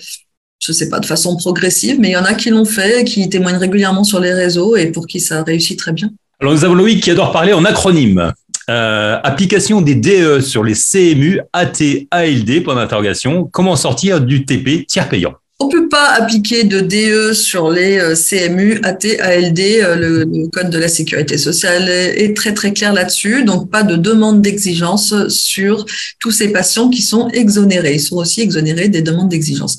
je 0.60 0.72
sais 0.72 0.88
pas, 0.88 1.00
de 1.00 1.06
façon 1.06 1.36
progressive. 1.36 1.98
Mais 1.98 2.08
il 2.08 2.12
y 2.12 2.16
en 2.16 2.24
a 2.24 2.34
qui 2.34 2.50
l'ont 2.50 2.64
fait, 2.64 3.04
qui 3.04 3.28
témoignent 3.28 3.58
régulièrement 3.58 4.04
sur 4.04 4.20
les 4.20 4.32
réseaux 4.32 4.76
et 4.76 4.86
pour 4.86 5.06
qui 5.06 5.20
ça 5.20 5.42
réussit 5.42 5.78
très 5.78 5.92
bien. 5.92 6.10
Alors, 6.40 6.52
nous 6.52 6.64
avons 6.64 6.74
Loïc 6.74 7.02
qui 7.02 7.10
adore 7.10 7.32
parler 7.32 7.52
en 7.52 7.64
acronyme. 7.64 8.32
Euh, 8.68 9.18
application 9.22 9.80
des 9.80 9.94
DE 9.94 10.40
sur 10.40 10.64
les 10.64 10.74
CMU, 10.74 11.40
AT, 11.52 12.06
ALD, 12.10 12.64
point 12.64 12.74
d'interrogation. 12.74 13.44
Comment 13.44 13.76
sortir 13.76 14.20
du 14.20 14.44
TP 14.44 14.84
tiers 14.86 15.08
payant? 15.08 15.34
On 15.58 15.68
peut 15.68 15.88
pas 15.88 16.10
appliquer 16.10 16.64
de 16.64 16.80
DE 16.80 17.32
sur 17.32 17.70
les 17.70 17.98
euh, 17.98 18.14
CMU, 18.14 18.78
AT, 18.82 19.18
ALD. 19.20 19.58
Euh, 19.58 20.24
le, 20.24 20.48
code 20.48 20.68
de 20.68 20.78
la 20.78 20.88
sécurité 20.88 21.38
sociale 21.38 21.88
est 21.88 22.36
très 22.36 22.52
très 22.52 22.72
clair 22.72 22.92
là-dessus. 22.92 23.44
Donc 23.44 23.70
pas 23.70 23.82
de 23.82 23.96
demande 23.96 24.42
d'exigence 24.42 25.28
sur 25.28 25.86
tous 26.20 26.30
ces 26.30 26.52
patients 26.52 26.90
qui 26.90 27.00
sont 27.00 27.28
exonérés. 27.28 27.94
Ils 27.94 28.00
sont 28.00 28.16
aussi 28.16 28.42
exonérés 28.42 28.88
des 28.88 29.00
demandes 29.00 29.30
d'exigence. 29.30 29.78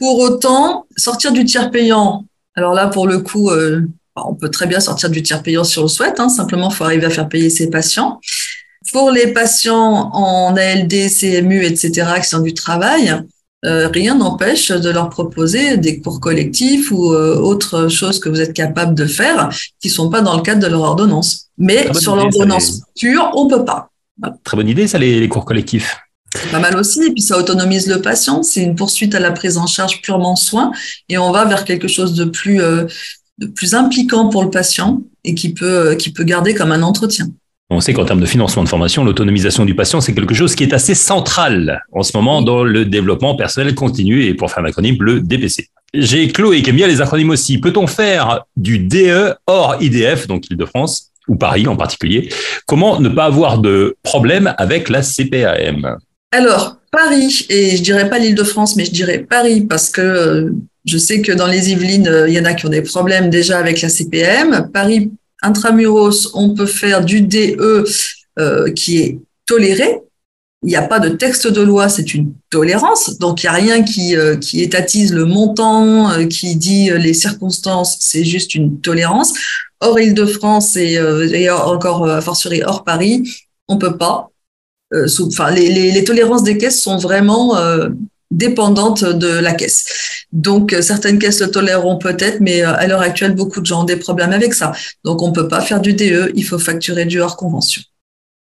Pour 0.00 0.18
autant, 0.20 0.86
sortir 0.96 1.32
du 1.32 1.44
tiers 1.44 1.70
payant. 1.70 2.24
Alors 2.54 2.72
là, 2.72 2.86
pour 2.86 3.06
le 3.06 3.18
coup, 3.18 3.50
euh, 3.50 3.82
on 4.16 4.34
peut 4.34 4.50
très 4.50 4.66
bien 4.66 4.80
sortir 4.80 5.10
du 5.10 5.22
tiers 5.22 5.42
payant 5.42 5.64
si 5.64 5.78
on 5.78 5.82
le 5.82 5.88
souhaite. 5.88 6.20
Hein. 6.20 6.30
Simplement, 6.30 6.70
faut 6.70 6.84
arriver 6.84 7.06
à 7.06 7.10
faire 7.10 7.28
payer 7.28 7.50
ses 7.50 7.68
patients. 7.68 8.18
Pour 8.92 9.10
les 9.10 9.28
patients 9.28 10.10
en 10.12 10.56
ALD, 10.56 10.92
CMU, 11.08 11.64
etc., 11.64 12.06
qui 12.20 12.28
sont 12.28 12.40
du 12.40 12.52
travail, 12.54 13.22
euh, 13.64 13.88
rien 13.88 14.16
n'empêche 14.16 14.72
de 14.72 14.90
leur 14.90 15.08
proposer 15.08 15.76
des 15.76 16.00
cours 16.00 16.18
collectifs 16.18 16.90
ou 16.90 17.12
euh, 17.12 17.36
autres 17.36 17.86
choses 17.88 18.18
que 18.18 18.28
vous 18.28 18.40
êtes 18.40 18.54
capable 18.54 18.94
de 18.94 19.06
faire 19.06 19.50
qui 19.80 19.88
sont 19.88 20.10
pas 20.10 20.20
dans 20.20 20.36
le 20.36 20.42
cadre 20.42 20.60
de 20.60 20.66
leur 20.66 20.80
ordonnance. 20.80 21.46
Mais 21.58 21.92
sur 21.94 22.16
l'ordonnance 22.16 22.82
pure, 22.98 23.30
on 23.34 23.46
peut 23.46 23.64
pas. 23.64 23.90
Très 24.42 24.56
bonne 24.56 24.68
idée, 24.68 24.88
ça, 24.88 24.98
les, 24.98 25.28
cours 25.28 25.44
collectifs. 25.44 25.96
C'est 26.34 26.50
pas 26.50 26.58
mal 26.58 26.76
aussi, 26.76 27.04
et 27.04 27.12
puis 27.12 27.22
ça 27.22 27.38
autonomise 27.38 27.86
le 27.86 28.00
patient. 28.00 28.42
C'est 28.42 28.62
une 28.62 28.74
poursuite 28.74 29.14
à 29.14 29.20
la 29.20 29.30
prise 29.30 29.58
en 29.58 29.66
charge 29.66 30.02
purement 30.02 30.34
soin, 30.34 30.72
et 31.08 31.18
on 31.18 31.30
va 31.30 31.44
vers 31.44 31.64
quelque 31.64 31.88
chose 31.88 32.14
de 32.14 32.24
plus, 32.24 32.60
euh, 32.60 32.86
de 33.38 33.46
plus 33.46 33.74
impliquant 33.74 34.28
pour 34.28 34.42
le 34.42 34.50
patient 34.50 35.02
et 35.24 35.34
qui 35.34 35.54
peut, 35.54 35.94
qui 35.94 36.10
peut 36.12 36.24
garder 36.24 36.54
comme 36.54 36.72
un 36.72 36.82
entretien. 36.82 37.28
On 37.74 37.80
sait 37.80 37.94
qu'en 37.94 38.04
termes 38.04 38.20
de 38.20 38.26
financement 38.26 38.62
de 38.62 38.68
formation, 38.68 39.02
l'autonomisation 39.02 39.64
du 39.64 39.74
patient, 39.74 40.02
c'est 40.02 40.12
quelque 40.12 40.34
chose 40.34 40.54
qui 40.54 40.62
est 40.62 40.74
assez 40.74 40.94
central 40.94 41.82
en 41.92 42.02
ce 42.02 42.14
moment 42.14 42.42
dans 42.42 42.64
le 42.64 42.84
développement 42.84 43.34
personnel 43.34 43.74
continu 43.74 44.24
et 44.24 44.34
pour 44.34 44.50
faire 44.50 44.62
un 44.62 44.66
acronyme, 44.66 44.96
le 45.00 45.20
DPC. 45.20 45.68
J'ai 45.94 46.28
Chloé 46.28 46.60
qui 46.60 46.68
aime 46.68 46.76
bien 46.76 46.86
les 46.86 47.00
acronymes 47.00 47.30
aussi. 47.30 47.56
Peut-on 47.56 47.86
faire 47.86 48.44
du 48.56 48.78
DE 48.78 49.34
hors 49.46 49.76
IDF, 49.80 50.26
donc 50.26 50.50
Île-de-France, 50.50 51.12
ou 51.28 51.36
Paris 51.36 51.66
en 51.66 51.74
particulier? 51.74 52.28
Comment 52.66 53.00
ne 53.00 53.08
pas 53.08 53.24
avoir 53.24 53.56
de 53.56 53.96
problème 54.02 54.54
avec 54.58 54.90
la 54.90 55.00
CPAM 55.00 55.96
Alors, 56.30 56.76
Paris, 56.90 57.46
et 57.48 57.78
je 57.78 57.82
dirais 57.82 58.10
pas 58.10 58.18
l'Île-de-France, 58.18 58.76
mais 58.76 58.84
je 58.84 58.90
dirais 58.90 59.20
Paris, 59.20 59.62
parce 59.62 59.88
que 59.88 60.02
euh, 60.02 60.50
je 60.84 60.98
sais 60.98 61.22
que 61.22 61.32
dans 61.32 61.46
les 61.46 61.70
Yvelines, 61.70 62.08
euh, 62.08 62.28
il 62.28 62.34
y 62.34 62.38
en 62.38 62.44
a 62.44 62.52
qui 62.52 62.66
ont 62.66 62.70
des 62.70 62.82
problèmes 62.82 63.30
déjà 63.30 63.58
avec 63.58 63.80
la 63.80 63.88
CPM. 63.88 64.68
Paris 64.74 65.10
intramuros, 65.42 66.30
on 66.34 66.54
peut 66.54 66.66
faire 66.66 67.04
du 67.04 67.22
DE 67.22 67.84
euh, 68.38 68.72
qui 68.72 68.98
est 68.98 69.18
toléré. 69.46 70.00
Il 70.62 70.68
n'y 70.68 70.76
a 70.76 70.82
pas 70.82 71.00
de 71.00 71.08
texte 71.08 71.48
de 71.48 71.60
loi, 71.60 71.88
c'est 71.88 72.14
une 72.14 72.32
tolérance. 72.48 73.18
Donc, 73.18 73.42
il 73.42 73.46
n'y 73.46 73.50
a 73.50 73.52
rien 73.52 73.82
qui, 73.82 74.16
euh, 74.16 74.36
qui 74.36 74.62
étatise 74.62 75.12
le 75.12 75.24
montant, 75.24 76.10
euh, 76.12 76.26
qui 76.26 76.54
dit 76.54 76.90
les 76.90 77.14
circonstances, 77.14 77.96
c'est 78.00 78.24
juste 78.24 78.54
une 78.54 78.80
tolérance. 78.80 79.34
Hors 79.80 79.98
Île-de-France 79.98 80.76
et, 80.76 81.00
encore, 81.50 82.08
a 82.08 82.20
fortiori, 82.20 82.62
hors 82.64 82.84
Paris, 82.84 83.24
on 83.66 83.78
peut 83.78 83.96
pas. 83.98 84.30
les, 84.92 85.90
les, 85.90 86.04
tolérances 86.04 86.44
des 86.44 86.56
caisses 86.56 86.80
sont 86.80 86.98
vraiment 86.98 87.56
dépendante 88.32 89.04
de 89.04 89.28
la 89.28 89.52
caisse. 89.52 90.26
Donc, 90.32 90.72
euh, 90.72 90.80
certaines 90.80 91.18
caisses 91.18 91.40
le 91.40 91.50
toléreront 91.50 91.98
peut-être, 91.98 92.40
mais 92.40 92.62
euh, 92.62 92.72
à 92.74 92.86
l'heure 92.86 93.02
actuelle, 93.02 93.34
beaucoup 93.34 93.60
de 93.60 93.66
gens 93.66 93.82
ont 93.82 93.84
des 93.84 93.96
problèmes 93.96 94.32
avec 94.32 94.54
ça. 94.54 94.72
Donc, 95.04 95.22
on 95.22 95.28
ne 95.28 95.34
peut 95.34 95.48
pas 95.48 95.60
faire 95.60 95.80
du 95.80 95.92
DE, 95.92 96.32
il 96.34 96.44
faut 96.44 96.58
facturer 96.58 97.04
du 97.04 97.20
hors 97.20 97.36
convention. 97.36 97.82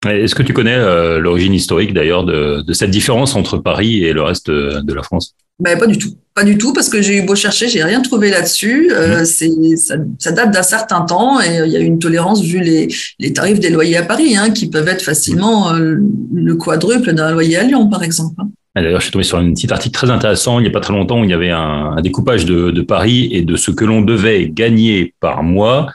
Est-ce 0.08 0.36
que 0.36 0.44
tu 0.44 0.54
connais 0.54 0.76
euh, 0.76 1.20
l'origine 1.20 1.54
historique 1.54 1.94
d'ailleurs 1.94 2.26
de, 2.26 2.64
cette 2.74 2.92
différence 2.92 3.36
entre 3.36 3.58
Paris 3.58 4.04
et 4.04 4.14
le 4.14 4.22
reste 4.22 4.50
de, 4.50 4.94
la 4.94 5.04
France? 5.04 5.36
Ben, 5.60 5.78
Pas 5.80 5.88
du 5.88 5.98
tout. 5.98 6.14
Pas 6.36 6.44
du 6.44 6.58
tout, 6.58 6.74
parce 6.74 6.90
que 6.90 7.02
j'ai 7.02 7.18
eu 7.18 7.22
beau 7.22 7.34
chercher, 7.34 7.70
j'ai 7.70 7.82
rien 7.82 8.02
trouvé 8.02 8.30
là-dessus. 8.30 8.92
Mmh. 8.92 9.24
ça, 9.24 9.96
ça, 10.20 10.32
date 10.32 10.52
d'un 10.52 10.64
certain 10.64 11.02
temps 11.02 11.40
et 11.40 11.62
il 11.66 11.72
y 11.72 11.78
a 11.78 11.80
une 11.80 11.98
tolérance 11.98 12.44
vu 12.44 12.60
les, 12.60 12.90
les 13.20 13.32
tarifs 13.32 13.62
des 13.62 13.70
loyers 13.70 13.96
à 13.96 14.04
Paris, 14.04 14.36
hein, 14.36 14.50
qui 14.50 14.70
peuvent 14.70 14.88
être 14.90 15.02
facilement 15.02 15.72
le 15.72 16.56
quadruple 16.56 17.14
d'un 17.14 17.32
loyer 17.32 17.56
à 17.56 17.64
Lyon, 17.64 17.88
par 17.88 18.04
exemple. 18.04 18.36
Hein. 18.40 18.50
D'ailleurs, 18.76 19.00
je 19.00 19.06
suis 19.06 19.12
tombé 19.12 19.24
sur 19.24 19.38
un 19.38 19.54
petit 19.54 19.72
article 19.72 19.94
très 19.94 20.10
intéressant 20.10 20.60
il 20.60 20.64
n'y 20.64 20.68
a 20.68 20.72
pas 20.72 20.82
très 20.82 20.94
longtemps 20.94 21.22
où 21.22 21.24
il 21.24 21.30
y 21.30 21.34
avait 21.34 21.50
un, 21.50 21.96
découpage 22.02 22.46
de, 22.46 22.82
Paris 22.82 23.30
et 23.32 23.42
de 23.42 23.56
ce 23.56 23.72
que 23.72 23.86
l'on 23.86 24.02
devait 24.02 24.50
gagner 24.50 25.14
par 25.20 25.44
mois 25.44 25.88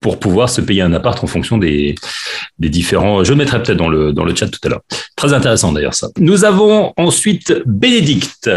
pour 0.00 0.18
pouvoir 0.18 0.48
se 0.48 0.60
payer 0.60 0.82
un 0.82 0.92
appart 0.92 1.22
en 1.22 1.26
fonction 1.26 1.58
des, 1.58 1.94
différents. 2.58 3.24
Je 3.24 3.30
le 3.30 3.36
mettrai 3.36 3.62
peut-être 3.62 3.78
dans 3.78 3.88
le, 3.88 4.12
dans 4.12 4.24
le 4.24 4.34
chat 4.34 4.48
tout 4.48 4.60
à 4.64 4.68
l'heure. 4.68 4.82
Très 5.16 5.32
intéressant 5.32 5.72
d'ailleurs 5.72 5.94
ça. 5.94 6.08
Nous 6.18 6.44
avons 6.44 6.92
ensuite 6.96 7.62
Bénédicte 7.66 8.50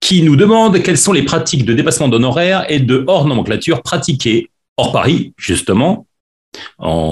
qui 0.00 0.22
nous 0.22 0.36
demande 0.36 0.82
quelles 0.82 0.98
sont 0.98 1.12
les 1.12 1.22
pratiques 1.22 1.64
de 1.64 1.72
dépassement 1.72 2.08
d'honoraires 2.08 2.66
et 2.68 2.78
de 2.78 3.04
hors 3.06 3.26
nomenclature 3.26 3.82
pratiquées 3.82 4.50
hors 4.76 4.92
Paris, 4.92 5.32
justement, 5.38 6.06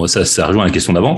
ça, 0.07 0.25
ça 0.25 0.47
rejoint 0.47 0.65
la 0.65 0.71
question 0.71 0.93
d'avant. 0.93 1.17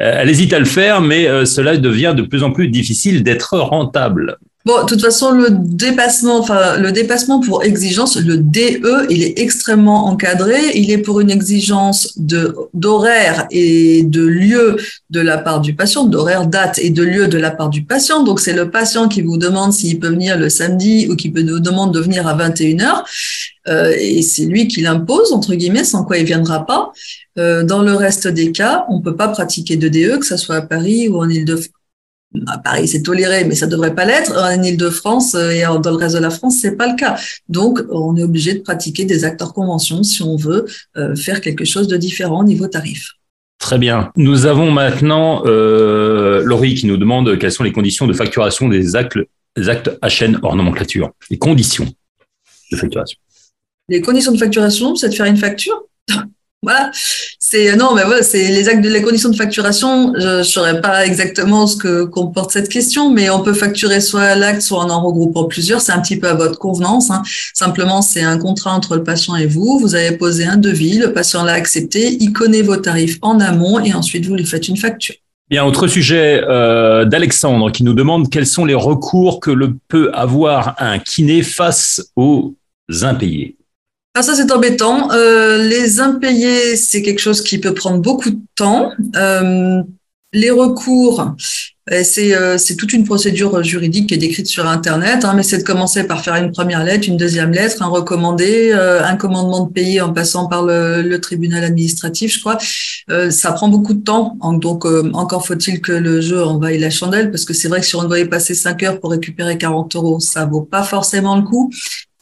Euh, 0.00 0.18
elle 0.20 0.30
hésite 0.30 0.52
à 0.52 0.58
le 0.58 0.64
faire, 0.64 1.00
mais 1.00 1.26
euh, 1.26 1.44
cela 1.44 1.76
devient 1.76 2.14
de 2.16 2.22
plus 2.22 2.42
en 2.42 2.52
plus 2.52 2.68
difficile 2.68 3.22
d'être 3.22 3.58
rentable. 3.58 4.38
Bon, 4.66 4.80
de 4.80 4.86
toute 4.86 5.02
façon, 5.02 5.30
le 5.30 5.48
dépassement, 5.50 6.38
enfin, 6.38 6.78
le 6.78 6.90
dépassement 6.90 7.38
pour 7.38 7.64
exigence, 7.64 8.16
le 8.16 8.38
DE, 8.38 9.06
il 9.10 9.22
est 9.22 9.38
extrêmement 9.38 10.06
encadré. 10.06 10.56
Il 10.74 10.90
est 10.90 10.96
pour 10.96 11.20
une 11.20 11.30
exigence 11.30 12.18
de, 12.18 12.56
d'horaire 12.72 13.46
et 13.50 14.04
de 14.04 14.24
lieu 14.24 14.76
de 15.10 15.20
la 15.20 15.36
part 15.36 15.60
du 15.60 15.74
patient, 15.74 16.04
d'horaire, 16.04 16.46
date 16.46 16.78
et 16.78 16.88
de 16.88 17.02
lieu 17.02 17.28
de 17.28 17.36
la 17.36 17.50
part 17.50 17.68
du 17.68 17.84
patient. 17.84 18.22
Donc, 18.22 18.40
c'est 18.40 18.54
le 18.54 18.70
patient 18.70 19.06
qui 19.06 19.20
vous 19.20 19.36
demande 19.36 19.74
s'il 19.74 20.00
peut 20.00 20.08
venir 20.08 20.38
le 20.38 20.48
samedi 20.48 21.08
ou 21.10 21.16
qui 21.16 21.30
peut 21.30 21.42
vous 21.42 21.60
demande 21.60 21.92
de 21.92 22.00
venir 22.00 22.26
à 22.26 22.32
21 22.32 22.80
heures. 22.80 23.04
Euh, 23.68 23.94
et 23.98 24.22
c'est 24.22 24.46
lui 24.46 24.66
qui 24.66 24.80
l'impose, 24.80 25.32
entre 25.32 25.54
guillemets, 25.54 25.84
sans 25.84 26.04
quoi 26.04 26.16
il 26.16 26.24
viendra 26.24 26.64
pas. 26.64 26.90
Euh, 27.38 27.64
dans 27.64 27.82
le 27.82 27.92
reste 27.92 28.28
des 28.28 28.50
cas, 28.50 28.86
on 28.88 29.02
peut 29.02 29.16
pas 29.16 29.28
pratiquer 29.28 29.76
de 29.76 29.88
DE, 29.88 30.16
que 30.16 30.26
ce 30.26 30.38
soit 30.38 30.56
à 30.56 30.62
Paris 30.62 31.08
ou 31.08 31.18
en 31.18 31.28
Ile-de-France 31.28 31.73
À 32.46 32.58
Paris, 32.58 32.88
c'est 32.88 33.02
toléré, 33.02 33.44
mais 33.44 33.54
ça 33.54 33.66
devrait 33.66 33.94
pas 33.94 34.04
l'être. 34.04 34.32
En 34.36 34.62
Ile-de-France 34.62 35.34
et 35.34 35.62
dans 35.62 35.90
le 35.90 35.96
reste 35.96 36.16
de 36.16 36.20
la 36.20 36.30
France, 36.30 36.58
c'est 36.60 36.76
pas 36.76 36.88
le 36.88 36.96
cas. 36.96 37.16
Donc, 37.48 37.80
on 37.90 38.16
est 38.16 38.24
obligé 38.24 38.54
de 38.54 38.60
pratiquer 38.60 39.04
des 39.04 39.24
acteurs 39.24 39.52
conventions 39.52 40.02
si 40.02 40.22
on 40.22 40.36
veut 40.36 40.66
faire 41.14 41.40
quelque 41.40 41.64
chose 41.64 41.86
de 41.86 41.96
différent 41.96 42.40
au 42.40 42.44
niveau 42.44 42.66
tarif. 42.66 43.14
Très 43.64 43.78
bien. 43.78 44.12
Nous 44.16 44.44
avons 44.44 44.70
maintenant 44.70 45.42
euh, 45.46 46.42
Laurie 46.44 46.74
qui 46.74 46.86
nous 46.86 46.98
demande 46.98 47.38
quelles 47.38 47.50
sont 47.50 47.62
les 47.62 47.72
conditions 47.72 48.06
de 48.06 48.12
facturation 48.12 48.68
des 48.68 48.94
actes, 48.94 49.18
des 49.56 49.70
actes 49.70 49.90
HN 50.02 50.38
hors 50.42 50.54
nomenclature. 50.54 51.12
Les 51.30 51.38
conditions 51.38 51.86
de 52.70 52.76
facturation. 52.76 53.18
Les 53.88 54.02
conditions 54.02 54.32
de 54.32 54.36
facturation, 54.36 54.96
c'est 54.96 55.08
de 55.08 55.14
faire 55.14 55.24
une 55.24 55.38
facture? 55.38 55.82
C'est 57.38 57.76
non, 57.76 57.94
mais 57.94 58.02
voilà, 58.04 58.22
c'est 58.22 58.48
les 58.48 58.68
actes 58.68 58.84
les 58.84 59.02
conditions 59.02 59.28
de 59.28 59.36
facturation. 59.36 60.12
Je 60.18 60.38
ne 60.38 60.42
saurais 60.42 60.80
pas 60.80 61.06
exactement 61.06 61.66
ce 61.66 61.76
que 61.76 62.04
comporte 62.04 62.50
cette 62.50 62.68
question, 62.68 63.10
mais 63.10 63.30
on 63.30 63.42
peut 63.42 63.52
facturer 63.52 64.00
soit 64.00 64.34
l'acte, 64.34 64.62
soit 64.62 64.80
en 64.80 64.90
en 64.90 65.02
regroupant 65.02 65.44
plusieurs. 65.44 65.80
C'est 65.80 65.92
un 65.92 66.00
petit 66.00 66.18
peu 66.18 66.28
à 66.28 66.34
votre 66.34 66.58
convenance. 66.58 67.10
Hein. 67.10 67.22
Simplement, 67.52 68.02
c'est 68.02 68.22
un 68.22 68.38
contrat 68.38 68.72
entre 68.72 68.96
le 68.96 69.04
patient 69.04 69.36
et 69.36 69.46
vous. 69.46 69.78
Vous 69.80 69.94
avez 69.94 70.16
posé 70.16 70.44
un 70.46 70.56
devis, 70.56 70.98
le 70.98 71.12
patient 71.12 71.44
l'a 71.44 71.52
accepté, 71.52 72.16
il 72.20 72.32
connaît 72.32 72.62
vos 72.62 72.76
tarifs 72.76 73.18
en 73.22 73.40
amont 73.40 73.78
et 73.80 73.92
ensuite 73.92 74.26
vous 74.26 74.34
lui 74.34 74.46
faites 74.46 74.68
une 74.68 74.76
facture. 74.76 75.14
Bien, 75.50 75.64
autre 75.64 75.86
sujet 75.86 76.42
euh, 76.42 77.04
d'Alexandre 77.04 77.70
qui 77.70 77.84
nous 77.84 77.92
demande 77.92 78.30
quels 78.30 78.46
sont 78.46 78.64
les 78.64 78.74
recours 78.74 79.40
que 79.40 79.50
le 79.50 79.76
peut 79.88 80.10
avoir 80.14 80.74
un 80.78 80.98
kiné 80.98 81.42
face 81.42 82.02
aux 82.16 82.54
impayés. 83.02 83.56
Ah 84.16 84.22
ça 84.22 84.36
c'est 84.36 84.52
embêtant. 84.52 85.10
Euh, 85.10 85.58
les 85.58 86.00
impayés, 86.00 86.76
c'est 86.76 87.02
quelque 87.02 87.18
chose 87.18 87.42
qui 87.42 87.58
peut 87.58 87.74
prendre 87.74 87.98
beaucoup 87.98 88.30
de 88.30 88.38
temps. 88.54 88.92
Euh, 89.16 89.82
les 90.32 90.50
recours, 90.50 91.34
euh, 91.90 92.02
c'est 92.04 92.76
toute 92.76 92.92
une 92.92 93.04
procédure 93.04 93.60
juridique 93.64 94.08
qui 94.08 94.14
est 94.14 94.18
décrite 94.18 94.46
sur 94.46 94.68
Internet, 94.68 95.24
hein, 95.24 95.32
mais 95.34 95.42
c'est 95.42 95.58
de 95.58 95.64
commencer 95.64 96.04
par 96.04 96.22
faire 96.22 96.36
une 96.36 96.52
première 96.52 96.84
lettre, 96.84 97.08
une 97.08 97.16
deuxième 97.16 97.50
lettre, 97.50 97.82
un 97.82 97.88
recommandé, 97.88 98.72
un 98.72 99.16
commandement 99.16 99.66
de 99.66 99.72
payer 99.72 100.00
en 100.00 100.12
passant 100.12 100.46
par 100.46 100.62
le, 100.64 101.16
tribunal 101.18 101.64
administratif, 101.64 102.34
je 102.34 102.40
crois. 102.40 102.58
ça 103.30 103.52
prend 103.52 103.68
beaucoup 103.68 103.94
de 103.94 104.02
temps, 104.02 104.36
donc 104.42 104.86
encore 105.12 105.44
faut-il 105.46 105.80
que 105.80 105.92
le 105.92 106.20
jeu 106.20 106.42
envahisse 106.42 106.80
la 106.80 106.90
chandelle, 106.90 107.30
parce 107.32 107.44
que 107.44 107.52
c'est 107.52 107.68
vrai 107.68 107.80
que 107.80 107.86
si 107.86 107.96
on 107.96 108.12
y 108.14 108.24
passer 108.24 108.54
5 108.54 108.82
heures 108.84 109.00
pour 109.00 109.10
récupérer 109.10 109.58
40 109.58 109.94
euros, 109.96 110.20
ça 110.20 110.46
vaut 110.46 110.62
pas 110.62 110.82
forcément 110.82 111.36
le 111.36 111.42
coup. 111.42 111.70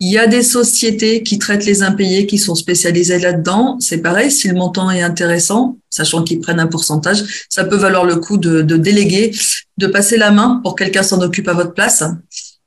Il 0.04 0.10
y 0.10 0.18
a 0.18 0.26
des 0.26 0.42
sociétés 0.42 1.22
qui 1.22 1.38
traitent 1.38 1.64
les 1.64 1.84
impayés, 1.84 2.26
qui 2.26 2.36
sont 2.36 2.56
spécialisées 2.56 3.20
là-dedans. 3.20 3.76
C'est 3.78 3.98
pareil, 3.98 4.32
si 4.32 4.48
le 4.48 4.54
montant 4.54 4.90
est 4.90 5.00
intéressant, 5.00 5.78
sachant 5.90 6.24
qu'ils 6.24 6.40
prennent 6.40 6.58
un 6.58 6.66
pourcentage, 6.66 7.46
ça 7.48 7.64
peut 7.64 7.76
valoir 7.76 8.04
le 8.04 8.16
coup 8.16 8.36
de, 8.36 8.62
déléguer, 8.62 9.30
de 9.78 9.86
passer 9.86 10.16
la 10.16 10.32
main 10.32 10.60
pour 10.64 10.74
que 10.74 10.82
quelqu'un 10.82 11.04
s'en 11.04 11.20
occupe 11.20 11.46
à 11.46 11.52
votre 11.52 11.72
place. 11.72 12.02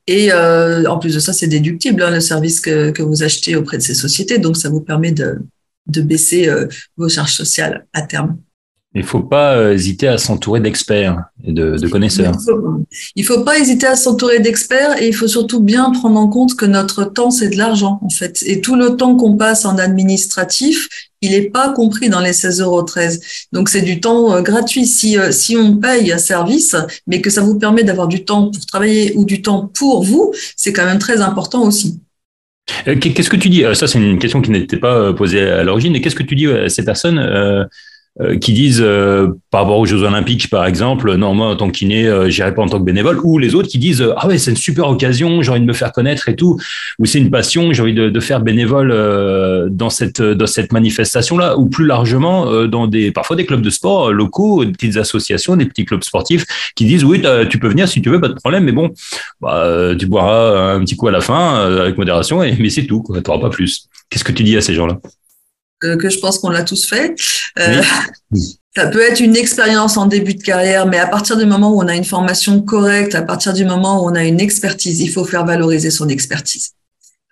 Et 0.06 0.32
euh, 0.32 0.86
en 0.86 0.98
plus 0.98 1.12
de 1.12 1.20
ça, 1.20 1.34
c'est 1.34 1.46
déductible, 1.46 2.02
hein, 2.02 2.10
le 2.10 2.20
service 2.20 2.58
que, 2.58 3.02
vous 3.02 3.22
achetez 3.22 3.54
auprès 3.54 3.76
de 3.76 3.82
ces 3.82 3.94
sociétés. 3.94 4.38
Donc, 4.38 4.56
ça 4.56 4.70
vous 4.70 4.80
permet 4.80 5.12
de, 5.12 5.36
baisser 5.88 6.48
euh, 6.48 6.66
vos 6.96 7.10
charges 7.10 7.34
sociales 7.34 7.86
à 7.92 8.00
terme. 8.00 8.38
Il 8.96 9.02
ne 9.02 9.06
faut 9.06 9.20
pas 9.20 9.58
euh, 9.58 9.74
hésiter 9.74 10.08
à 10.08 10.16
s'entourer 10.16 10.60
d'experts 10.60 11.18
et 11.44 11.52
de, 11.52 11.86
connaisseurs. 11.86 12.32
Il 13.14 13.20
ne 13.20 13.26
faut, 13.26 13.42
pas 13.42 13.58
hésiter 13.58 13.86
à 13.86 13.94
s'entourer 13.94 14.40
d'experts 14.40 15.02
et 15.02 15.08
il 15.08 15.14
faut 15.14 15.28
surtout 15.28 15.60
bien 15.60 15.90
prendre 15.90 16.18
en 16.18 16.28
compte 16.28 16.56
que 16.56 16.64
notre 16.64 17.04
temps, 17.04 17.30
c'est 17.30 17.50
de 17.50 17.58
l'argent, 17.58 17.98
en 18.02 18.08
fait. 18.08 18.42
Et 18.46 18.62
tout 18.62 18.74
le 18.74 18.96
temps 18.96 19.14
qu'on 19.14 19.36
passe 19.36 19.66
en 19.66 19.76
administratif, 19.76 20.88
il 21.20 21.32
n'est 21.32 21.50
pas 21.50 21.74
compris 21.74 22.08
dans 22.08 22.20
les 22.20 22.30
16,13 22.32 22.62
euros. 22.62 22.86
Donc, 23.52 23.68
c'est 23.68 23.82
du 23.82 24.00
temps 24.00 24.34
euh, 24.34 24.40
gratuit. 24.40 24.86
Si, 24.86 25.18
euh, 25.18 25.30
si 25.30 25.58
on 25.58 25.76
paye 25.76 26.10
un 26.10 26.16
service, 26.16 26.74
mais 27.06 27.20
que 27.20 27.28
ça 27.28 27.42
vous 27.42 27.58
permet 27.58 27.84
d'avoir 27.84 28.08
du 28.08 28.24
temps 28.24 28.50
pour 28.50 28.64
travailler 28.64 29.12
ou 29.14 29.26
du 29.26 29.42
temps 29.42 29.70
pour 29.74 30.04
vous, 30.04 30.32
c'est 30.56 30.72
quand 30.72 30.86
même 30.86 31.00
très 31.00 31.20
important 31.20 31.64
aussi. 31.64 32.00
Qu'est-ce 32.86 33.28
que 33.28 33.36
tu 33.36 33.50
dis? 33.50 33.62
Ça, 33.74 33.86
c'est 33.86 33.98
une 33.98 34.18
question 34.18 34.40
qui 34.40 34.50
n'était 34.50 34.78
pas 34.78 35.12
posée 35.12 35.42
à 35.42 35.64
l'origine. 35.64 35.94
Et 35.94 36.00
qu'est-ce 36.00 36.16
que 36.16 36.22
tu 36.22 36.34
dis 36.34 36.46
à 36.46 36.70
ces 36.70 36.82
personnes 36.82 37.68
qui 38.40 38.54
disent 38.54 38.80
euh, 38.82 39.28
par 39.50 39.62
rapport 39.62 39.78
aux 39.78 39.84
Jeux 39.84 40.02
Olympiques 40.02 40.48
par 40.48 40.64
exemple, 40.64 41.14
non 41.16 41.34
moi 41.34 41.48
en 41.48 41.56
tant 41.56 41.66
que 41.68 41.76
kiné, 41.76 42.06
euh, 42.06 42.30
j'irai 42.30 42.54
pas 42.54 42.62
en 42.62 42.66
tant 42.66 42.78
que 42.78 42.84
bénévole, 42.84 43.18
ou 43.22 43.38
les 43.38 43.54
autres 43.54 43.68
qui 43.68 43.78
disent 43.78 44.02
ah 44.16 44.26
ouais 44.26 44.38
c'est 44.38 44.50
une 44.50 44.56
super 44.56 44.88
occasion, 44.88 45.42
j'ai 45.42 45.50
envie 45.50 45.60
de 45.60 45.66
me 45.66 45.74
faire 45.74 45.92
connaître 45.92 46.28
et 46.30 46.34
tout, 46.36 46.58
ou 46.98 47.04
c'est 47.04 47.18
une 47.18 47.30
passion, 47.30 47.74
j'ai 47.74 47.82
envie 47.82 47.92
de, 47.92 48.08
de, 48.08 48.20
faire 48.20 48.40
bénévole 48.40 48.90
dans 49.70 49.90
cette 49.90 50.22
dans 50.22 50.46
cette 50.46 50.72
manifestation 50.72 51.36
là, 51.36 51.58
ou 51.58 51.66
plus 51.66 51.84
largement 51.84 52.66
dans 52.66 52.86
des 52.86 53.10
parfois 53.10 53.36
des 53.36 53.44
clubs 53.44 53.60
de 53.60 53.70
sport 53.70 54.12
locaux, 54.12 54.64
des 54.64 54.72
petites 54.72 54.96
associations, 54.96 55.56
des 55.56 55.66
petits 55.66 55.84
clubs 55.84 56.02
sportifs 56.02 56.46
qui 56.74 56.86
disent 56.86 57.04
oui 57.04 57.22
tu 57.50 57.58
peux 57.58 57.68
venir 57.68 57.86
si 57.86 58.00
tu 58.00 58.08
veux, 58.08 58.20
pas 58.20 58.28
de 58.28 58.34
problème, 58.34 58.64
mais 58.64 58.72
bon 58.72 58.90
bah, 59.42 59.92
tu 59.98 60.06
boiras 60.06 60.72
un 60.74 60.80
petit 60.80 60.96
coup 60.96 61.08
à 61.08 61.12
la 61.12 61.20
fin 61.20 61.66
avec 61.82 61.98
modération, 61.98 62.38
mais 62.38 62.70
c'est 62.70 62.86
tout, 62.86 63.04
tu 63.06 63.12
n'auras 63.12 63.40
pas 63.40 63.50
plus. 63.50 63.88
Qu'est-ce 64.08 64.24
que 64.24 64.32
tu 64.32 64.42
dis 64.42 64.56
à 64.56 64.62
ces 64.62 64.72
gens-là? 64.72 64.98
Que, 65.80 66.08
je 66.08 66.18
pense 66.18 66.38
qu'on 66.38 66.50
l'a 66.50 66.62
tous 66.62 66.86
fait. 66.86 67.14
Euh, 67.58 67.82
ça 68.76 68.86
peut 68.88 69.00
être 69.00 69.20
une 69.20 69.36
expérience 69.36 69.96
en 69.96 70.06
début 70.06 70.34
de 70.34 70.42
carrière, 70.42 70.86
mais 70.86 70.98
à 70.98 71.06
partir 71.06 71.36
du 71.36 71.46
moment 71.46 71.72
où 71.72 71.82
on 71.82 71.88
a 71.88 71.94
une 71.94 72.04
formation 72.04 72.60
correcte, 72.62 73.14
à 73.14 73.22
partir 73.22 73.52
du 73.52 73.64
moment 73.64 74.04
où 74.04 74.10
on 74.10 74.14
a 74.14 74.24
une 74.24 74.40
expertise, 74.40 75.00
il 75.00 75.08
faut 75.08 75.24
faire 75.24 75.44
valoriser 75.44 75.90
son 75.90 76.08
expertise. 76.08 76.75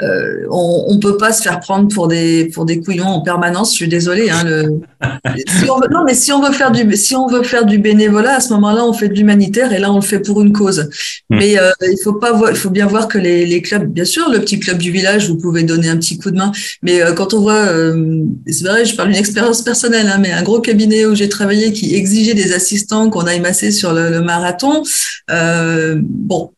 Euh, 0.02 0.46
on, 0.50 0.86
on 0.88 0.98
peut 0.98 1.16
pas 1.16 1.32
se 1.32 1.40
faire 1.40 1.60
prendre 1.60 1.86
pour 1.86 2.08
des 2.08 2.46
pour 2.46 2.64
des 2.64 2.80
couillons 2.80 3.06
en 3.06 3.20
permanence. 3.20 3.70
Je 3.70 3.76
suis 3.76 3.88
désolée. 3.88 4.28
Hein, 4.28 4.42
le, 4.44 4.80
non, 5.90 6.04
mais 6.04 6.14
si 6.14 6.32
on 6.32 6.42
veut 6.42 6.52
faire 6.52 6.72
du 6.72 6.96
si 6.96 7.14
on 7.14 7.28
veut 7.28 7.44
faire 7.44 7.64
du 7.64 7.78
bénévolat, 7.78 8.36
à 8.36 8.40
ce 8.40 8.52
moment-là, 8.54 8.84
on 8.84 8.92
fait 8.92 9.08
de 9.08 9.14
l'humanitaire 9.14 9.72
et 9.72 9.78
là, 9.78 9.92
on 9.92 9.96
le 9.96 10.02
fait 10.02 10.18
pour 10.18 10.42
une 10.42 10.52
cause. 10.52 10.90
Hmm. 11.30 11.36
Mais 11.38 11.58
euh, 11.58 11.70
il 11.82 11.98
faut 12.02 12.14
pas 12.14 12.32
il 12.50 12.56
faut 12.56 12.70
bien 12.70 12.86
voir 12.86 13.06
que 13.06 13.18
les, 13.18 13.46
les 13.46 13.62
clubs, 13.62 13.86
bien 13.86 14.04
sûr, 14.04 14.28
le 14.30 14.40
petit 14.40 14.58
club 14.58 14.78
du 14.78 14.90
village, 14.90 15.28
vous 15.28 15.36
pouvez 15.36 15.62
donner 15.62 15.88
un 15.88 15.96
petit 15.96 16.18
coup 16.18 16.32
de 16.32 16.36
main. 16.38 16.50
Mais 16.82 17.00
euh, 17.00 17.12
quand 17.12 17.32
on 17.32 17.40
voit, 17.40 17.54
euh, 17.54 18.24
c'est 18.48 18.64
vrai, 18.64 18.84
je 18.84 18.96
parle 18.96 19.10
d'une 19.10 19.18
expérience 19.18 19.62
personnelle, 19.62 20.10
hein, 20.12 20.18
mais 20.20 20.32
un 20.32 20.42
gros 20.42 20.60
cabinet 20.60 21.06
où 21.06 21.14
j'ai 21.14 21.28
travaillé 21.28 21.72
qui 21.72 21.94
exigeait 21.94 22.34
des 22.34 22.52
assistants 22.52 23.10
qu'on 23.10 23.26
aille 23.26 23.40
masser 23.40 23.70
sur 23.70 23.92
le, 23.92 24.10
le 24.10 24.22
marathon. 24.22 24.82
bon, 25.28 26.50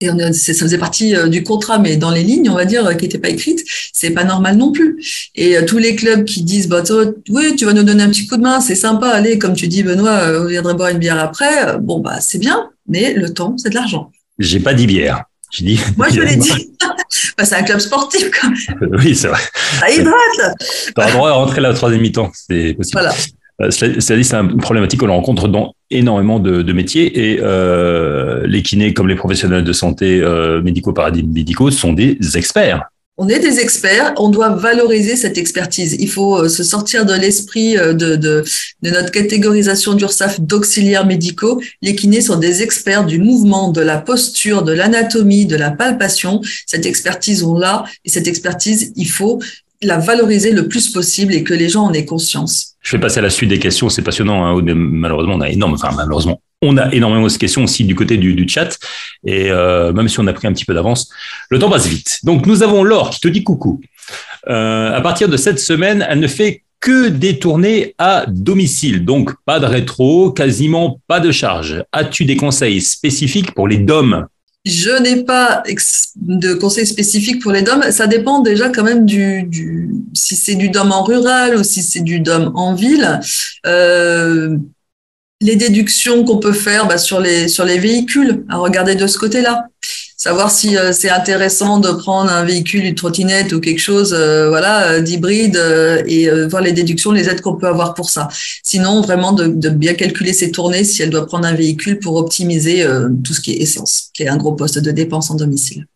et 0.00 0.10
on, 0.10 0.32
ça 0.32 0.52
faisait 0.52 0.78
partie 0.78 1.16
euh, 1.16 1.28
du 1.28 1.42
contrat, 1.42 1.78
mais 1.78 1.96
dans 1.96 2.10
les 2.10 2.22
lignes, 2.22 2.50
on 2.50 2.54
va 2.54 2.66
dire, 2.66 2.86
euh, 2.86 2.94
qui 2.94 3.04
n'étaient 3.04 3.18
pas 3.18 3.30
écrites, 3.30 3.64
c'est 3.92 4.10
pas 4.10 4.24
normal 4.24 4.56
non 4.56 4.70
plus. 4.70 5.02
Et 5.34 5.56
euh, 5.56 5.64
tous 5.64 5.78
les 5.78 5.96
clubs 5.96 6.24
qui 6.24 6.42
disent, 6.42 6.68
bah, 6.68 6.82
oui, 7.30 7.56
tu 7.56 7.64
vas 7.64 7.72
nous 7.72 7.82
donner 7.82 8.02
un 8.02 8.10
petit 8.10 8.26
coup 8.26 8.36
de 8.36 8.42
main, 8.42 8.60
c'est 8.60 8.74
sympa, 8.74 9.08
allez, 9.08 9.38
comme 9.38 9.54
tu 9.54 9.68
dis, 9.68 9.82
Benoît, 9.82 10.42
on 10.42 10.46
viendrait 10.46 10.74
boire 10.74 10.90
une 10.90 10.98
bière 10.98 11.18
après. 11.18 11.78
Bon, 11.80 12.00
bah, 12.00 12.20
c'est 12.20 12.38
bien, 12.38 12.70
mais 12.86 13.14
le 13.14 13.32
temps, 13.32 13.56
c'est 13.56 13.70
de 13.70 13.74
l'argent. 13.74 14.12
J'ai 14.38 14.60
pas 14.60 14.74
dit 14.74 14.86
bière. 14.86 15.24
J'ai 15.50 15.64
dit. 15.64 15.80
Moi, 15.96 16.08
je 16.10 16.20
l'ai 16.20 16.36
dit. 16.36 16.74
bah, 17.38 17.46
c'est 17.46 17.54
un 17.54 17.62
club 17.62 17.78
sportif, 17.78 18.30
quand 18.38 18.50
même. 18.50 18.90
Oui, 18.98 19.16
c'est 19.16 19.28
vrai. 19.28 19.40
Ça 19.80 19.90
hydrate. 19.90 20.56
Tu 20.94 21.00
as 21.00 21.06
le 21.06 21.12
droit 21.12 21.30
à 21.30 21.32
rentrer 21.32 21.62
la 21.62 21.72
troisième 21.72 22.02
mi-temps, 22.02 22.30
c'est 22.34 22.74
possible. 22.74 23.00
Voilà. 23.00 23.14
C'est-à-dire 23.70 24.02
c'est 24.24 24.34
une 24.34 24.58
problématique 24.58 25.00
qu'on 25.00 25.08
rencontre 25.08 25.48
dans 25.48 25.74
énormément 25.90 26.38
de, 26.38 26.72
métiers 26.72 27.30
et 27.30 27.38
euh, 27.40 28.46
les 28.46 28.62
kinés 28.62 28.92
comme 28.92 29.08
les 29.08 29.14
professionnels 29.14 29.64
de 29.64 29.72
santé 29.72 30.20
euh, 30.20 30.60
médicaux, 30.62 31.70
sont 31.70 31.92
des 31.92 32.18
experts. 32.34 32.82
On 33.18 33.30
est 33.30 33.38
des 33.38 33.60
experts, 33.60 34.12
on 34.18 34.28
doit 34.28 34.50
valoriser 34.50 35.16
cette 35.16 35.38
expertise. 35.38 35.96
Il 35.98 36.10
faut 36.10 36.36
euh, 36.36 36.48
se 36.50 36.62
sortir 36.62 37.06
de 37.06 37.14
l'esprit 37.14 37.78
euh, 37.78 37.94
de, 37.94 38.14
de, 38.14 38.44
notre 38.82 39.10
catégorisation 39.10 39.94
d'URSAF 39.94 40.38
d'auxiliaires 40.38 41.06
médicaux. 41.06 41.58
Les 41.80 41.96
kinés 41.96 42.20
sont 42.20 42.36
des 42.36 42.62
experts 42.62 43.06
du 43.06 43.18
mouvement, 43.18 43.72
de 43.72 43.80
la 43.80 43.96
posture, 43.96 44.64
de 44.64 44.72
l'anatomie, 44.72 45.46
de 45.46 45.56
la 45.56 45.70
palpation. 45.70 46.42
Cette 46.66 46.84
expertise, 46.84 47.42
on 47.42 47.56
l'a 47.56 47.84
et 48.04 48.10
cette 48.10 48.26
expertise, 48.26 48.92
il 48.96 49.08
faut 49.08 49.40
la 49.82 49.98
valoriser 49.98 50.52
le 50.52 50.68
plus 50.68 50.90
possible 50.90 51.34
et 51.34 51.42
que 51.42 51.54
les 51.54 51.68
gens 51.68 51.84
en 51.84 51.92
aient 51.92 52.04
conscience. 52.04 52.74
Je 52.82 52.96
vais 52.96 53.00
passer 53.00 53.18
à 53.18 53.22
la 53.22 53.30
suite 53.30 53.50
des 53.50 53.58
questions, 53.58 53.88
c'est 53.88 54.02
passionnant. 54.02 54.44
Hein. 54.44 54.62
Malheureusement, 54.74 55.34
on 55.34 55.40
a 55.40 55.48
enfin 55.66 55.90
malheureusement, 55.96 56.40
on 56.62 56.76
a 56.76 56.92
énormément 56.94 57.26
de 57.26 57.32
questions 57.32 57.64
aussi 57.64 57.84
du 57.84 57.94
côté 57.94 58.16
du, 58.16 58.34
du 58.34 58.48
chat. 58.48 58.78
Et 59.26 59.50
euh, 59.50 59.92
même 59.92 60.08
si 60.08 60.20
on 60.20 60.26
a 60.26 60.32
pris 60.32 60.46
un 60.46 60.52
petit 60.52 60.64
peu 60.64 60.74
d'avance, 60.74 61.10
le 61.50 61.58
temps 61.58 61.70
passe 61.70 61.86
vite. 61.86 62.18
Donc 62.24 62.46
nous 62.46 62.62
avons 62.62 62.82
Laure 62.84 63.10
qui 63.10 63.20
te 63.20 63.28
dit 63.28 63.44
coucou. 63.44 63.80
Euh, 64.48 64.94
à 64.94 65.00
partir 65.00 65.28
de 65.28 65.36
cette 65.36 65.58
semaine, 65.58 66.06
elle 66.08 66.20
ne 66.20 66.28
fait 66.28 66.62
que 66.80 67.08
des 67.08 67.38
tournées 67.38 67.94
à 67.98 68.26
domicile, 68.28 69.04
donc 69.04 69.32
pas 69.44 69.58
de 69.58 69.66
rétro, 69.66 70.30
quasiment 70.30 71.00
pas 71.08 71.20
de 71.20 71.32
charge. 71.32 71.82
As-tu 71.92 72.24
des 72.24 72.36
conseils 72.36 72.80
spécifiques 72.80 73.52
pour 73.52 73.66
les 73.66 73.78
DOM? 73.78 74.26
Je 74.66 74.90
n'ai 75.00 75.22
pas 75.22 75.62
de 76.16 76.54
conseils 76.54 76.86
spécifiques 76.86 77.40
pour 77.40 77.52
les 77.52 77.62
DOM. 77.62 77.82
Ça 77.92 78.08
dépend 78.08 78.40
déjà 78.40 78.68
quand 78.68 78.82
même 78.82 79.06
du, 79.06 79.48
si 80.12 80.34
c'est 80.34 80.56
du 80.56 80.70
DOM 80.70 80.90
en 80.90 81.04
rural 81.04 81.56
ou 81.56 81.62
si 81.62 81.84
c'est 81.84 82.00
du 82.00 82.18
DOM 82.18 82.50
en 82.56 82.74
ville. 82.74 83.20
Euh, 83.64 84.58
les 85.40 85.54
déductions 85.54 86.24
qu'on 86.24 86.38
peut 86.38 86.52
faire 86.52 86.88
bah, 86.88 86.98
sur 86.98 87.20
les 87.20 87.46
sur 87.46 87.64
les 87.64 87.78
véhicules, 87.78 88.44
à 88.48 88.56
regarder 88.56 88.96
de 88.96 89.06
ce 89.06 89.18
côté-là. 89.18 89.68
Savoir 90.26 90.50
si 90.50 90.76
c'est 90.92 91.10
intéressant 91.10 91.78
de 91.78 91.90
prendre 91.90 92.30
un 92.30 92.44
véhicule, 92.44 92.84
une 92.84 92.94
trottinette 92.94 93.52
ou 93.52 93.60
quelque 93.60 93.80
chose, 93.80 94.12
voilà, 94.12 95.00
d'hybride 95.00 95.56
et 96.06 96.28
voir 96.48 96.62
les 96.62 96.72
déductions, 96.72 97.12
les 97.12 97.28
aides 97.28 97.40
qu'on 97.40 97.56
peut 97.56 97.68
avoir 97.68 97.94
pour 97.94 98.10
ça. 98.10 98.28
Sinon, 98.62 99.00
vraiment 99.00 99.32
de, 99.32 99.46
de, 99.46 99.68
bien 99.68 99.94
calculer 99.94 100.32
ses 100.32 100.50
tournées 100.50 100.84
si 100.84 101.02
elle 101.02 101.10
doit 101.10 101.26
prendre 101.26 101.46
un 101.46 101.54
véhicule 101.54 101.98
pour 101.98 102.16
optimiser 102.16 102.84
tout 103.24 103.34
ce 103.34 103.40
qui 103.40 103.52
est 103.52 103.62
essence, 103.62 104.10
qui 104.14 104.24
est 104.24 104.28
un 104.28 104.36
gros 104.36 104.52
poste 104.52 104.78
de 104.78 104.90
dépense 104.90 105.30
en 105.30 105.36
domicile. 105.36 105.86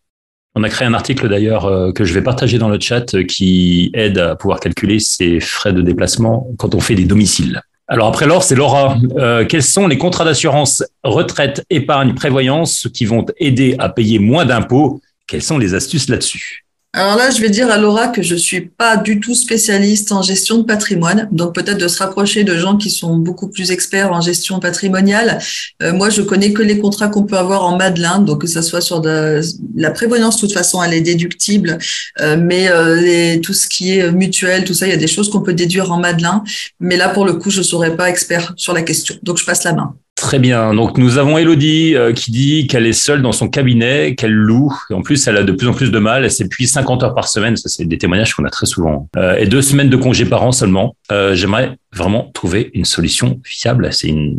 On 0.53 0.63
a 0.63 0.69
créé 0.69 0.85
un 0.85 0.93
article 0.93 1.29
d'ailleurs 1.29 1.65
euh, 1.65 1.91
que 1.93 2.03
je 2.03 2.13
vais 2.13 2.21
partager 2.21 2.57
dans 2.57 2.67
le 2.67 2.79
chat 2.79 3.13
euh, 3.13 3.23
qui 3.23 3.89
aide 3.93 4.17
à 4.17 4.35
pouvoir 4.35 4.59
calculer 4.59 4.99
ses 4.99 5.39
frais 5.39 5.71
de 5.71 5.81
déplacement 5.81 6.47
quand 6.57 6.75
on 6.75 6.81
fait 6.81 6.95
des 6.95 7.05
domiciles. 7.05 7.61
Alors 7.91 8.07
après 8.07 8.25
l'or, 8.25 8.41
c'est 8.41 8.55
Laura. 8.55 8.97
Euh, 9.17 9.43
quels 9.45 9.63
sont 9.63 9.85
les 9.85 9.97
contrats 9.97 10.23
d'assurance 10.23 10.81
retraite, 11.03 11.65
épargne, 11.69 12.13
prévoyance 12.13 12.87
qui 12.93 13.03
vont 13.03 13.25
aider 13.37 13.75
à 13.79 13.89
payer 13.89 14.17
moins 14.17 14.45
d'impôts? 14.45 15.01
Quelles 15.27 15.41
sont 15.41 15.57
les 15.57 15.73
astuces 15.73 16.07
là-dessus? 16.07 16.63
Alors 16.93 17.15
là, 17.15 17.29
je 17.29 17.39
vais 17.39 17.49
dire 17.49 17.71
à 17.71 17.77
Laura 17.77 18.09
que 18.09 18.21
je 18.21 18.35
suis 18.35 18.59
pas 18.59 18.97
du 18.97 19.21
tout 19.21 19.33
spécialiste 19.33 20.11
en 20.11 20.21
gestion 20.21 20.57
de 20.57 20.63
patrimoine, 20.63 21.29
donc 21.31 21.55
peut-être 21.55 21.77
de 21.77 21.87
se 21.87 21.99
rapprocher 21.99 22.43
de 22.43 22.57
gens 22.57 22.75
qui 22.75 22.89
sont 22.89 23.15
beaucoup 23.15 23.47
plus 23.47 23.71
experts 23.71 24.11
en 24.11 24.19
gestion 24.19 24.59
patrimoniale. 24.59 25.39
Euh, 25.81 25.93
moi, 25.93 26.09
je 26.09 26.21
connais 26.21 26.51
que 26.51 26.61
les 26.61 26.79
contrats 26.79 27.07
qu'on 27.07 27.23
peut 27.23 27.37
avoir 27.37 27.63
en 27.63 27.77
Madelin, 27.77 28.19
donc 28.19 28.41
que 28.41 28.47
ça 28.47 28.61
soit 28.61 28.81
sur 28.81 28.99
de, 28.99 29.39
la 29.73 29.91
prévoyance, 29.91 30.35
de 30.35 30.41
toute 30.41 30.53
façon, 30.53 30.83
elle 30.83 30.93
est 30.93 30.99
déductible, 30.99 31.77
euh, 32.19 32.35
mais 32.37 32.69
euh, 32.69 32.99
les, 32.99 33.39
tout 33.39 33.53
ce 33.53 33.69
qui 33.69 33.97
est 33.97 34.11
mutuel, 34.11 34.65
tout 34.65 34.73
ça, 34.73 34.85
il 34.85 34.89
y 34.89 34.93
a 34.93 34.97
des 34.97 35.07
choses 35.07 35.29
qu'on 35.29 35.41
peut 35.41 35.53
déduire 35.53 35.93
en 35.93 35.97
Madelin, 35.97 36.43
mais 36.81 36.97
là, 36.97 37.07
pour 37.07 37.23
le 37.23 37.35
coup, 37.35 37.49
je 37.49 37.59
ne 37.59 37.63
serais 37.63 37.95
pas 37.95 38.09
expert 38.09 38.53
sur 38.57 38.73
la 38.73 38.81
question, 38.81 39.15
donc 39.23 39.37
je 39.37 39.45
passe 39.45 39.63
la 39.63 39.71
main. 39.71 39.95
Très 40.21 40.37
bien. 40.37 40.75
Donc 40.75 40.99
nous 40.99 41.17
avons 41.17 41.39
Elodie 41.39 41.95
euh, 41.95 42.13
qui 42.13 42.29
dit 42.29 42.67
qu'elle 42.67 42.85
est 42.85 42.93
seule 42.93 43.23
dans 43.23 43.31
son 43.31 43.49
cabinet, 43.49 44.13
qu'elle 44.13 44.31
loue. 44.31 44.71
Et 44.91 44.93
en 44.93 45.01
plus, 45.01 45.25
elle 45.25 45.35
a 45.35 45.41
de 45.41 45.51
plus 45.51 45.67
en 45.67 45.73
plus 45.73 45.89
de 45.89 45.97
mal. 45.97 46.23
Elle 46.23 46.31
s'épuise 46.31 46.71
50 46.73 47.01
heures 47.01 47.15
par 47.15 47.27
semaine. 47.27 47.57
Ça, 47.57 47.69
c'est 47.69 47.85
des 47.85 47.97
témoignages 47.97 48.35
qu'on 48.35 48.45
a 48.45 48.51
très 48.51 48.67
souvent. 48.67 49.09
Euh, 49.17 49.35
et 49.37 49.47
deux 49.47 49.63
semaines 49.63 49.89
de 49.89 49.97
congés 49.97 50.25
par 50.25 50.43
an 50.43 50.51
seulement. 50.51 50.95
Euh, 51.11 51.33
j'aimerais 51.33 51.75
vraiment 51.91 52.29
trouver 52.35 52.69
une 52.75 52.85
solution 52.85 53.39
fiable. 53.43 53.91
C'est 53.91 54.09
une, 54.09 54.37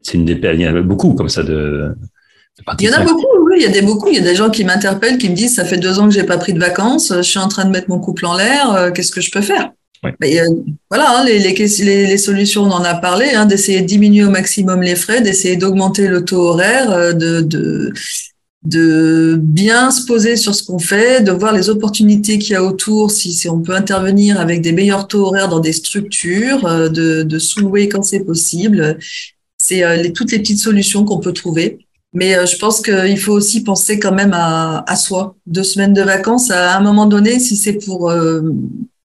c'est 0.00 0.16
une 0.16 0.26
il 0.26 0.60
y 0.62 0.66
en 0.66 0.76
a 0.76 0.80
beaucoup 0.80 1.12
comme 1.12 1.28
ça 1.28 1.42
de. 1.42 1.94
il 2.80 2.86
y 2.86 2.88
en 2.88 2.96
a 2.98 3.04
beaucoup, 3.04 3.26
oui, 3.50 3.56
il 3.58 3.62
y 3.64 3.66
a 3.66 3.68
des 3.70 3.82
beaucoup. 3.82 4.08
Il 4.08 4.14
y 4.14 4.18
a 4.18 4.22
des 4.22 4.34
gens 4.34 4.48
qui 4.48 4.64
m'interpellent, 4.64 5.18
qui 5.18 5.28
me 5.28 5.34
disent 5.34 5.56
ça 5.56 5.66
fait 5.66 5.76
deux 5.76 5.98
ans 5.98 6.08
que 6.08 6.14
j'ai 6.14 6.24
pas 6.24 6.38
pris 6.38 6.54
de 6.54 6.58
vacances, 6.58 7.12
je 7.14 7.20
suis 7.20 7.38
en 7.38 7.48
train 7.48 7.66
de 7.66 7.70
mettre 7.70 7.90
mon 7.90 8.00
couple 8.00 8.24
en 8.24 8.34
l'air, 8.34 8.90
qu'est-ce 8.94 9.12
que 9.12 9.20
je 9.20 9.30
peux 9.30 9.42
faire? 9.42 9.72
Euh, 10.04 10.48
voilà, 10.90 11.20
hein, 11.20 11.24
les, 11.24 11.38
les, 11.38 12.06
les, 12.06 12.18
solutions, 12.18 12.62
on 12.62 12.70
en 12.70 12.82
a 12.82 12.94
parlé, 12.94 13.30
hein, 13.34 13.46
d'essayer 13.46 13.82
de 13.82 13.86
diminuer 13.86 14.24
au 14.24 14.30
maximum 14.30 14.82
les 14.82 14.96
frais, 14.96 15.20
d'essayer 15.20 15.56
d'augmenter 15.56 16.08
le 16.08 16.24
taux 16.24 16.48
horaire, 16.48 16.90
euh, 16.90 17.12
de, 17.12 17.40
de, 17.40 17.92
de 18.64 19.38
bien 19.40 19.92
se 19.92 20.04
poser 20.06 20.36
sur 20.36 20.54
ce 20.54 20.64
qu'on 20.64 20.80
fait, 20.80 21.22
de 21.22 21.30
voir 21.30 21.52
les 21.52 21.70
opportunités 21.70 22.38
qu'il 22.38 22.52
y 22.52 22.56
a 22.56 22.64
autour, 22.64 23.12
si, 23.12 23.32
si 23.32 23.48
on 23.48 23.60
peut 23.60 23.74
intervenir 23.74 24.40
avec 24.40 24.60
des 24.60 24.72
meilleurs 24.72 25.06
taux 25.06 25.26
horaires 25.26 25.48
dans 25.48 25.60
des 25.60 25.72
structures, 25.72 26.66
euh, 26.66 26.88
de, 26.88 27.22
de 27.22 27.38
sous-louer 27.38 27.88
quand 27.88 28.02
c'est 28.02 28.24
possible. 28.24 28.98
C'est 29.56 30.02
les, 30.02 30.12
toutes 30.12 30.32
les 30.32 30.40
petites 30.40 30.58
solutions 30.58 31.04
qu'on 31.04 31.20
peut 31.20 31.32
trouver. 31.32 31.86
Mais 32.14 32.34
je 32.46 32.58
pense 32.58 32.82
qu'il 32.82 33.18
faut 33.18 33.32
aussi 33.32 33.62
penser 33.62 34.00
quand 34.00 34.12
même 34.12 34.32
à, 34.34 34.84
à, 34.88 34.96
soi. 34.96 35.36
Deux 35.46 35.62
semaines 35.62 35.94
de 35.94 36.02
vacances, 36.02 36.50
à 36.50 36.76
un 36.76 36.80
moment 36.80 37.06
donné, 37.06 37.38
si 37.38 37.56
c'est 37.56 37.74
pour 37.74 38.12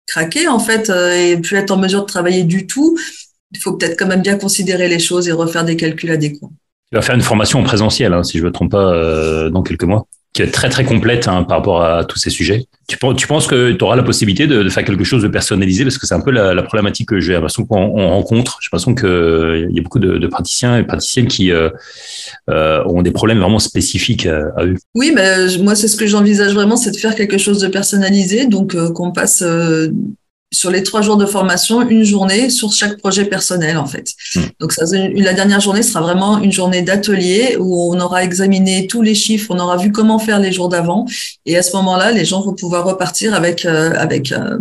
craquer 0.07 0.47
en 0.47 0.59
fait 0.59 0.89
euh, 0.89 1.11
et 1.11 1.37
plus 1.37 1.57
être 1.57 1.71
en 1.71 1.77
mesure 1.77 2.01
de 2.01 2.05
travailler 2.05 2.43
du 2.43 2.67
tout, 2.67 2.97
il 3.51 3.59
faut 3.59 3.73
peut-être 3.73 3.97
quand 3.97 4.07
même 4.07 4.21
bien 4.21 4.37
considérer 4.37 4.87
les 4.87 4.99
choses 4.99 5.27
et 5.27 5.31
refaire 5.31 5.65
des 5.65 5.75
calculs 5.75 6.11
adéquats. 6.11 6.49
Tu 6.91 6.95
vas 6.95 7.01
faire 7.01 7.15
une 7.15 7.21
formation 7.21 7.59
en 7.59 7.63
présentiel, 7.63 8.13
hein, 8.13 8.23
si 8.23 8.37
je 8.37 8.43
ne 8.43 8.47
me 8.47 8.51
trompe 8.51 8.71
pas, 8.71 8.93
euh, 8.93 9.49
dans 9.49 9.63
quelques 9.63 9.83
mois 9.83 10.07
qui 10.35 10.41
est 10.41 10.51
très 10.51 10.67
très 10.67 10.83
complète 10.83 11.29
hein, 11.29 11.43
par 11.43 11.59
rapport 11.59 11.81
à 11.81 12.03
tous 12.03 12.19
ces 12.19 12.29
sujets. 12.29 12.65
Tu, 12.89 12.97
penses 12.97 13.47
que 13.47 13.71
tu 13.71 13.83
auras 13.85 13.95
la 13.95 14.03
possibilité 14.03 14.47
de, 14.47 14.67
faire 14.67 14.83
quelque 14.83 15.05
chose 15.05 15.23
de 15.23 15.29
personnalisé? 15.29 15.85
Parce 15.85 15.97
que 15.97 16.05
c'est 16.05 16.13
un 16.13 16.19
peu 16.19 16.29
la, 16.29 16.61
problématique 16.61 17.07
que 17.07 17.21
j'ai 17.21 17.31
l'impression 17.31 17.65
qu'on 17.65 18.09
rencontre. 18.09 18.57
J'ai 18.61 18.67
l'impression 18.67 18.93
qu'il 18.93 19.69
y 19.71 19.79
a 19.79 19.81
beaucoup 19.81 19.99
de, 19.99 20.27
praticiens 20.27 20.77
et 20.77 20.83
praticiennes 20.83 21.27
qui 21.27 21.53
euh, 21.53 21.69
euh, 22.49 22.83
ont 22.85 23.01
des 23.01 23.11
problèmes 23.11 23.39
vraiment 23.39 23.59
spécifiques 23.59 24.25
à, 24.25 24.65
eux. 24.65 24.75
Oui, 24.93 25.13
mais 25.15 25.57
moi 25.59 25.73
c'est 25.73 25.87
ce 25.87 25.95
que 25.95 26.05
j'envisage 26.05 26.53
vraiment, 26.53 26.75
c'est 26.75 26.91
de 26.91 26.97
faire 26.97 27.15
quelque 27.15 27.37
chose 27.37 27.61
de 27.61 27.69
personnalisé, 27.69 28.45
donc 28.45 28.75
euh, 28.75 28.91
qu'on 28.91 29.13
passe 29.13 29.41
sur 30.55 30.71
les 30.71 30.83
trois 30.83 31.01
jours 31.01 31.17
de 31.17 31.25
formation, 31.25 31.87
une 31.87 32.05
journée 32.05 32.49
sur 32.49 32.71
chaque 32.71 32.97
projet 32.97 33.25
personnel, 33.25 33.77
en 33.77 33.85
fait. 33.85 34.11
Hmm. 34.35 34.41
Donc, 34.61 34.71
ça, 34.71 34.85
la 34.95 35.33
dernière 35.33 35.59
journée 35.59 35.83
sera 35.83 36.01
vraiment 36.01 36.39
une 36.39 36.51
journée 36.51 36.81
d'atelier 36.81 37.57
où 37.59 37.93
on 37.93 37.99
aura 37.99 38.23
examiné 38.23 38.87
tous 38.87 39.01
les 39.01 39.15
chiffres, 39.15 39.53
on 39.53 39.59
aura 39.59 39.75
vu 39.77 39.91
comment 39.91 40.17
faire 40.17 40.39
les 40.39 40.53
jours 40.53 40.69
d'avant. 40.69 41.05
Et 41.45 41.57
à 41.57 41.61
ce 41.61 41.75
moment-là, 41.75 42.11
les 42.11 42.23
gens 42.23 42.41
vont 42.41 42.53
pouvoir 42.53 42.85
repartir 42.85 43.33
avec, 43.33 43.65
euh, 43.65 43.93
avec 43.97 44.31
euh, 44.31 44.57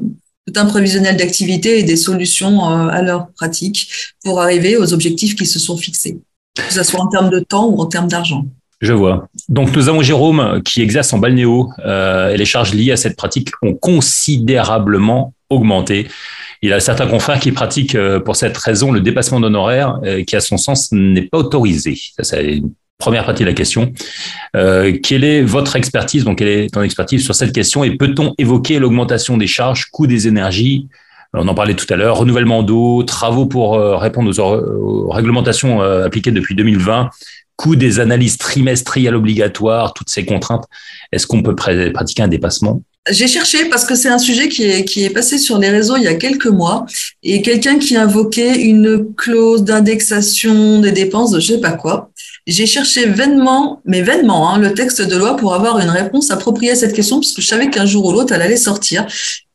tout 0.47 0.55
un 0.57 0.67
prévisionnel 0.67 1.17
d'activité 1.17 1.79
et 1.79 1.85
des 1.85 1.97
solutions 1.97 2.69
euh, 2.69 2.89
à 2.89 3.01
leur 3.01 3.29
pratique 3.29 3.89
pour 4.25 4.41
arriver 4.41 4.77
aux 4.77 4.93
objectifs 4.93 5.37
qui 5.37 5.47
se 5.47 5.61
sont 5.61 5.77
fixés, 5.77 6.19
que 6.57 6.75
ce 6.75 6.83
soit 6.83 7.01
en 7.01 7.09
termes 7.09 7.31
de 7.31 7.39
temps 7.39 7.67
ou 7.67 7.81
en 7.81 7.87
termes 7.87 8.09
d'argent. 8.09 8.45
Je 8.81 8.93
vois. 8.93 9.29
Donc 9.49 9.75
nous 9.75 9.89
avons 9.89 10.03
Jérôme 10.03 10.63
qui 10.63 10.83
exerce 10.83 11.13
en 11.13 11.19
balnéo 11.19 11.71
euh, 11.87 12.31
et 12.31 12.37
les 12.37 12.45
charges 12.45 12.75
liées 12.75 12.93
à 12.93 12.97
cette 12.97 13.17
pratique 13.17 13.51
ont 13.63 13.75
considérablement 13.75 15.33
augmenté. 15.49 16.09
Il 16.65 16.73
a 16.73 16.81
certains 16.81 17.07
confrères 17.07 17.41
qui 17.41 17.53
pratiquent 17.53 17.95
euh, 17.95 18.21
pour 18.21 18.37
cette 18.37 18.57
raison 18.57 18.91
le 18.91 19.03
dépassement 19.03 19.39
d'honoraires 19.39 19.99
euh, 20.05 20.25
qui 20.25 20.35
à 20.35 20.41
son 20.41 20.57
sens 20.57 20.91
n'est 20.93 21.29
pas 21.29 21.37
autorisé. 21.37 21.95
Ça, 22.17 22.25
c'est 22.25 22.55
une 22.55 22.73
première 22.97 23.27
partie 23.27 23.43
de 23.43 23.49
la 23.49 23.55
question. 23.55 23.93
Euh, 24.57 24.97
quelle 25.03 25.25
est 25.25 25.43
votre 25.43 25.77
expertise? 25.77 26.25
Donc 26.25 26.39
quelle 26.39 26.49
est 26.49 26.73
ton 26.73 26.81
expertise 26.81 27.23
sur 27.23 27.35
cette 27.35 27.53
question? 27.53 27.85
Et 27.85 27.97
peut-on 27.99 28.35
évoquer 28.39 28.79
l'augmentation 28.79 29.37
des 29.37 29.47
charges, 29.47 29.91
coût 29.93 30.07
des 30.07 30.27
énergies? 30.27 30.89
On 31.35 31.49
en 31.49 31.55
parlait 31.55 31.75
tout 31.75 31.93
à 31.93 31.97
l'heure, 31.97 32.17
renouvellement 32.17 32.63
d'eau, 32.63 33.03
travaux 33.03 33.45
pour 33.45 33.77
répondre 34.01 34.31
aux, 34.39 35.11
réglementations 35.11 35.83
appliquées 35.83 36.31
depuis 36.31 36.55
2020, 36.55 37.11
coût 37.57 37.77
des 37.77 38.01
analyses 38.01 38.37
trimestrielles 38.37 39.15
obligatoires, 39.15 39.95
toutes 39.95 40.11
ces 40.11 40.25
contraintes, 40.25 40.65
est-ce 41.13 41.27
qu'on 41.27 41.43
peut 41.43 41.55
pratiquer 41.55 42.23
un 42.23 42.29
dépassement? 42.29 42.83
J'ai 43.11 43.29
cherché 43.29 43.67
parce 43.67 43.85
que 43.85 43.95
c'est 43.95 44.09
un 44.09 44.19
sujet 44.19 44.49
qui 44.49 44.65
est, 44.65 45.11
passé 45.13 45.37
sur 45.37 45.59
les 45.59 45.69
réseaux 45.69 45.97
il 45.97 46.05
y 46.05 46.09
a 46.09 46.15
quelques 46.15 46.47
mois 46.47 46.87
et 47.23 47.43
quelqu'un 47.43 47.79
qui 47.79 47.97
invoquait 47.97 48.63
une 48.63 49.15
clause 49.15 49.63
d'indexation 49.63 50.81
des 50.81 50.93
dépenses 50.93 51.31
de 51.31 51.41
je 51.41 51.49
sais 51.49 51.61
pas 51.61 51.73
quoi. 51.73 52.11
J'ai 52.47 52.67
cherché 52.67 53.07
vainement, 53.07 53.81
mais 53.87 54.03
vainement, 54.03 54.51
hein, 54.51 54.59
le 54.59 54.75
texte 54.75 55.01
de 55.01 55.17
loi 55.17 55.37
pour 55.37 55.55
avoir 55.55 55.79
une 55.79 55.89
réponse 55.89 56.31
appropriée 56.31 56.73
à 56.73 56.75
cette 56.75 56.93
question 56.93 57.17
parce 57.17 57.33
que 57.33 57.41
je 57.41 57.47
savais 57.47 57.71
qu'un 57.71 57.87
jour 57.87 58.05
ou 58.05 58.13
l'autre 58.13 58.35
elle 58.35 58.43
allait 58.43 58.59
sortir. 58.59 59.07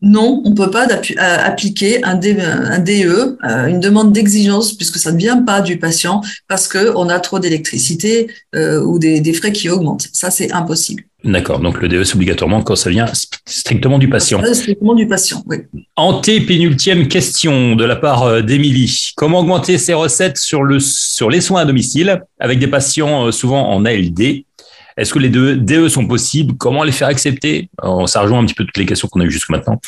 Non, 0.02 0.42
on 0.44 0.56
peut 0.56 0.72
pas 0.72 0.88
euh, 0.88 1.14
appliquer 1.18 2.04
un, 2.04 2.16
DE, 2.16 2.40
euh, 2.40 3.66
une 3.68 3.80
demande 3.80 4.12
d'exigence, 4.12 4.74
puisque 4.74 4.98
ça 4.98 5.12
ne 5.12 5.18
vient 5.18 5.44
pas 5.44 5.62
du 5.62 5.78
patient, 5.78 6.22
parce 6.48 6.68
que 6.68 6.94
on 6.96 7.10
a 7.10 7.20
trop 7.20 7.38
d'électricité 7.38 8.32
euh, 8.56 8.82
ou 8.82 8.98
des, 8.98 9.34
frais 9.34 9.52
qui 9.52 9.70
augmentent. 9.70 10.08
Ça, 10.14 10.32
c'est 10.32 10.52
impossible. 10.52 11.04
D'accord. 11.24 11.60
Donc 11.60 11.82
le 11.82 11.90
DE, 11.90 12.04
c'est 12.04 12.16
obligatoirement 12.16 12.62
quand 12.62 12.76
ça 12.76 12.90
vient 12.90 13.06
strictement 13.46 13.98
du 13.98 14.10
patient. 14.10 14.42
Strictement 14.54 14.96
du 14.96 15.08
patient, 15.08 15.44
oui. 15.48 15.58
Antépénultième 15.98 17.08
question 17.08 17.76
de 17.76 17.84
la 17.84 17.98
part 17.98 18.42
d'Émilie. 18.42 19.12
Comment 19.18 19.40
augmenter 19.40 19.78
ses 19.78 19.94
recettes 19.94 20.38
sur, 20.38 20.64
le, 20.64 20.80
sur 20.80 21.30
les 21.30 21.42
soins 21.42 21.62
à 21.62 21.66
domicile 21.66 22.22
avec 22.40 22.60
des 22.60 22.68
patients 22.68 23.32
souvent 23.32 23.70
en 23.70 23.84
ALD 23.86 24.46
est-ce 25.00 25.14
que 25.14 25.20
les 25.20 25.30
deux 25.30 25.56
DE 25.56 25.88
sont 25.88 26.06
possibles? 26.06 26.56
Comment 26.58 26.84
les 26.84 26.92
faire 26.92 27.08
accepter? 27.08 27.70
Ça 28.06 28.20
rejoint 28.22 28.40
un 28.40 28.46
petit 28.46 28.54
peu 28.54 28.66
toutes 28.66 28.78
les 28.78 28.86
questions 28.86 29.08
qu'on 29.08 29.22
a 29.22 29.24
eues 29.24 29.32
jusqu'à 29.32 29.54
maintenant. 29.54 29.80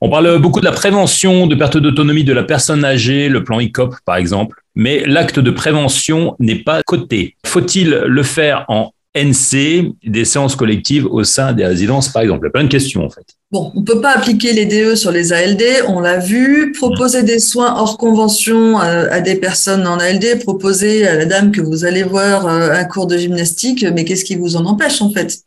On 0.00 0.08
parle 0.08 0.38
beaucoup 0.38 0.60
de 0.60 0.64
la 0.64 0.70
prévention 0.70 1.48
de 1.48 1.56
perte 1.56 1.76
d'autonomie 1.76 2.22
de 2.22 2.32
la 2.32 2.44
personne 2.44 2.84
âgée, 2.84 3.28
le 3.28 3.42
plan 3.42 3.58
ICOP 3.58 3.96
par 4.04 4.14
exemple, 4.14 4.62
mais 4.76 5.02
l'acte 5.06 5.40
de 5.40 5.50
prévention 5.50 6.36
n'est 6.38 6.62
pas 6.62 6.84
coté. 6.84 7.34
Faut-il 7.44 7.90
le 7.90 8.22
faire 8.22 8.64
en 8.68 8.93
NC, 9.14 9.94
des 10.04 10.24
séances 10.24 10.56
collectives 10.56 11.06
au 11.06 11.22
sein 11.22 11.52
des 11.52 11.64
résidences, 11.64 12.08
par 12.08 12.22
exemple. 12.22 12.40
Il 12.42 12.46
y 12.46 12.48
a 12.48 12.50
plein 12.50 12.64
de 12.64 12.68
questions, 12.68 13.04
en 13.04 13.10
fait. 13.10 13.24
Bon, 13.52 13.70
on 13.74 13.80
ne 13.80 13.84
peut 13.84 14.00
pas 14.00 14.16
appliquer 14.16 14.52
les 14.52 14.66
DE 14.66 14.96
sur 14.96 15.12
les 15.12 15.32
ALD, 15.32 15.62
on 15.86 16.00
l'a 16.00 16.18
vu. 16.18 16.72
Proposer 16.72 17.22
des 17.22 17.38
soins 17.38 17.76
hors 17.76 17.96
convention 17.96 18.80
euh, 18.80 19.06
à, 19.10 19.20
des 19.20 19.36
personnes 19.36 19.86
en 19.86 19.98
ALD, 19.98 20.42
proposer 20.42 21.06
à 21.06 21.14
la 21.16 21.26
dame 21.26 21.52
que 21.52 21.60
vous 21.60 21.84
allez 21.84 22.02
voir 22.02 22.46
euh, 22.46 22.72
un 22.72 22.84
cours 22.84 23.06
de 23.06 23.16
gymnastique, 23.16 23.86
mais 23.94 24.04
qu'est-ce 24.04 24.24
qui 24.24 24.34
vous 24.34 24.56
en 24.56 24.64
empêche, 24.64 25.00
en 25.00 25.10
fait? 25.10 25.44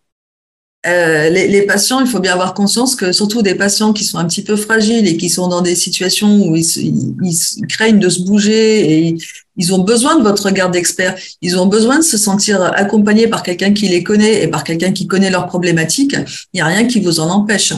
Euh, 0.88 1.30
les, 1.30 1.48
les, 1.48 1.64
patients, 1.64 2.00
il 2.00 2.08
faut 2.08 2.20
bien 2.20 2.34
avoir 2.34 2.54
conscience 2.54 2.96
que 2.96 3.12
surtout 3.12 3.42
des 3.42 3.56
patients 3.56 3.94
qui 3.94 4.04
sont 4.04 4.18
un 4.18 4.26
petit 4.26 4.44
peu 4.44 4.56
fragiles 4.56 5.08
et 5.08 5.18
qui 5.18 5.30
sont 5.30 5.48
dans 5.48 5.62
des 5.62 5.76
situations 5.76 6.48
où 6.48 6.56
ils, 6.56 6.66
ils, 6.78 7.68
craignent 7.68 8.00
de 8.00 8.10
se 8.10 8.22
bouger 8.22 9.08
et 9.08 9.18
ils 9.58 9.74
ont 9.74 9.80
besoin 9.80 10.18
de 10.18 10.24
votre 10.24 10.46
regard 10.46 10.70
d'expert. 10.70 11.16
Ils 11.42 11.58
ont 11.58 11.66
besoin 11.66 11.98
de 12.00 12.04
se 12.04 12.18
sentir 12.18 12.62
accompagnés 12.62 13.28
par 13.28 13.44
quelqu'un 13.44 13.74
qui 13.74 13.88
les 13.88 14.04
connaît 14.04 14.44
et 14.44 14.48
par 14.48 14.64
quelqu'un 14.64 14.92
qui 14.92 15.08
connaît 15.08 15.30
leurs 15.30 15.48
problématiques. 15.48 16.16
Il 16.54 16.58
n'y 16.58 16.62
a 16.62 16.66
rien 16.66 16.86
qui 16.86 17.00
vous 17.00 17.20
en 17.20 17.30
empêche. 17.30 17.74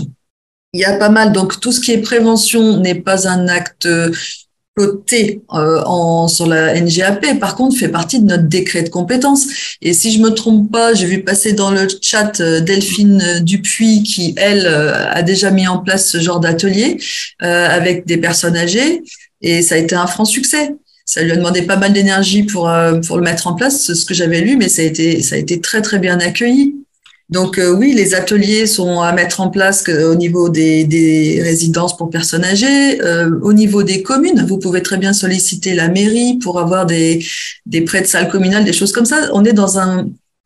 Il 0.74 0.82
y 0.82 0.86
a 0.86 0.98
pas 0.98 1.10
mal. 1.10 1.32
Donc, 1.32 1.60
tout 1.60 1.72
ce 1.72 1.80
qui 1.80 1.92
est 1.92 2.00
prévention 2.00 2.78
n'est 2.78 2.96
pas 2.96 3.28
un 3.28 3.48
acte 3.48 3.88
côté 4.80 5.42
euh, 5.54 6.28
sur 6.30 6.48
la 6.48 6.80
NGAP, 6.80 7.38
par 7.38 7.56
contre, 7.56 7.76
fait 7.76 7.90
partie 7.90 8.22
de 8.22 8.26
notre 8.26 8.48
décret 8.48 8.84
de 8.84 8.90
compétences. 8.90 9.46
Et 9.82 9.92
si 9.92 10.10
je 10.14 10.20
me 10.20 10.30
trompe 10.30 10.72
pas, 10.72 10.94
j'ai 10.94 11.06
vu 11.06 11.22
passer 11.22 11.52
dans 11.52 11.70
le 11.70 11.86
chat 12.02 12.40
euh, 12.40 12.62
Delphine 12.62 13.42
Dupuis 13.42 14.04
qui, 14.04 14.34
elle, 14.38 14.66
euh, 14.66 15.12
a 15.12 15.22
déjà 15.22 15.52
mis 15.52 15.68
en 15.68 15.80
place 15.80 16.10
ce 16.10 16.20
genre 16.22 16.40
d'atelier 16.40 16.98
avec 17.40 18.06
des 18.06 18.18
personnes 18.18 18.56
âgées. 18.56 19.02
Et 19.42 19.62
ça 19.62 19.76
a 19.76 19.78
été 19.78 19.96
un 19.96 20.08
franc 20.08 20.26
succès. 20.26 20.76
Ça 21.04 21.24
lui 21.24 21.32
a 21.32 21.36
demandé 21.36 21.64
pas 21.64 21.76
mal 21.76 21.92
d'énergie 21.92 22.44
pour, 22.44 22.72
pour 23.06 23.18
le 23.18 23.24
mettre 23.24 23.48
en 23.48 23.56
place, 23.56 23.94
ce 23.94 24.06
que 24.06 24.14
j'avais 24.14 24.42
lu, 24.42 24.58
mais 24.58 24.70
ça 24.70 24.82
a 24.82 24.86
été, 24.86 25.22
ça 25.24 25.36
a 25.36 25.38
été 25.38 25.60
très, 25.60 25.82
très 25.82 25.98
bien 26.00 26.20
accueilli. 26.20 26.76
Donc 27.30 27.60
euh, 27.60 27.72
oui, 27.72 27.94
les 27.94 28.16
ateliers 28.16 28.66
sont 28.66 29.02
à 29.02 29.12
mettre 29.14 29.40
en 29.40 29.50
place 29.50 29.88
au 29.88 30.16
niveau 30.16 30.50
des, 30.50 31.40
résidences 31.44 31.96
pour 31.96 32.10
personnes 32.10 32.44
âgées, 32.44 33.02
euh, 33.02 33.30
au 33.44 33.54
niveau 33.54 33.84
des 33.84 34.02
communes. 34.02 34.46
Vous 34.48 34.58
pouvez 34.58 34.82
très 34.82 34.98
bien 34.98 35.14
solliciter 35.14 35.76
la 35.76 35.90
mairie 35.90 36.40
pour 36.40 36.60
avoir 36.60 36.88
des, 36.88 37.24
prêts 37.86 38.02
de 38.02 38.08
salles 38.08 38.30
communales, 38.30 38.66
des 38.66 38.74
choses 38.74 38.92
comme 38.92 39.06
ça. 39.06 39.30
On 39.34 39.46
est 39.46 39.54
dans 39.54 39.78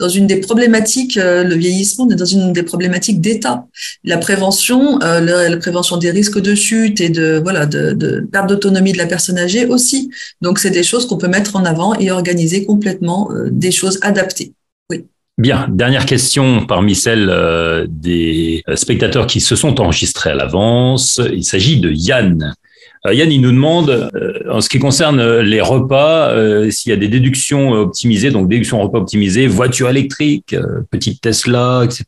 une 0.09 0.27
des 0.27 0.37
problématiques, 0.41 1.15
euh, 1.15 1.45
le 1.45 1.55
vieillissement, 1.55 2.05
on 2.05 2.09
est 2.09 2.15
dans 2.15 2.25
une 2.25 2.51
des 2.51 2.63
problématiques 2.63 3.21
d'État. 3.21 3.65
La 4.03 4.17
prévention, 4.17 4.99
la, 4.99 5.55
prévention 5.57 5.95
des 5.95 6.11
risques 6.11 6.41
de 6.41 6.53
chute 6.53 6.99
et 6.99 7.07
de 7.07 7.39
voilà 7.41 7.65
de, 7.65 7.93
de 7.93 8.27
perte 8.29 8.49
d'autonomie 8.49 8.91
de 8.91 8.97
la 8.97 9.05
personne 9.05 9.37
âgée 9.37 9.65
aussi. 9.65 10.09
Donc 10.41 10.59
c'est 10.59 10.71
des 10.71 10.83
choses 10.83 11.07
qu'on 11.07 11.17
peut 11.17 11.29
mettre 11.29 11.55
en 11.55 11.63
avant 11.63 11.97
et 11.97 12.11
organiser 12.11 12.65
complètement 12.65 13.29
des 13.49 13.71
choses 13.71 13.99
adaptées. 14.01 14.51
Bien, 15.39 15.67
dernière 15.67 16.05
question 16.05 16.63
parmi 16.67 16.93
celles 16.93 17.27
euh, 17.31 17.87
des 17.89 18.63
euh, 18.69 18.75
spectateurs 18.75 19.25
qui 19.25 19.41
se 19.41 19.55
sont 19.55 19.81
enregistrés 19.81 20.29
à 20.29 20.35
l'avance. 20.35 21.19
Il 21.33 21.43
s'agit 21.43 21.79
de 21.79 21.89
Yann. 21.91 22.53
Euh, 23.07 23.15
Yann, 23.15 23.31
il 23.31 23.41
nous 23.41 23.51
demande, 23.51 24.11
en 24.47 24.61
ce 24.61 24.69
qui 24.69 24.77
concerne 24.77 25.39
les 25.39 25.59
repas, 25.59 26.31
s'il 26.69 26.91
y 26.91 26.93
a 26.93 26.97
des 26.97 27.07
déductions 27.07 27.71
optimisées, 27.71 28.29
donc 28.29 28.47
déduction 28.47 28.79
repas 28.81 28.99
optimisées, 28.99 29.47
voiture 29.47 29.89
électrique, 29.89 30.55
petite 30.91 31.19
Tesla, 31.19 31.81
etc. 31.83 32.05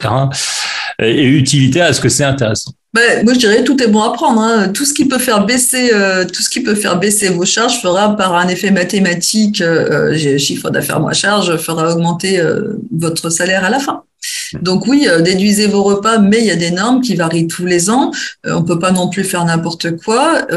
Et 1.00 1.26
utilité, 1.26 1.80
est-ce 1.80 2.02
que 2.02 2.10
c'est 2.10 2.24
intéressant 2.24 2.72
ben, 2.96 3.26
moi, 3.26 3.34
je 3.34 3.40
dirais 3.40 3.62
tout 3.66 3.84
est 3.84 3.90
bon 3.90 4.02
à 4.02 4.14
prendre. 4.14 4.40
Hein. 4.40 4.70
Tout 4.70 4.86
ce 4.86 4.94
qui 4.94 5.04
peut 5.04 5.18
faire 5.18 5.46
baisser, 5.46 5.92
euh, 5.94 6.24
tout 6.24 6.42
ce 6.42 6.50
qui 6.50 6.62
peut 6.62 6.76
faire 6.76 6.98
baisser 6.98 7.28
vos 7.28 7.44
charges 7.44 7.82
fera 7.82 8.16
par 8.16 8.34
un 8.36 8.48
effet 8.48 8.72
mathématique, 8.72 9.60
euh, 9.60 10.14
euh 10.14 10.38
chiffre 10.38 10.70
d'affaires 10.70 11.02
moins 11.02 11.12
charge, 11.12 11.58
fera 11.58 11.92
augmenter 11.92 12.40
euh, 12.40 12.80
votre 12.98 13.30
salaire 13.30 13.66
à 13.66 13.70
la 13.70 13.80
fin. 13.80 14.04
Donc 14.62 14.88
oui, 14.88 15.08
déduisez 15.24 15.68
vos 15.68 15.84
repas, 15.84 16.20
mais 16.20 16.40
il 16.40 16.46
y 16.46 16.52
a 16.52 16.56
des 16.56 16.72
normes 16.72 17.02
qui 17.02 17.16
varient 17.16 17.48
tous 17.48 17.66
les 17.66 17.90
ans. 17.90 18.12
on 18.46 18.64
peut 18.64 18.80
pas 18.80 18.92
non 18.92 19.10
plus 19.10 19.26
faire 19.26 19.44
n'importe 19.44 19.98
quoi. 19.98 20.48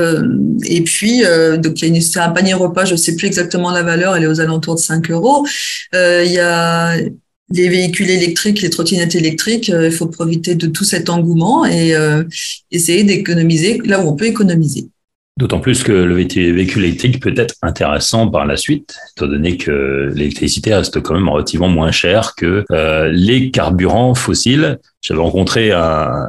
et 0.64 0.80
puis, 0.82 1.22
donc 1.58 1.82
il 1.82 1.96
y 1.96 2.18
a 2.18 2.24
un 2.24 2.30
panier 2.30 2.54
repas, 2.54 2.84
je 2.86 2.96
sais 2.96 3.14
plus 3.16 3.26
exactement 3.26 3.70
la 3.70 3.82
valeur, 3.82 4.16
elle 4.16 4.22
est 4.22 4.26
aux 4.26 4.40
alentours 4.40 4.76
de 4.76 4.80
5 4.80 5.10
euros. 5.10 5.46
Il 5.92 6.30
y 6.30 6.38
a 6.38 6.96
les 7.50 7.68
véhicules 7.68 8.10
électriques, 8.10 8.60
les 8.60 8.70
trottinettes 8.70 9.14
électriques, 9.14 9.70
euh, 9.70 9.86
il 9.86 9.92
faut 9.92 10.06
profiter 10.06 10.54
de 10.54 10.66
tout 10.66 10.84
cet 10.84 11.08
engouement 11.08 11.64
et 11.64 11.94
euh, 11.94 12.22
essayer 12.70 13.04
d'économiser 13.04 13.80
là 13.84 14.00
où 14.00 14.08
on 14.08 14.16
peut 14.16 14.26
économiser. 14.26 14.88
D'autant 15.38 15.60
plus 15.60 15.84
que 15.84 15.92
le 15.92 16.16
véhicule 16.16 16.84
électrique 16.84 17.22
peut 17.22 17.32
être 17.36 17.54
intéressant 17.62 18.28
par 18.28 18.44
la 18.44 18.56
suite, 18.56 18.96
étant 19.16 19.28
donné 19.28 19.56
que 19.56 20.10
l'électricité 20.12 20.74
reste 20.74 21.00
quand 21.00 21.14
même 21.14 21.28
relativement 21.28 21.68
moins 21.68 21.92
chère 21.92 22.34
que 22.36 22.64
euh, 22.72 23.08
les 23.12 23.52
carburants 23.52 24.16
fossiles. 24.16 24.80
J'avais 25.00 25.20
rencontré 25.20 25.70
un, 25.70 26.28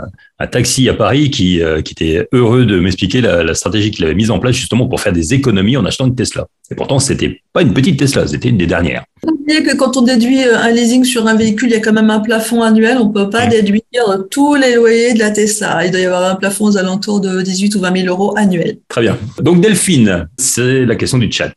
taxi 0.52 0.88
à 0.90 0.94
Paris 0.94 1.32
qui, 1.32 1.60
était 1.60 2.30
heureux 2.32 2.68
de 2.68 2.80
m'expliquer 2.80 3.20
la, 3.20 3.54
stratégie 3.56 3.90
qu'il 3.90 4.06
avait 4.06 4.14
mise 4.14 4.30
en 4.30 4.38
place 4.38 4.56
justement 4.56 4.88
pour 4.88 5.02
faire 5.02 5.12
des 5.12 5.34
économies 5.34 5.76
en 5.76 5.86
achetant 5.86 6.06
une 6.06 6.16
Tesla. 6.16 6.46
Et 6.72 6.76
pourtant, 6.76 7.00
c'était 7.00 7.42
pas 7.52 7.62
une 7.62 7.74
petite 7.74 7.98
Tesla, 7.98 8.28
c'était 8.28 8.50
une 8.50 8.58
des 8.58 8.68
dernières. 8.68 9.04
Oubliez 9.28 9.64
que 9.64 9.76
quand 9.76 9.98
on 9.98 10.02
déduit 10.02 10.44
euh, 10.44 10.58
un 10.58 10.70
leasing 10.72 11.04
sur 11.04 11.28
un 11.28 11.36
véhicule, 11.36 11.70
il 11.70 11.74
y 11.74 11.76
a 11.76 11.80
quand 11.80 11.94
même 11.94 12.10
un 12.10 12.20
plafond 12.20 12.62
annuel. 12.62 12.98
On 13.00 13.10
peut 13.10 13.30
pas 13.30 13.48
déduire 13.48 13.82
tous 14.30 14.56
les 14.56 14.76
loyers 14.76 15.14
de 15.14 15.20
la 15.20 15.32
Tesla. 15.32 15.86
Il 15.86 15.92
doit 15.92 16.00
y 16.00 16.06
avoir 16.06 16.32
un 16.32 16.36
plafond 16.36 16.66
aux 16.66 16.78
alentours 16.78 17.20
de 17.22 17.42
18 17.42 17.76
ou 17.76 17.80
20 17.80 18.02
000 18.04 18.08
euros 18.08 18.34
annuels. 18.38 18.78
Très 18.88 19.02
bien. 19.02 19.18
Donc 19.42 19.62
Delphine, 19.62 20.28
c'est 20.38 20.86
la 20.86 20.96
question 20.96 21.18
du 21.18 21.32
chat. 21.32 21.52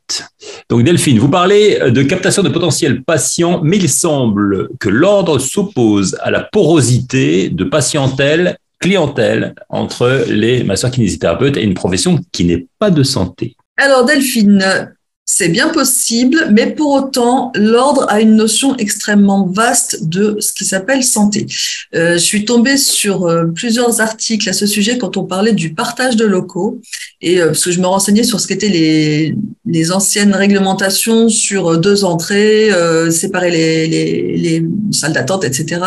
Donc 0.69 0.83
Delphine, 0.83 1.19
vous 1.19 1.29
parlez 1.29 1.79
de 1.91 2.03
captation 2.03 2.43
de 2.43 2.49
potentiels 2.49 3.03
patients, 3.03 3.61
mais 3.63 3.77
il 3.77 3.89
semble 3.89 4.69
que 4.81 4.89
l'ordre 4.89 5.39
s'oppose 5.39 6.17
à 6.23 6.31
la 6.31 6.41
porosité 6.41 7.51
de 7.51 7.65
patientèle 7.65 8.57
clientèle 8.83 9.55
entre 9.69 10.25
les 10.29 10.65
masseurs 10.65 10.91
kinésithérapeutes 10.91 11.57
et 11.57 11.63
une 11.63 11.75
profession 11.75 12.19
qui 12.33 12.45
n'est 12.45 12.67
pas 12.79 12.91
de 12.91 13.03
santé 13.03 13.57
Alors 13.77 14.05
Delphine, 14.05 14.93
c'est 15.25 15.49
bien 15.49 15.69
possible, 15.69 16.49
mais 16.51 16.67
pour 16.67 16.93
autant, 16.93 17.53
l'ordre 17.55 18.07
a 18.09 18.21
une 18.21 18.35
notion 18.35 18.77
extrêmement 18.77 19.47
vaste 19.47 20.09
de 20.09 20.37
ce 20.41 20.53
qui 20.53 20.65
s'appelle 20.65 21.05
santé. 21.05 21.47
Euh, 21.95 22.15
je 22.15 22.19
suis 22.19 22.45
tombée 22.45 22.77
sur 22.77 23.27
euh, 23.27 23.47
plusieurs 23.47 24.01
articles 24.01 24.49
à 24.49 24.53
ce 24.53 24.67
sujet 24.67 24.99
quand 24.99 25.17
on 25.17 25.25
parlait 25.25 25.53
du 25.53 25.75
partage 25.75 26.17
de 26.17 26.25
locaux, 26.25 26.81
et 27.21 27.41
euh, 27.41 27.55
je 27.55 27.81
me 27.81 27.87
renseignais 27.87 28.25
sur 28.25 28.41
ce 28.41 28.49
qu'étaient 28.49 28.69
les, 28.69 29.37
les 29.65 29.93
anciennes 29.93 30.35
réglementations 30.35 31.29
sur 31.29 31.79
deux 31.79 32.05
entrées, 32.05 32.71
séparer 33.11 33.51
les, 33.51 34.37
les 34.37 34.65
salles 34.91 35.13
d'attente, 35.13 35.45
etc. 35.45 35.81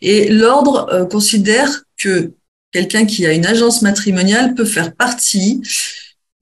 Et 0.00 0.30
l'ordre 0.30 1.06
considère 1.10 1.84
que 1.98 2.32
quelqu'un 2.72 3.04
qui 3.04 3.26
a 3.26 3.32
une 3.32 3.46
agence 3.46 3.82
matrimoniale 3.82 4.54
peut 4.54 4.64
faire 4.64 4.94
partie 4.94 5.60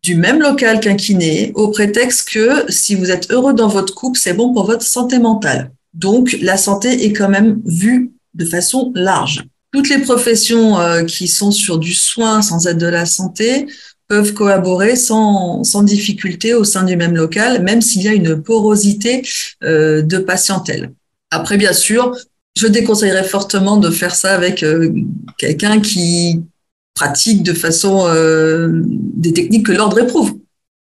du 0.02 0.14
même 0.14 0.40
local 0.40 0.80
qu'un 0.80 0.96
kiné 0.96 1.52
au 1.54 1.68
prétexte 1.68 2.28
que 2.30 2.70
si 2.70 2.94
vous 2.94 3.10
êtes 3.10 3.30
heureux 3.30 3.52
dans 3.52 3.68
votre 3.68 3.94
couple, 3.94 4.18
c'est 4.18 4.32
bon 4.32 4.52
pour 4.52 4.66
votre 4.66 4.84
santé 4.84 5.18
mentale. 5.18 5.72
Donc, 5.94 6.36
la 6.40 6.56
santé 6.56 7.04
est 7.04 7.12
quand 7.12 7.28
même 7.28 7.60
vue 7.64 8.12
de 8.34 8.44
façon 8.44 8.92
large. 8.94 9.44
Toutes 9.72 9.88
les 9.88 9.98
professions 9.98 10.80
euh, 10.80 11.04
qui 11.04 11.28
sont 11.28 11.50
sur 11.50 11.78
du 11.78 11.92
soin 11.92 12.40
sans 12.40 12.66
aide 12.66 12.78
de 12.78 12.86
la 12.86 13.04
santé 13.04 13.66
peuvent 14.06 14.32
collaborer 14.32 14.96
sans, 14.96 15.62
sans 15.64 15.82
difficulté 15.82 16.54
au 16.54 16.64
sein 16.64 16.84
du 16.84 16.96
même 16.96 17.14
local, 17.14 17.62
même 17.62 17.82
s'il 17.82 18.02
y 18.02 18.08
a 18.08 18.14
une 18.14 18.42
porosité 18.42 19.22
euh, 19.62 20.00
de 20.00 20.18
patientèle. 20.18 20.92
Après, 21.30 21.58
bien 21.58 21.74
sûr, 21.74 22.16
je 22.56 22.66
déconseillerais 22.66 23.24
fortement 23.24 23.76
de 23.76 23.90
faire 23.90 24.14
ça 24.14 24.34
avec 24.34 24.62
euh, 24.62 24.90
quelqu'un 25.36 25.80
qui 25.80 26.42
pratique 26.98 27.42
de 27.42 27.52
façon 27.52 28.04
euh, 28.06 28.70
des 28.72 29.32
techniques 29.32 29.66
que 29.66 29.72
l'ordre 29.72 29.98
éprouve, 29.98 30.34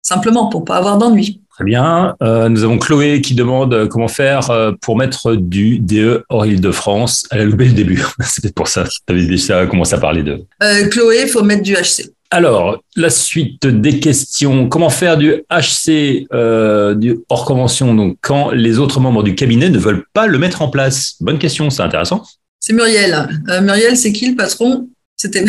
simplement 0.01 0.47
pour 0.47 0.66
pas 0.66 0.78
avoir 0.78 0.97
d'ennui. 0.97 1.41
Très 1.49 1.66
bien. 1.66 2.16
Euh, 2.24 2.49
nous 2.49 2.64
avons 2.64 2.80
Chloé 2.80 3.22
qui 3.22 3.36
demande 3.36 3.88
comment 3.88 4.08
faire 4.08 4.49
pour 4.82 4.97
mettre 4.97 5.36
du 5.36 5.78
DE 5.78 6.24
hors 6.30 6.47
Île-de-France. 6.47 7.26
Elle 7.30 7.41
a 7.41 7.45
loupé 7.45 7.66
le 7.66 7.74
début. 7.74 8.04
C'est 8.22 8.41
peut-être 8.41 8.56
pour 8.56 8.68
ça. 8.68 8.86
Tu 8.86 9.14
avais 9.14 9.26
déjà 9.28 9.68
commencé 9.68 9.93
à 9.93 9.99
parler 9.99 10.24
de. 10.24 10.43
Chloé, 10.89 11.22
il 11.24 11.30
faut 11.30 11.43
mettre 11.43 11.62
du 11.62 11.74
HC. 11.74 12.10
Alors, 12.34 12.82
la 12.95 13.12
suite 13.12 13.68
des 13.68 13.99
questions. 13.99 14.68
Comment 14.68 14.89
faire 14.89 15.18
du 15.18 15.43
HC, 15.51 16.26
euh, 16.34 16.95
du 16.95 17.20
hors 17.30 17.45
convention, 17.45 17.93
donc 17.93 18.18
quand 18.22 18.49
les 18.49 18.80
autres 18.80 18.99
membres 18.99 19.22
du 19.22 19.36
cabinet 19.36 19.70
ne 19.70 19.78
veulent 19.78 20.04
pas 20.14 20.26
le 20.26 20.39
mettre 20.39 20.64
en 20.64 20.70
place? 20.70 21.14
Bonne 21.22 21.38
question, 21.38 21.70
c'est 21.70 21.84
intéressant. 21.84 22.24
C'est 22.60 22.74
Muriel. 22.74 23.30
Euh, 23.49 23.62
Muriel, 23.62 23.95
c'est 23.95 24.12
qui 24.12 24.32
le 24.32 24.36
patron? 24.36 24.89
C'était. 25.16 25.45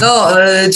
Non, 0.00 0.22
euh, 0.36 0.68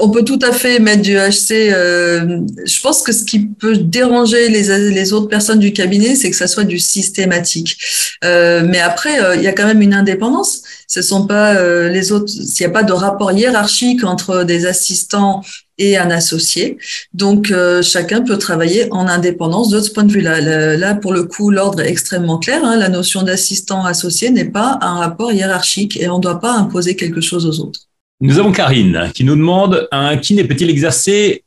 on 0.00 0.10
peut 0.10 0.24
tout 0.24 0.38
à 0.42 0.52
fait 0.52 0.80
mettre 0.80 1.02
du 1.02 1.14
HC. 1.14 1.70
je 1.70 2.80
pense 2.82 3.02
que 3.02 3.12
ce 3.12 3.24
qui 3.24 3.46
peut 3.46 3.76
déranger 3.76 4.48
les, 4.48 4.90
les 4.90 5.12
autres 5.12 5.28
personnes 5.28 5.60
du 5.60 5.72
cabinet, 5.72 6.16
c'est 6.16 6.30
que 6.30 6.36
ça 6.36 6.48
soit 6.48 6.64
du 6.64 6.80
systématique. 6.80 7.78
mais 8.22 8.80
après, 8.80 9.36
il 9.36 9.42
y 9.42 9.46
a 9.46 9.52
quand 9.52 9.66
même 9.66 9.82
une 9.82 9.94
indépendance 9.94 10.62
ce 10.92 11.00
sont 11.00 11.26
pas 11.26 11.54
euh, 11.54 11.88
les 11.88 12.12
autres, 12.12 12.28
s'il 12.28 12.66
n'y 12.66 12.70
a 12.70 12.74
pas 12.74 12.82
de 12.82 12.92
rapport 12.92 13.32
hiérarchique 13.32 14.04
entre 14.04 14.44
des 14.44 14.66
assistants 14.66 15.40
et 15.78 15.96
un 15.96 16.10
associé. 16.10 16.78
Donc, 17.14 17.50
euh, 17.50 17.82
chacun 17.82 18.22
peut 18.22 18.38
travailler 18.38 18.86
en 18.90 19.06
indépendance 19.06 19.70
de 19.70 19.80
ce 19.80 19.90
point 19.90 20.04
de 20.04 20.12
vue-là. 20.12 20.76
Là, 20.76 20.94
pour 20.94 21.12
le 21.12 21.24
coup, 21.24 21.50
l'ordre 21.50 21.80
est 21.80 21.88
extrêmement 21.88 22.38
clair. 22.38 22.64
Hein. 22.64 22.76
La 22.76 22.88
notion 22.88 23.22
d'assistant 23.22 23.84
associé 23.84 24.30
n'est 24.30 24.50
pas 24.50 24.78
un 24.80 24.94
rapport 24.94 25.32
hiérarchique 25.32 25.96
et 26.00 26.08
on 26.08 26.18
ne 26.18 26.22
doit 26.22 26.40
pas 26.40 26.52
imposer 26.52 26.96
quelque 26.96 27.20
chose 27.20 27.46
aux 27.46 27.64
autres. 27.64 27.80
Nous 28.20 28.38
avons 28.38 28.52
Karine 28.52 29.10
qui 29.14 29.24
nous 29.24 29.34
demande 29.34 29.88
un 29.90 30.16
kiné 30.16 30.44
peut-il 30.44 30.70
exercer 30.70 31.42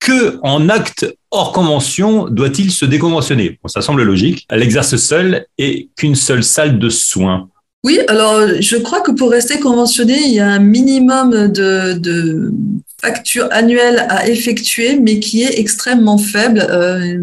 que 0.00 0.38
en 0.42 0.68
acte 0.68 1.06
hors 1.30 1.52
convention 1.52 2.28
doit-il 2.28 2.70
se 2.70 2.84
déconventionner? 2.84 3.58
Ça 3.66 3.82
semble 3.82 4.02
logique. 4.02 4.46
Elle 4.48 4.62
exerce 4.62 4.96
seule 4.96 5.46
et 5.58 5.90
qu'une 5.96 6.14
seule 6.14 6.42
salle 6.42 6.78
de 6.78 6.88
soins. 6.88 7.48
Oui, 7.84 8.00
alors 8.08 8.40
je 8.60 8.76
crois 8.76 9.00
que 9.00 9.12
pour 9.12 9.30
rester 9.30 9.60
conventionné, 9.60 10.18
il 10.26 10.32
y 10.32 10.40
a 10.40 10.48
un 10.48 10.58
minimum 10.58 11.52
de, 11.52 11.92
de 11.98 12.50
factures 13.06 13.48
annuelles 13.52 14.04
à 14.08 14.28
effectuer, 14.28 14.98
mais 14.98 15.20
qui 15.20 15.42
est 15.42 15.60
extrêmement 15.60 16.18
faible. 16.18 16.66
Euh, 16.68 17.18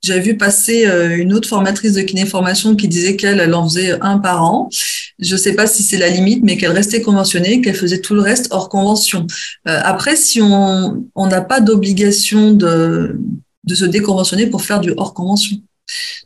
J'avais 0.00 0.20
vu 0.20 0.36
passer 0.36 0.86
euh, 0.86 1.16
une 1.16 1.32
autre 1.32 1.48
formatrice 1.48 1.94
de 1.94 2.02
kiné-formation 2.02 2.76
qui 2.76 2.86
disait 2.88 3.16
qu'elle 3.16 3.40
elle 3.40 3.54
en 3.54 3.64
faisait 3.68 3.98
un 4.00 4.18
par 4.18 4.44
an. 4.44 4.68
Je 5.18 5.34
ne 5.34 5.40
sais 5.44 5.54
pas 5.54 5.66
si 5.66 5.82
c'est 5.82 5.98
la 5.98 6.08
limite, 6.08 6.42
mais 6.44 6.56
qu'elle 6.56 6.70
restait 6.70 7.02
conventionnée, 7.02 7.60
qu'elle 7.60 7.74
faisait 7.74 8.00
tout 8.00 8.14
le 8.14 8.20
reste 8.20 8.46
hors 8.52 8.68
convention. 8.68 9.26
Euh, 9.66 9.80
après, 9.82 10.14
si 10.14 10.40
on 10.40 11.26
n'a 11.34 11.40
pas 11.40 11.60
d'obligation 11.60 12.52
de, 12.52 13.18
de 13.64 13.74
se 13.74 13.86
déconventionner 13.86 14.46
pour 14.46 14.62
faire 14.62 14.80
du 14.80 14.92
hors 14.96 15.14
convention. 15.14 15.56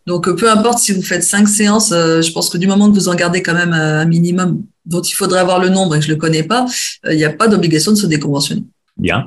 Donc, 0.07 0.23
peu 0.41 0.51
importe 0.51 0.81
si 0.81 0.93
vous 0.93 1.03
faites 1.03 1.25
cinq 1.25 1.49
séances, 1.49 1.91
je 2.27 2.31
pense 2.33 2.49
que 2.51 2.59
du 2.59 2.67
moment 2.67 2.89
que 2.91 2.95
vous 2.95 3.09
en 3.09 3.15
gardez 3.15 3.43
quand 3.43 3.55
même 3.63 3.73
un 3.73 4.05
minimum 4.05 4.63
dont 4.85 5.03
il 5.03 5.15
faudrait 5.15 5.41
avoir 5.41 5.59
le 5.61 5.69
nombre 5.69 5.95
et 5.95 5.99
que 5.99 6.07
je 6.09 6.11
le 6.11 6.17
connais 6.25 6.45
pas, 6.53 6.67
il 7.11 7.17
n'y 7.17 7.25
a 7.25 7.33
pas 7.33 7.49
d'obligation 7.49 7.93
de 7.93 7.97
se 7.97 8.07
déconventionner. 8.07 8.65
Bien. 8.99 9.27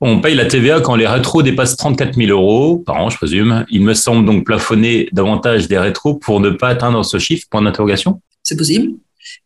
On 0.00 0.20
paye 0.20 0.34
la 0.34 0.46
TVA 0.46 0.80
quand 0.80 0.94
les 0.94 1.06
rétros 1.06 1.42
dépassent 1.42 1.76
34 1.76 2.14
000 2.14 2.30
euros 2.30 2.78
par 2.78 2.96
an, 2.96 3.10
je 3.10 3.16
présume. 3.16 3.66
Il 3.70 3.82
me 3.82 3.94
semble 3.94 4.24
donc 4.24 4.44
plafonner 4.44 5.08
davantage 5.12 5.66
des 5.66 5.78
rétros 5.78 6.14
pour 6.14 6.40
ne 6.40 6.50
pas 6.50 6.68
atteindre 6.68 7.04
ce 7.04 7.18
chiffre, 7.18 7.46
point 7.50 7.62
d'interrogation 7.62 8.20
C'est 8.44 8.56
possible. 8.56 8.92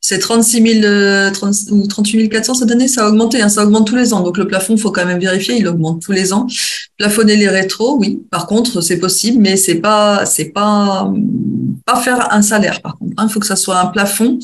C'est 0.00 0.18
36 0.18 0.80
000 0.82 1.32
ou 1.70 1.86
38 1.86 2.28
400 2.28 2.54
cette 2.54 2.70
année, 2.70 2.86
ça 2.86 3.06
a 3.06 3.08
augmenté, 3.08 3.40
hein, 3.40 3.48
ça 3.48 3.64
augmente 3.64 3.86
tous 3.86 3.96
les 3.96 4.12
ans. 4.12 4.20
Donc 4.20 4.36
le 4.36 4.46
plafond, 4.46 4.76
faut 4.76 4.92
quand 4.92 5.06
même 5.06 5.18
vérifier, 5.18 5.56
il 5.56 5.66
augmente 5.66 6.02
tous 6.02 6.12
les 6.12 6.32
ans. 6.32 6.46
Plafonner 6.98 7.36
les 7.36 7.48
rétros, 7.48 7.96
oui. 7.98 8.22
Par 8.30 8.46
contre, 8.46 8.80
c'est 8.80 8.98
possible, 8.98 9.40
mais 9.40 9.56
c'est 9.56 9.76
pas, 9.76 10.26
c'est 10.26 10.50
pas, 10.50 11.10
pas 11.86 11.96
faire 11.96 12.32
un 12.32 12.42
salaire. 12.42 12.80
Par 12.82 12.98
contre, 12.98 13.12
il 13.22 13.28
faut 13.28 13.40
que 13.40 13.46
ça 13.46 13.56
soit 13.56 13.80
un 13.80 13.86
plafond, 13.86 14.38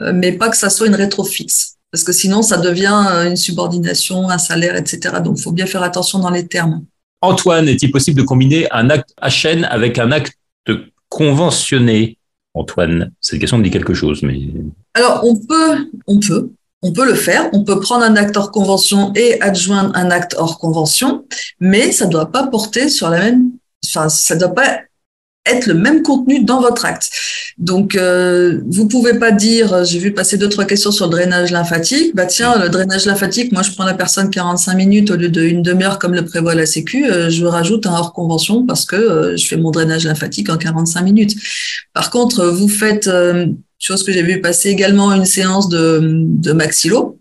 euh, 0.00 0.12
mais 0.14 0.32
pas 0.32 0.48
que 0.48 0.56
ça 0.56 0.68
soit 0.68 0.88
une 0.88 0.94
rétro 0.94 1.24
fixe 1.24 1.71
parce 1.92 2.02
que 2.04 2.12
sinon 2.12 2.42
ça 2.42 2.56
devient 2.56 3.04
euh, 3.10 3.28
une 3.28 3.36
subordination, 3.36 4.28
un 4.28 4.38
salaire, 4.38 4.74
etc. 4.76 5.16
Donc 5.22 5.38
il 5.38 5.42
faut 5.42 5.52
bien 5.52 5.66
faire 5.66 5.82
attention 5.82 6.18
dans 6.18 6.30
les 6.30 6.48
termes. 6.48 6.84
Antoine, 7.20 7.68
est-il 7.68 7.92
possible 7.92 8.18
de 8.18 8.24
combiner 8.24 8.66
un 8.72 8.90
acte 8.90 9.14
à 9.20 9.28
chaîne 9.28 9.64
avec 9.66 9.98
un 9.98 10.10
acte 10.10 10.36
conventionné? 11.08 12.18
Antoine, 12.54 13.12
cette 13.20 13.38
question 13.38 13.58
me 13.58 13.64
dit 13.64 13.70
quelque 13.70 13.94
chose, 13.94 14.22
mais. 14.22 14.40
Alors 14.94 15.20
on 15.24 15.36
peut, 15.36 15.88
on 16.06 16.18
peut, 16.18 16.50
on 16.82 16.92
peut 16.92 17.06
le 17.06 17.14
faire. 17.14 17.48
On 17.52 17.64
peut 17.64 17.78
prendre 17.80 18.04
un 18.04 18.16
acte 18.16 18.36
hors 18.36 18.50
convention 18.50 19.12
et 19.14 19.40
adjoindre 19.40 19.92
un 19.94 20.10
acte 20.10 20.34
hors 20.36 20.58
convention, 20.58 21.24
mais 21.60 21.92
ça 21.92 22.06
ne 22.06 22.10
doit 22.10 22.30
pas 22.30 22.46
porter 22.46 22.88
sur 22.88 23.08
la 23.08 23.20
même. 23.20 23.52
Enfin, 23.86 24.08
ça 24.08 24.34
ne 24.34 24.40
doit 24.40 24.54
pas 24.54 24.80
être 25.44 25.66
le 25.66 25.74
même 25.74 26.02
contenu 26.02 26.44
dans 26.44 26.60
votre 26.60 26.84
acte. 26.84 27.10
Donc, 27.58 27.96
euh, 27.96 28.60
vous 28.68 28.86
pouvez 28.86 29.14
pas 29.14 29.32
dire, 29.32 29.84
j'ai 29.84 29.98
vu 29.98 30.12
passer 30.12 30.38
deux, 30.38 30.48
trois 30.48 30.64
questions 30.64 30.92
sur 30.92 31.06
le 31.06 31.12
drainage 31.12 31.50
lymphatique. 31.50 32.14
Bah 32.14 32.26
tiens, 32.26 32.58
le 32.58 32.68
drainage 32.68 33.06
lymphatique, 33.06 33.52
moi 33.52 33.62
je 33.62 33.72
prends 33.72 33.84
la 33.84 33.94
personne 33.94 34.30
45 34.30 34.74
minutes 34.74 35.10
au 35.10 35.16
lieu 35.16 35.28
d'une 35.28 35.62
demi-heure 35.62 35.98
comme 35.98 36.14
le 36.14 36.24
prévoit 36.24 36.54
la 36.54 36.66
Sécu, 36.66 37.10
euh, 37.10 37.28
je 37.28 37.44
rajoute 37.44 37.86
un 37.86 37.92
hors 37.92 38.12
convention 38.12 38.64
parce 38.66 38.84
que 38.84 38.96
euh, 38.96 39.36
je 39.36 39.46
fais 39.46 39.56
mon 39.56 39.70
drainage 39.70 40.04
lymphatique 40.04 40.48
en 40.48 40.56
45 40.56 41.02
minutes. 41.02 41.34
Par 41.92 42.10
contre, 42.10 42.46
vous 42.46 42.68
faites, 42.68 43.08
euh, 43.08 43.46
chose 43.78 44.04
que 44.04 44.12
j'ai 44.12 44.22
vu 44.22 44.40
passer 44.40 44.68
également, 44.68 45.12
une 45.12 45.24
séance 45.24 45.68
de, 45.68 46.00
de 46.02 46.52
maxillo 46.52 47.18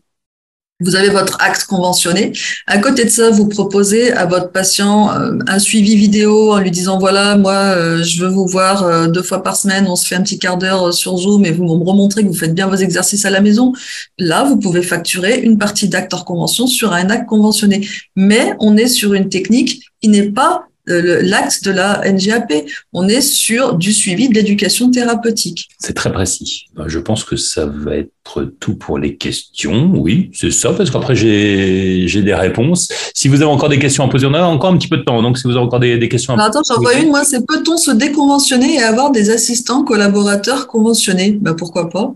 vous 0.81 0.95
avez 0.95 1.09
votre 1.09 1.37
acte 1.39 1.65
conventionné. 1.65 2.33
À 2.67 2.77
côté 2.77 3.05
de 3.05 3.09
ça, 3.09 3.29
vous 3.29 3.47
proposez 3.47 4.11
à 4.11 4.25
votre 4.25 4.51
patient 4.51 5.11
euh, 5.11 5.37
un 5.47 5.59
suivi 5.59 5.95
vidéo 5.95 6.53
en 6.53 6.59
lui 6.59 6.71
disant 6.71 6.97
voilà, 6.99 7.37
moi, 7.37 7.53
euh, 7.53 8.03
je 8.03 8.21
veux 8.21 8.29
vous 8.29 8.47
voir 8.47 8.83
euh, 8.83 9.07
deux 9.07 9.21
fois 9.21 9.43
par 9.43 9.55
semaine. 9.55 9.85
On 9.87 9.95
se 9.95 10.07
fait 10.07 10.15
un 10.15 10.21
petit 10.21 10.39
quart 10.39 10.57
d'heure 10.57 10.93
sur 10.93 11.17
Zoom 11.17 11.45
et 11.45 11.51
vous 11.51 11.63
me 11.63 11.83
remontrez 11.83 12.23
que 12.23 12.27
vous 12.27 12.33
faites 12.33 12.55
bien 12.55 12.67
vos 12.67 12.75
exercices 12.75 13.25
à 13.25 13.29
la 13.29 13.41
maison. 13.41 13.73
Là, 14.17 14.43
vous 14.43 14.57
pouvez 14.57 14.81
facturer 14.81 15.39
une 15.39 15.57
partie 15.57 15.87
d'acte 15.87 16.13
hors 16.13 16.25
convention 16.25 16.67
sur 16.67 16.93
un 16.93 17.09
acte 17.09 17.27
conventionné. 17.27 17.87
Mais 18.15 18.55
on 18.59 18.77
est 18.77 18.87
sur 18.87 19.13
une 19.13 19.29
technique 19.29 19.83
qui 20.01 20.09
n'est 20.09 20.29
pas 20.31 20.65
l'acte 20.85 21.63
de 21.63 21.71
la 21.71 22.01
NGAP. 22.11 22.53
On 22.93 23.07
est 23.07 23.21
sur 23.21 23.75
du 23.75 23.93
suivi 23.93 24.29
de 24.29 24.35
l'éducation 24.35 24.91
thérapeutique. 24.91 25.69
C'est 25.79 25.93
très 25.93 26.11
précis. 26.11 26.65
Ben, 26.75 26.85
je 26.87 26.99
pense 26.99 27.23
que 27.23 27.35
ça 27.35 27.65
va 27.65 27.97
être 27.97 28.11
tout 28.59 28.75
pour 28.75 28.97
les 28.97 29.15
questions. 29.15 29.91
Oui, 29.95 30.31
c'est 30.33 30.51
ça, 30.51 30.73
parce 30.73 30.89
qu'après, 30.89 31.15
j'ai 31.15 32.21
des 32.21 32.33
réponses. 32.33 32.89
Si 33.13 33.27
vous 33.27 33.41
avez 33.41 33.51
encore 33.51 33.69
des 33.69 33.79
questions 33.79 34.05
à 34.05 34.09
poser, 34.09 34.25
on 34.25 34.33
a 34.33 34.41
encore 34.43 34.71
un 34.71 34.77
petit 34.77 34.87
peu 34.87 34.97
de 34.97 35.03
temps. 35.03 35.21
Donc, 35.21 35.37
si 35.37 35.43
vous 35.43 35.51
avez 35.51 35.65
encore 35.65 35.79
des, 35.79 36.09
questions 36.09 36.33
à 36.33 36.37
poser. 36.37 36.47
Attends, 36.49 36.61
j'en 36.67 36.81
vois 36.81 36.95
une. 36.95 37.09
Moi, 37.09 37.23
c'est 37.23 37.45
peut-on 37.45 37.77
se 37.77 37.91
déconventionner 37.91 38.75
et 38.75 38.83
avoir 38.83 39.11
des 39.11 39.29
assistants 39.29 39.83
collaborateurs 39.83 40.67
conventionnés? 40.67 41.37
Ben, 41.41 41.53
Pourquoi 41.53 41.89
pas? 41.89 42.13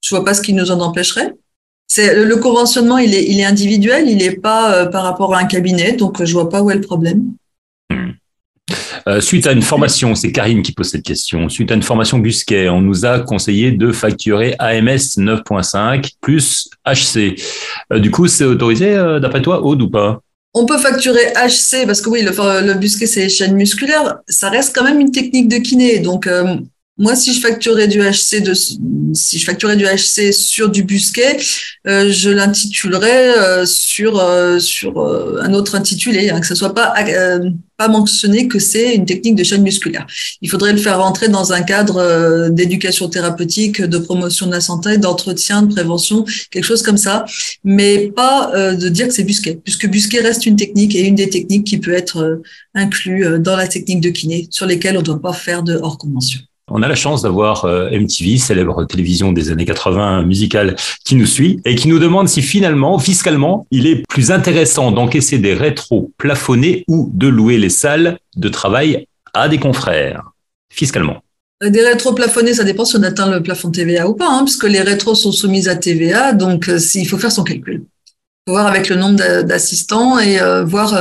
Je 0.00 0.14
vois 0.14 0.24
pas 0.24 0.34
ce 0.34 0.42
qui 0.42 0.52
nous 0.52 0.70
en 0.70 0.80
empêcherait. 0.80 1.34
C'est 1.90 2.22
le 2.22 2.36
conventionnement, 2.36 2.98
il 2.98 3.14
est, 3.14 3.24
il 3.24 3.40
est 3.40 3.44
individuel, 3.44 4.08
il 4.08 4.18
n'est 4.18 4.36
pas 4.36 4.74
euh, 4.74 4.86
par 4.86 5.04
rapport 5.04 5.34
à 5.34 5.38
un 5.38 5.46
cabinet, 5.46 5.92
donc 5.92 6.22
je 6.22 6.32
vois 6.34 6.50
pas 6.50 6.62
où 6.62 6.70
est 6.70 6.74
le 6.74 6.82
problème. 6.82 7.32
Euh, 9.08 9.20
suite 9.20 9.46
à 9.46 9.52
une 9.52 9.62
formation, 9.62 10.14
c'est 10.14 10.32
Karine 10.32 10.62
qui 10.62 10.72
pose 10.72 10.90
cette 10.90 11.04
question, 11.04 11.48
suite 11.48 11.70
à 11.70 11.74
une 11.74 11.82
formation 11.82 12.18
Busquet, 12.18 12.68
on 12.68 12.82
nous 12.82 13.06
a 13.06 13.20
conseillé 13.20 13.72
de 13.72 13.90
facturer 13.92 14.54
AMS 14.58 15.16
9.5 15.16 16.10
plus 16.20 16.68
HC. 16.86 17.36
Euh, 17.92 18.00
du 18.00 18.10
coup, 18.10 18.26
c'est 18.26 18.44
autorisé 18.44 18.94
euh, 18.94 19.18
d'après 19.20 19.40
toi, 19.40 19.62
Aude, 19.62 19.82
ou 19.82 19.88
pas? 19.88 20.20
On 20.52 20.66
peut 20.66 20.78
facturer 20.78 21.32
HC 21.34 21.86
parce 21.86 22.00
que 22.00 22.10
oui, 22.10 22.22
le, 22.22 22.66
le 22.66 22.74
busquet, 22.74 23.06
c'est 23.06 23.22
les 23.22 23.28
chaînes 23.28 23.54
musculaires. 23.54 24.18
Ça 24.28 24.50
reste 24.50 24.74
quand 24.74 24.84
même 24.84 25.00
une 25.00 25.12
technique 25.12 25.48
de 25.48 25.56
kiné. 25.56 26.00
Donc, 26.00 26.28
moi, 26.98 27.14
si 27.14 27.32
je 27.32 27.40
facturais 27.40 27.86
du 27.86 28.00
HC 28.00 28.42
de, 28.42 28.54
si 28.54 29.38
je 29.38 29.44
facturais 29.44 29.76
du 29.76 29.84
HC 29.84 30.32
sur 30.32 30.68
du 30.68 30.82
busquet, 30.82 31.38
euh, 31.86 32.10
je 32.10 32.28
l'intitulerais 32.28 33.38
euh, 33.38 33.66
sur 33.66 34.18
euh, 34.18 34.58
sur 34.58 34.98
un 35.40 35.54
autre 35.54 35.76
intitulé, 35.76 36.30
hein, 36.30 36.40
que 36.40 36.46
ce 36.46 36.56
soit 36.56 36.74
pas 36.74 36.94
pas 37.76 37.86
mentionné 37.86 38.48
que 38.48 38.58
c'est 38.58 38.96
une 38.96 39.06
technique 39.06 39.36
de 39.36 39.44
chaîne 39.44 39.62
musculaire. 39.62 40.08
Il 40.42 40.50
faudrait 40.50 40.72
le 40.72 40.78
faire 40.78 40.98
rentrer 40.98 41.28
dans 41.28 41.52
un 41.52 41.62
cadre 41.62 42.48
d'éducation 42.48 43.08
thérapeutique, 43.08 43.80
de 43.80 43.98
promotion 43.98 44.46
de 44.48 44.52
la 44.52 44.60
santé, 44.60 44.98
d'entretien, 44.98 45.62
de 45.62 45.72
prévention, 45.72 46.24
quelque 46.50 46.64
chose 46.64 46.82
comme 46.82 46.96
ça, 46.98 47.24
mais 47.62 48.08
pas 48.08 48.50
de 48.74 48.88
dire 48.88 49.06
que 49.06 49.14
c'est 49.14 49.22
busquet, 49.22 49.60
puisque 49.62 49.88
busquet 49.88 50.20
reste 50.20 50.46
une 50.46 50.56
technique 50.56 50.96
et 50.96 51.06
une 51.06 51.14
des 51.14 51.30
techniques 51.30 51.68
qui 51.68 51.78
peut 51.78 51.94
être 51.94 52.40
inclue 52.74 53.38
dans 53.38 53.54
la 53.54 53.68
technique 53.68 54.00
de 54.00 54.10
kiné, 54.10 54.48
sur 54.50 54.66
lesquelles 54.66 54.96
on 54.96 55.00
ne 55.00 55.04
doit 55.04 55.22
pas 55.22 55.32
faire 55.32 55.62
de 55.62 55.78
hors 55.80 55.98
convention. 55.98 56.40
On 56.70 56.82
a 56.82 56.88
la 56.88 56.94
chance 56.94 57.22
d'avoir 57.22 57.64
euh, 57.64 57.90
MTV, 57.90 58.36
célèbre 58.36 58.84
télévision 58.84 59.32
des 59.32 59.50
années 59.50 59.64
80 59.64 60.22
musicale, 60.22 60.76
qui 61.04 61.14
nous 61.14 61.26
suit 61.26 61.60
et 61.64 61.74
qui 61.74 61.88
nous 61.88 61.98
demande 61.98 62.28
si 62.28 62.42
finalement, 62.42 62.98
fiscalement, 62.98 63.66
il 63.70 63.86
est 63.86 64.06
plus 64.08 64.30
intéressant 64.30 64.90
d'encaisser 64.92 65.38
des 65.38 65.54
rétros 65.54 66.12
plafonnés 66.18 66.84
ou 66.86 67.10
de 67.14 67.28
louer 67.28 67.56
les 67.56 67.70
salles 67.70 68.18
de 68.36 68.48
travail 68.48 69.06
à 69.32 69.48
des 69.48 69.58
confrères, 69.58 70.32
fiscalement. 70.70 71.22
Euh, 71.64 71.70
des 71.70 71.82
rétros 71.82 72.12
plafonnés, 72.12 72.54
ça 72.54 72.64
dépend 72.64 72.84
si 72.84 72.96
on 72.96 73.02
atteint 73.02 73.30
le 73.30 73.42
plafond 73.42 73.70
TVA 73.70 74.06
ou 74.06 74.14
pas, 74.14 74.28
hein, 74.28 74.44
puisque 74.44 74.64
les 74.64 74.82
rétros 74.82 75.14
sont 75.14 75.32
soumises 75.32 75.68
à 75.68 75.76
TVA, 75.76 76.34
donc 76.34 76.68
euh, 76.68 76.78
il 76.94 77.08
faut 77.08 77.18
faire 77.18 77.32
son 77.32 77.44
calcul. 77.44 77.84
Il 77.84 78.50
faut 78.50 78.52
voir 78.52 78.66
avec 78.66 78.90
le 78.90 78.96
nombre 78.96 79.42
d'assistants 79.42 80.18
et 80.18 80.38
voir 80.64 80.98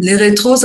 les 0.00 0.16
rétros. 0.16 0.64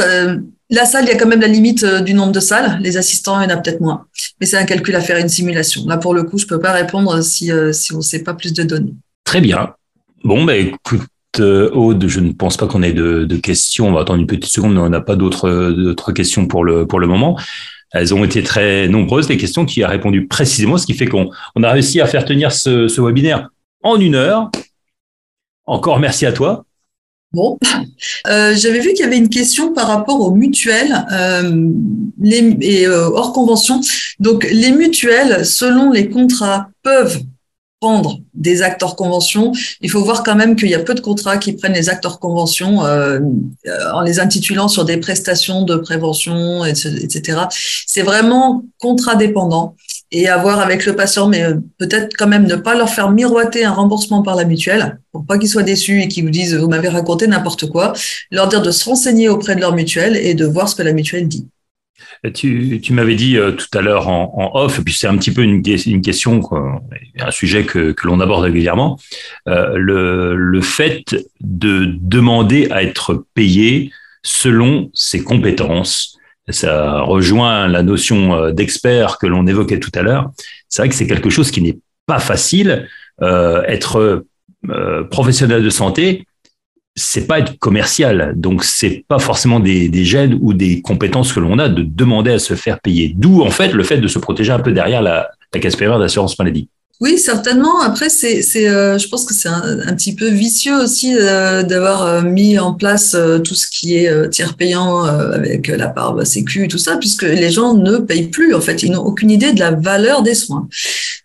La 0.74 0.86
salle, 0.86 1.04
il 1.04 1.10
y 1.10 1.12
a 1.12 1.18
quand 1.18 1.28
même 1.28 1.42
la 1.42 1.48
limite 1.48 1.84
euh, 1.84 2.00
du 2.00 2.14
nombre 2.14 2.32
de 2.32 2.40
salles. 2.40 2.80
Les 2.82 2.96
assistants, 2.96 3.42
il 3.42 3.50
y 3.50 3.54
en 3.54 3.58
a 3.58 3.58
peut-être 3.58 3.82
moins. 3.82 4.06
Mais 4.40 4.46
c'est 4.46 4.58
un 4.58 4.64
calcul 4.64 4.96
à 4.96 5.02
faire, 5.02 5.18
une 5.18 5.28
simulation. 5.28 5.86
Là, 5.86 5.98
pour 5.98 6.14
le 6.14 6.24
coup, 6.24 6.38
je 6.38 6.48
peux 6.48 6.62
pas 6.62 6.72
répondre 6.72 7.22
si, 7.22 7.52
euh, 7.52 7.74
on 7.92 7.98
ne 7.98 8.02
sait 8.02 8.24
pas 8.24 8.34
plus 8.34 8.54
de 8.54 8.64
données. 8.64 8.94
Très 9.26 9.42
bien. 9.42 9.74
Bon, 10.24 10.46
ben, 10.46 10.68
écoute, 10.68 11.02
euh, 11.42 11.70
Aude, 11.72 12.08
je 12.08 12.22
ne 12.22 12.32
pense 12.32 12.56
pas 12.56 12.68
qu'on 12.68 12.84
ait 12.84 12.94
de, 12.94 13.26
questions. 13.36 13.90
On 13.90 13.92
va 13.92 14.02
attendre 14.02 14.22
une 14.22 14.28
petite 14.28 14.46
seconde, 14.46 14.76
mais 14.76 14.80
on 14.80 14.90
n'a 14.90 15.02
pas 15.02 15.18
d'autres 15.18 16.14
questions 16.14 16.48
pour 16.48 16.64
le, 16.64 16.86
moment. 17.06 17.38
Elles 17.92 18.14
ont 18.14 18.24
été 18.24 18.42
très 18.42 18.88
nombreuses, 18.88 19.28
les 19.28 19.36
questions 19.36 19.66
qui 19.66 19.84
a 19.84 19.90
répondu 19.90 20.28
précisément, 20.28 20.78
ce 20.78 20.86
qui 20.86 20.94
fait 20.94 21.08
qu'on 21.08 21.30
on 21.56 21.64
a 21.64 21.72
réussi 21.72 22.00
à 22.00 22.06
faire 22.06 22.24
tenir 22.24 22.54
ce 22.54 23.02
webinaire 23.02 23.50
en 23.84 24.00
une 24.00 24.16
heure. 24.16 24.50
Encore 25.66 26.00
merci 26.00 26.26
à 26.26 26.32
toi. 26.32 26.64
Bon, 27.34 27.58
euh, 28.28 28.54
j'avais 28.56 28.80
vu 28.80 28.90
qu'il 28.90 29.02
y 29.02 29.08
avait 29.08 29.18
une 29.18 29.30
question 29.30 29.74
par 29.74 29.88
rapport 29.88 30.20
aux 30.20 30.32
mutuelles 30.32 31.06
euh, 31.12 31.70
les, 32.20 32.58
et 32.62 32.88
euh, 32.88 33.10
hors 33.10 33.34
convention. 33.34 33.80
Donc, 34.20 34.48
les 34.52 34.72
mutuelles, 34.72 35.46
selon 35.46 35.92
les 35.92 36.10
contrats, 36.10 36.70
peuvent 36.84 37.22
prendre 37.80 38.20
des 38.36 38.62
actes 38.62 38.84
hors 38.84 38.96
convention. 38.96 39.54
Il 39.82 39.90
faut 39.90 40.04
voir 40.04 40.24
quand 40.24 40.36
même 40.36 40.56
qu'il 40.56 40.70
y 40.70 40.76
a 40.76 40.80
peu 40.80 40.94
de 40.94 41.00
contrats 41.00 41.38
qui 41.38 41.54
prennent 41.54 41.74
les 41.74 41.90
actes 41.90 42.06
hors 42.06 42.20
convention 42.20 42.86
euh, 42.86 43.20
en 43.94 44.02
les 44.02 44.20
intitulant 44.20 44.68
sur 44.68 44.86
des 44.86 44.98
prestations 44.98 45.64
de 45.64 45.76
prévention, 45.76 46.64
etc. 46.64 47.40
C'est 47.88 48.04
vraiment 48.04 48.64
contrat 48.78 49.16
dépendant 49.16 49.76
et 50.12 50.28
avoir 50.28 50.60
avec 50.60 50.86
le 50.86 50.96
patient, 50.96 51.28
mais 51.28 51.44
euh, 51.44 51.56
peut-être 51.78 52.16
quand 52.18 52.28
même 52.28 52.46
ne 52.46 52.56
pas 52.56 52.76
leur 52.76 52.90
faire 52.90 53.12
miroiter 53.12 53.64
un 53.64 53.72
remboursement 53.72 54.22
par 54.22 54.36
la 54.36 54.46
mutuelle, 54.46 55.00
pour 55.12 55.26
pas 55.26 55.38
qu'ils 55.38 55.50
soient 55.50 55.64
déçus 55.64 56.02
et 56.02 56.08
qu'ils 56.08 56.26
vous 56.26 56.30
disent 56.30 56.56
vous 56.56 56.68
m'avez 56.68 56.90
raconté 56.90 57.28
n'importe 57.28 57.70
quoi, 57.70 57.94
leur 58.30 58.48
dire 58.48 58.62
de 58.62 58.72
se 58.72 58.86
renseigner 58.86 59.30
auprès 59.30 59.56
de 59.56 59.62
leur 59.62 59.74
mutuelle 59.74 60.18
et 60.18 60.34
de 60.34 60.46
voir 60.46 60.68
ce 60.68 60.76
que 60.76 60.84
la 60.84 60.94
mutuelle 60.94 61.28
dit. 61.28 61.48
Tu, 62.36 62.82
m'avais 62.92 63.16
dit 63.16 63.38
euh, 63.38 63.52
tout 63.52 63.76
à 63.76 63.82
l'heure 63.82 64.08
en, 64.08 64.52
off, 64.54 64.78
et 64.78 64.84
puis 64.84 64.94
c'est 64.94 65.08
un 65.08 65.18
petit 65.18 65.32
peu 65.32 65.42
une, 65.42 65.64
question, 66.04 66.42
un 67.20 67.32
sujet 67.32 67.64
que, 67.64 67.96
l'on 68.04 68.20
aborde 68.20 68.44
régulièrement, 68.44 69.00
euh, 69.48 69.74
le 69.76 70.62
fait 70.62 71.16
de 71.40 71.96
demander 72.00 72.68
à 72.70 72.84
être 72.84 73.26
payé 73.34 73.92
selon 74.24 74.92
ses 74.94 75.24
compétences 75.24 76.20
ça 76.52 77.02
rejoint 77.02 77.68
la 77.68 77.84
notion 77.84 78.52
d'expert 78.52 79.18
que 79.18 79.28
l'on 79.28 79.48
évoquait 79.48 79.80
tout 79.80 79.92
à 79.96 80.02
l'heure. 80.02 80.32
C'est 80.70 80.82
vrai 80.82 80.90
que 80.90 80.96
c'est 80.96 81.08
quelque 81.08 81.30
chose 81.30 81.52
qui 81.52 81.62
n'est 81.62 81.80
pas 82.06 82.20
facile. 82.20 82.88
être 83.22 84.26
professionnel 85.10 85.64
de 85.64 85.70
santé, 85.70 86.26
c'est 86.96 87.28
pas 87.28 87.40
être 87.40 87.58
commercial. 87.60 88.34
Donc, 88.36 88.64
c'est 88.64 89.06
pas 89.08 89.20
forcément 89.20 89.60
des, 89.60 90.04
gènes 90.04 90.38
ou 90.42 90.54
des 90.54 90.82
compétences 90.82 91.34
que 91.34 91.40
l'on 91.40 91.58
a 91.60 91.70
de 91.70 91.84
demander 91.84 92.32
à 92.32 92.40
se 92.40 92.56
faire 92.56 92.80
payer. 92.80 93.14
D'où, 93.16 93.42
en 93.42 93.50
fait, 93.50 93.74
le 93.74 93.84
fait 93.84 93.98
de 93.98 94.08
se 94.08 94.20
protéger 94.20 94.52
un 94.52 94.60
peu 94.60 94.72
derrière 94.72 95.02
la, 95.02 95.30
la 95.54 95.60
casse 95.60 95.78
d'assurance 95.78 96.38
maladie. 96.38 96.70
Oui, 97.02 97.18
certainement. 97.18 97.82
Après, 97.82 98.10
c'est, 98.10 98.44
c'est, 98.44 98.70
euh, 98.70 99.00
je 99.00 99.08
pense 99.08 99.26
que 99.26 99.34
c'est 99.34 99.50
un, 99.50 99.96
petit 99.96 100.14
peu 100.14 100.30
vicieux 100.30 100.78
aussi 100.78 101.16
euh, 101.18 101.64
d'avoir 101.64 102.04
euh, 102.04 102.22
mis 102.22 102.60
en 102.60 102.76
place 102.76 103.18
tout 103.44 103.56
ce 103.56 103.68
qui 103.68 103.96
est 103.96 104.30
tiers 104.30 104.56
payant 104.56 105.04
avec 105.04 105.68
la 105.68 105.88
part 105.88 106.16
Sécu 106.28 106.66
et 106.66 106.68
tout 106.68 106.78
ça, 106.78 106.98
puisque 106.98 107.24
les 107.24 107.50
gens 107.50 107.74
ne 107.74 107.98
payent 107.98 108.28
plus. 108.28 108.54
En 108.54 108.62
fait, 108.62 108.84
ils 108.84 108.92
n'ont 108.92 109.02
aucune 109.02 109.32
idée 109.32 109.52
de 109.52 109.60
la 109.60 109.72
valeur 109.72 110.22
des 110.22 110.36
soins. 110.36 110.68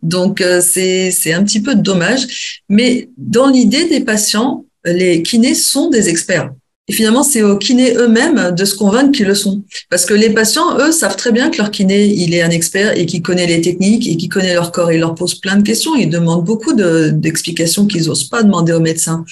Donc, 0.02 0.42
c'est, 0.62 1.10
c'est 1.10 1.34
un 1.34 1.44
petit 1.44 1.60
peu 1.60 1.74
dommage. 1.74 2.62
Mais 2.70 3.10
dans 3.18 3.48
l'idée 3.48 3.86
des 3.86 4.00
patients, 4.00 4.64
les 4.86 5.22
kinés 5.22 5.54
sont 5.54 5.90
des 5.90 6.08
experts. 6.08 6.50
Et 6.88 6.92
finalement, 6.92 7.24
c'est 7.24 7.42
aux 7.42 7.58
kinés 7.58 7.94
eux-mêmes 7.96 8.54
de 8.54 8.64
se 8.64 8.76
convaincre 8.76 9.10
qu'ils 9.10 9.26
le 9.26 9.34
sont. 9.34 9.62
Parce 9.90 10.04
que 10.04 10.14
les 10.14 10.30
patients, 10.30 10.78
eux, 10.78 10.92
savent 10.92 11.16
très 11.16 11.32
bien 11.32 11.50
que 11.50 11.58
leur 11.58 11.72
kiné, 11.72 12.06
il 12.06 12.32
est 12.32 12.42
un 12.42 12.50
expert 12.50 12.96
et 12.96 13.06
qu'il 13.06 13.22
connaît 13.22 13.46
les 13.46 13.60
techniques 13.60 14.06
et 14.06 14.16
qu'il 14.16 14.28
connaît 14.28 14.54
leur 14.54 14.70
corps. 14.70 14.92
Il 14.92 15.00
leur 15.00 15.16
pose 15.16 15.34
plein 15.34 15.56
de 15.56 15.62
questions. 15.62 15.96
Ils 15.96 16.08
demandent 16.08 16.44
beaucoup 16.44 16.74
d'explications 16.74 17.86
qu'ils 17.86 18.06
n'osent 18.06 18.28
pas 18.28 18.44
demander 18.44 18.72
aux 18.72 18.80
médecins. 18.80 19.24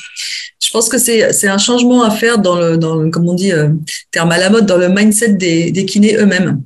Je 0.61 0.71
pense 0.71 0.89
que 0.89 0.99
c'est 0.99 1.47
un 1.47 1.59
changement 1.59 2.03
à 2.03 2.11
faire 2.11 2.39
dans 2.39 2.59
le, 2.59 2.77
dans 2.77 2.97
le, 2.97 3.11
comme 3.11 3.29
on 3.29 3.35
dit, 3.35 3.53
euh, 3.53 3.69
terme 4.11 4.33
à 4.33 4.39
la 4.39 4.51
mode, 4.51 4.67
dans 4.67 4.79
le 4.79 4.89
mindset 4.89 5.35
des, 5.35 5.71
des 5.71 5.85
kinés 5.87 6.17
eux-mêmes. 6.17 6.61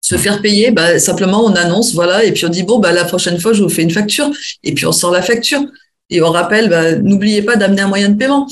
Se 0.00 0.16
faire 0.16 0.42
payer, 0.42 0.72
bah, 0.72 0.98
simplement 0.98 1.44
on 1.44 1.54
annonce, 1.54 1.94
voilà, 1.94 2.24
et 2.24 2.32
puis 2.32 2.44
on 2.46 2.48
dit, 2.48 2.64
bon, 2.64 2.78
bah, 2.80 2.90
la 2.92 3.04
prochaine 3.04 3.38
fois, 3.38 3.52
je 3.52 3.62
vous 3.62 3.68
fais 3.68 3.82
une 3.82 3.90
facture. 3.90 4.30
Et 4.64 4.72
puis 4.72 4.84
on 4.86 4.92
sort 4.92 5.12
la 5.12 5.22
facture. 5.22 5.62
Et 6.10 6.20
on 6.22 6.30
rappelle, 6.30 6.68
bah, 6.68 6.96
n'oubliez 6.96 7.42
pas 7.42 7.54
d'amener 7.54 7.82
un 7.82 7.88
moyen 7.88 8.08
de 8.08 8.16
paiement. 8.16 8.48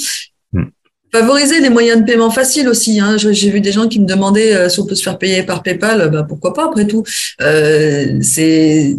Favoriser 1.18 1.60
les 1.60 1.70
moyens 1.70 2.02
de 2.02 2.04
paiement 2.04 2.30
faciles 2.30 2.68
aussi. 2.68 3.00
Hein. 3.00 3.16
J'ai 3.16 3.48
vu 3.48 3.62
des 3.62 3.72
gens 3.72 3.88
qui 3.88 4.00
me 4.00 4.04
demandaient 4.04 4.54
euh, 4.54 4.68
si 4.68 4.80
on 4.80 4.84
peut 4.84 4.94
se 4.94 5.02
faire 5.02 5.16
payer 5.16 5.42
par 5.44 5.62
PayPal. 5.62 6.10
Bah, 6.10 6.26
pourquoi 6.28 6.52
pas 6.52 6.66
après 6.66 6.86
tout 6.86 7.04
euh, 7.40 8.18
C'est 8.20 8.94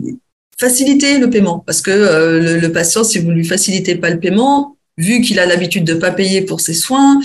faciliter 0.58 1.20
le 1.20 1.30
paiement 1.30 1.60
parce 1.60 1.84
que 1.84 1.92
euh, 1.92 2.60
le, 2.60 2.72
patient, 2.72 3.04
si 3.04 3.20
vous 3.20 3.30
lui 3.30 3.46
facilitez 3.46 3.94
pas 3.94 4.10
le 4.10 4.20
paiement, 4.20 4.78
vu 4.98 5.22
qu'il 5.22 5.38
a 5.38 5.46
l'habitude 5.46 5.84
de 5.84 5.94
pas 5.94 6.10
payer 6.10 6.42
pour 6.42 6.60
ses 6.60 6.74
soins, 6.74 7.20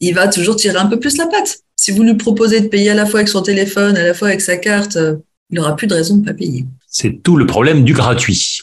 il 0.00 0.14
va 0.14 0.28
toujours 0.28 0.56
tirer 0.56 0.76
un 0.76 0.86
peu 0.86 1.00
plus 1.00 1.16
la 1.16 1.28
patte. 1.28 1.60
Si 1.74 1.90
vous 1.90 2.02
lui 2.02 2.16
proposez 2.16 2.60
de 2.60 2.68
payer 2.68 2.90
à 2.90 2.94
la 2.94 3.06
fois 3.06 3.20
avec 3.20 3.30
son 3.30 3.40
téléphone, 3.40 3.96
à 3.96 4.04
la 4.04 4.12
fois 4.12 4.28
avec 4.28 4.42
sa 4.42 4.58
carte, 4.58 4.98
il 5.48 5.56
n'aura 5.56 5.76
plus 5.76 5.86
de 5.86 5.94
raison 5.94 6.18
de 6.18 6.26
pas 6.26 6.34
payer. 6.34 6.66
C'est 6.98 7.22
tout 7.22 7.36
le 7.36 7.44
problème 7.44 7.84
du 7.84 7.92
gratuit. 7.92 8.60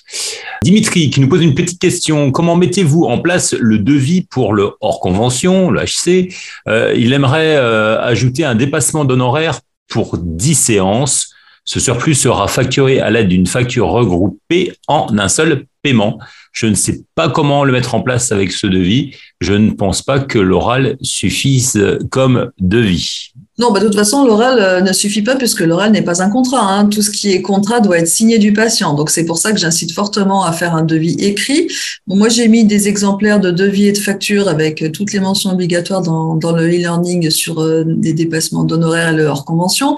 Dimitri 0.63 1.11
qui 1.11 1.21
nous 1.21 1.29
pose 1.29 1.43
une 1.43 1.53
petite 1.53 1.79
question. 1.79 2.31
Comment 2.31 2.55
mettez-vous 2.55 3.03
en 3.03 3.19
place 3.19 3.53
le 3.53 3.77
devis 3.77 4.23
pour 4.23 4.53
le 4.53 4.71
hors 4.81 5.01
convention, 5.01 5.69
le 5.69 5.81
HC 5.81 6.33
euh, 6.67 6.95
Il 6.97 7.13
aimerait 7.13 7.57
euh, 7.57 8.01
ajouter 8.01 8.43
un 8.43 8.55
dépassement 8.55 9.05
d'honoraires 9.05 9.59
pour 9.87 10.17
10 10.17 10.55
séances. 10.55 11.35
Ce 11.63 11.79
surplus 11.79 12.15
sera 12.15 12.47
facturé 12.47 12.99
à 12.99 13.11
l'aide 13.11 13.27
d'une 13.27 13.45
facture 13.45 13.89
regroupée 13.89 14.73
en 14.87 15.15
un 15.15 15.27
seul 15.27 15.65
paiement. 15.83 16.17
Je 16.53 16.65
ne 16.65 16.73
sais 16.73 17.03
pas 17.13 17.29
comment 17.29 17.63
le 17.63 17.71
mettre 17.71 17.93
en 17.93 18.01
place 18.01 18.31
avec 18.31 18.51
ce 18.51 18.65
devis. 18.65 19.15
Je 19.41 19.53
ne 19.53 19.69
pense 19.69 20.01
pas 20.01 20.17
que 20.17 20.39
l'oral 20.39 20.97
suffise 21.03 21.99
comme 22.09 22.49
devis. 22.57 23.31
Non, 23.59 23.71
bah, 23.71 23.79
de 23.79 23.85
toute 23.85 23.95
façon, 23.95 24.25
l'oral 24.25 24.57
euh, 24.59 24.81
ne 24.81 24.91
suffit 24.93 25.21
pas 25.21 25.35
puisque 25.35 25.59
l'oral 25.59 25.91
n'est 25.91 26.01
pas 26.01 26.23
un 26.23 26.29
contrat. 26.31 26.73
Hein. 26.73 26.87
Tout 26.87 27.03
ce 27.03 27.11
qui 27.11 27.31
est 27.31 27.43
contrat 27.43 27.81
doit 27.81 27.99
être 27.99 28.07
signé 28.07 28.39
du 28.39 28.51
patient. 28.51 28.95
Donc, 28.95 29.11
c'est 29.11 29.25
pour 29.25 29.37
ça 29.37 29.51
que 29.51 29.59
j'incite 29.59 29.91
fortement 29.91 30.43
à 30.43 30.51
faire 30.53 30.73
un 30.73 30.81
devis 30.81 31.15
écrit. 31.19 31.67
moi, 32.07 32.29
j'ai 32.29 32.47
mis 32.47 32.65
des 32.65 32.87
exemplaires 32.87 33.39
de 33.39 33.51
devis 33.51 33.89
et 33.89 33.91
de 33.91 33.99
factures 33.99 34.47
avec 34.47 34.81
euh, 34.81 34.89
toutes 34.89 35.13
les 35.13 35.19
mentions 35.19 35.51
obligatoires 35.51 36.01
dans, 36.01 36.51
le 36.51 36.63
e-learning 36.63 37.29
sur 37.29 37.61
euh, 37.61 37.83
des 37.85 38.13
dépassements 38.13 38.63
d'honoraires 38.63 39.09
et 39.09 39.15
le 39.15 39.25
hors 39.25 39.45
convention. 39.45 39.97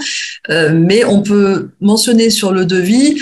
mais 0.49 1.06
on 1.06 1.22
peut 1.22 1.70
mentionner 1.82 2.30
sur 2.30 2.51
le 2.51 2.66
devis 2.66 3.20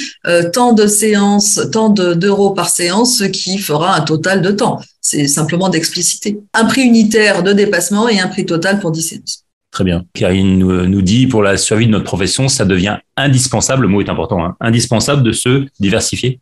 tant 0.53 0.73
de 0.73 0.87
séances, 0.87 1.59
tant 1.71 1.89
d'euros 1.89 2.51
par 2.51 2.69
séance, 2.69 3.17
ce 3.17 3.23
qui 3.23 3.57
fera 3.57 3.95
un 3.95 4.01
total 4.01 4.41
de 4.41 4.51
temps. 4.51 4.79
C'est 5.01 5.27
simplement 5.27 5.69
d'expliciter. 5.69 6.39
Un 6.53 6.65
prix 6.65 6.81
unitaire 6.81 7.43
de 7.43 7.53
dépassement 7.53 8.07
et 8.07 8.19
un 8.19 8.27
prix 8.27 8.45
total 8.45 8.79
pour 8.79 8.91
10 8.91 9.01
séances. 9.01 9.43
Très 9.73 9.83
bien. 9.83 10.05
Karine 10.13 10.59
nous, 10.59 11.01
dit 11.01 11.25
pour 11.25 11.41
la 11.41 11.57
survie 11.57 11.87
de 11.87 11.91
notre 11.91 12.05
profession, 12.05 12.47
ça 12.47 12.63
devient 12.63 12.99
indispensable, 13.17 13.81
le 13.81 13.87
mot 13.87 14.01
est 14.01 14.09
important, 14.09 14.45
hein, 14.45 14.55
indispensable 14.61 15.23
de 15.23 15.31
se 15.31 15.65
diversifier, 15.79 16.39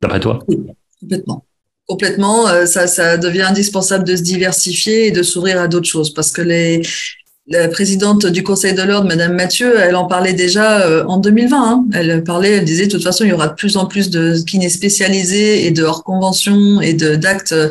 d'après 0.00 0.20
toi? 0.20 0.38
Oui, 0.46 0.58
complètement. 1.00 1.44
Complètement, 1.88 2.46
euh, 2.46 2.66
ça, 2.66 2.86
ça 2.86 3.18
devient 3.18 3.42
indispensable 3.42 4.04
de 4.04 4.14
se 4.14 4.22
diversifier 4.22 5.08
et 5.08 5.10
de 5.10 5.24
s'ouvrir 5.24 5.60
à 5.60 5.66
d'autres 5.66 5.88
choses 5.88 6.14
parce 6.14 6.30
que 6.30 6.40
les, 6.40 6.82
la 7.50 7.68
présidente 7.68 8.26
du 8.26 8.42
Conseil 8.42 8.74
de 8.74 8.82
l'ordre, 8.82 9.08
Madame 9.08 9.34
Mathieu, 9.34 9.78
elle 9.78 9.96
en 9.96 10.06
parlait 10.06 10.34
déjà 10.34 10.82
euh, 10.82 11.04
en 11.06 11.16
2020. 11.16 11.56
Hein. 11.56 11.84
Elle 11.94 12.22
parlait, 12.22 12.52
elle 12.52 12.64
disait 12.64 12.86
de 12.86 12.90
toute 12.90 13.02
façon, 13.02 13.24
il 13.24 13.30
y 13.30 13.32
aura 13.32 13.48
de 13.48 13.54
plus 13.54 13.76
en 13.76 13.86
plus 13.86 14.10
de 14.10 14.36
kinés 14.46 14.68
spécialisés 14.68 15.66
et 15.66 15.70
de 15.70 15.82
hors 15.82 16.04
convention 16.04 16.80
et 16.82 16.92
d'actes 16.92 17.52
euh, 17.52 17.70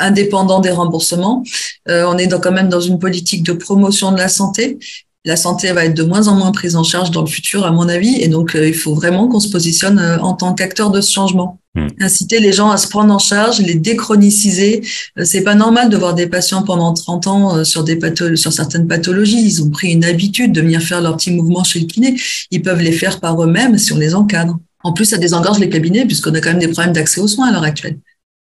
indépendants 0.00 0.60
des 0.60 0.70
remboursements. 0.70 1.44
Euh, 1.88 2.04
on 2.08 2.18
est 2.18 2.28
quand 2.40 2.52
même 2.52 2.68
dans 2.68 2.80
une 2.80 2.98
politique 2.98 3.44
de 3.44 3.52
promotion 3.52 4.10
de 4.10 4.18
la 4.18 4.28
santé 4.28 4.78
la 5.26 5.36
santé 5.36 5.72
va 5.72 5.84
être 5.84 5.94
de 5.94 6.04
moins 6.04 6.28
en 6.28 6.36
moins 6.36 6.52
prise 6.52 6.76
en 6.76 6.84
charge 6.84 7.10
dans 7.10 7.20
le 7.20 7.26
futur, 7.26 7.66
à 7.66 7.72
mon 7.72 7.88
avis. 7.88 8.22
Et 8.22 8.28
donc, 8.28 8.54
euh, 8.54 8.68
il 8.68 8.74
faut 8.74 8.94
vraiment 8.94 9.26
qu'on 9.26 9.40
se 9.40 9.50
positionne 9.50 9.98
euh, 9.98 10.18
en 10.20 10.34
tant 10.34 10.54
qu'acteur 10.54 10.90
de 10.90 11.00
ce 11.00 11.12
changement. 11.12 11.58
Hmm. 11.74 11.88
Inciter 12.00 12.38
les 12.38 12.52
gens 12.52 12.70
à 12.70 12.76
se 12.76 12.86
prendre 12.86 13.12
en 13.12 13.18
charge, 13.18 13.60
les 13.60 13.74
déchroniciser. 13.74 14.82
Euh, 15.18 15.24
c'est 15.24 15.42
pas 15.42 15.56
normal 15.56 15.90
de 15.90 15.96
voir 15.96 16.14
des 16.14 16.28
patients 16.28 16.62
pendant 16.62 16.94
30 16.94 17.26
ans 17.26 17.64
sur 17.64 17.82
des 17.82 17.98
sur 18.36 18.52
certaines 18.52 18.86
pathologies. 18.86 19.44
Ils 19.44 19.62
ont 19.64 19.70
pris 19.70 19.88
une 19.88 20.04
habitude 20.04 20.52
de 20.52 20.60
venir 20.60 20.80
faire 20.80 21.00
leurs 21.00 21.16
petits 21.16 21.32
mouvements 21.32 21.64
chez 21.64 21.80
le 21.80 21.86
kiné. 21.86 22.14
Ils 22.52 22.62
peuvent 22.62 22.80
les 22.80 22.92
faire 22.92 23.18
par 23.18 23.42
eux-mêmes 23.42 23.78
si 23.78 23.92
on 23.92 23.98
les 23.98 24.14
encadre. 24.14 24.56
En 24.84 24.92
plus, 24.92 25.06
ça 25.06 25.18
désengorge 25.18 25.58
les 25.58 25.68
cabinets 25.68 26.06
puisqu'on 26.06 26.34
a 26.34 26.40
quand 26.40 26.50
même 26.50 26.60
des 26.60 26.68
problèmes 26.68 26.94
d'accès 26.94 27.20
aux 27.20 27.26
soins 27.26 27.48
à 27.48 27.52
l'heure 27.52 27.64
actuelle. 27.64 27.98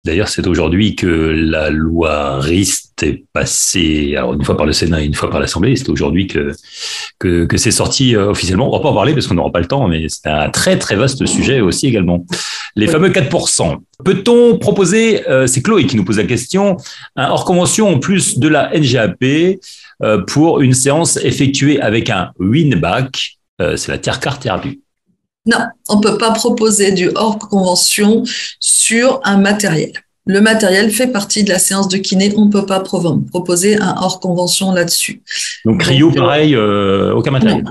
D'ailleurs, 0.04 0.28
c'est 0.28 0.48
aujourd'hui 0.48 0.96
que 0.96 1.06
la 1.06 1.70
loi 1.70 2.40
RIST 2.40 2.91
est 3.04 3.24
passée, 3.32 4.14
alors 4.16 4.34
une 4.34 4.44
fois 4.44 4.56
par 4.56 4.66
le 4.66 4.72
Sénat 4.72 5.02
et 5.02 5.04
une 5.04 5.14
fois 5.14 5.30
par 5.30 5.40
l'Assemblée. 5.40 5.76
C'est 5.76 5.88
aujourd'hui 5.88 6.26
que, 6.26 6.52
que, 7.18 7.44
que 7.44 7.56
c'est 7.56 7.70
sorti 7.70 8.14
euh, 8.14 8.30
officiellement. 8.30 8.68
On 8.68 8.76
va 8.76 8.80
pas 8.80 8.88
en 8.90 8.94
parler 8.94 9.12
parce 9.12 9.26
qu'on 9.26 9.34
n'aura 9.34 9.52
pas 9.52 9.60
le 9.60 9.66
temps, 9.66 9.86
mais 9.88 10.06
c'est 10.08 10.28
un 10.28 10.50
très 10.50 10.78
très 10.78 10.96
vaste 10.96 11.24
sujet 11.26 11.60
aussi 11.60 11.86
également. 11.86 12.24
Les 12.76 12.86
fameux 12.86 13.10
4%. 13.10 13.78
Peut-on 14.04 14.58
proposer, 14.58 15.28
euh, 15.28 15.46
c'est 15.46 15.62
Chloé 15.62 15.86
qui 15.86 15.96
nous 15.96 16.04
pose 16.04 16.18
la 16.18 16.24
question, 16.24 16.76
un 17.16 17.28
hors 17.28 17.44
convention 17.44 17.88
en 17.88 17.98
plus 17.98 18.38
de 18.38 18.48
la 18.48 18.70
NGAP 18.76 19.58
euh, 20.02 20.22
pour 20.26 20.60
une 20.60 20.74
séance 20.74 21.16
effectuée 21.18 21.80
avec 21.80 22.10
un 22.10 22.30
winback, 22.38 23.38
c'est 23.76 23.88
la 23.92 23.98
tiers 23.98 24.18
carte 24.18 24.42
TRB. 24.42 24.72
Non, 25.46 25.58
on 25.88 25.96
ne 25.96 26.02
peut 26.02 26.18
pas 26.18 26.32
proposer 26.32 26.90
du 26.90 27.10
hors 27.14 27.38
convention 27.38 28.24
sur 28.58 29.20
un 29.22 29.38
matériel. 29.38 29.92
Le 30.26 30.40
matériel 30.40 30.90
fait 30.90 31.08
partie 31.08 31.42
de 31.44 31.50
la 31.50 31.58
séance 31.58 31.88
de 31.88 31.96
kiné. 31.96 32.32
On 32.36 32.46
ne 32.46 32.50
peut 32.50 32.66
pas 32.66 32.80
proposer 32.80 33.78
un 33.78 33.94
hors 34.00 34.20
convention 34.20 34.72
là-dessus. 34.72 35.22
Donc, 35.64 35.80
Cryo, 35.80 36.10
euh, 36.10 36.14
pareil, 36.14 36.54
euh, 36.54 37.12
aucun 37.14 37.32
matériel 37.32 37.64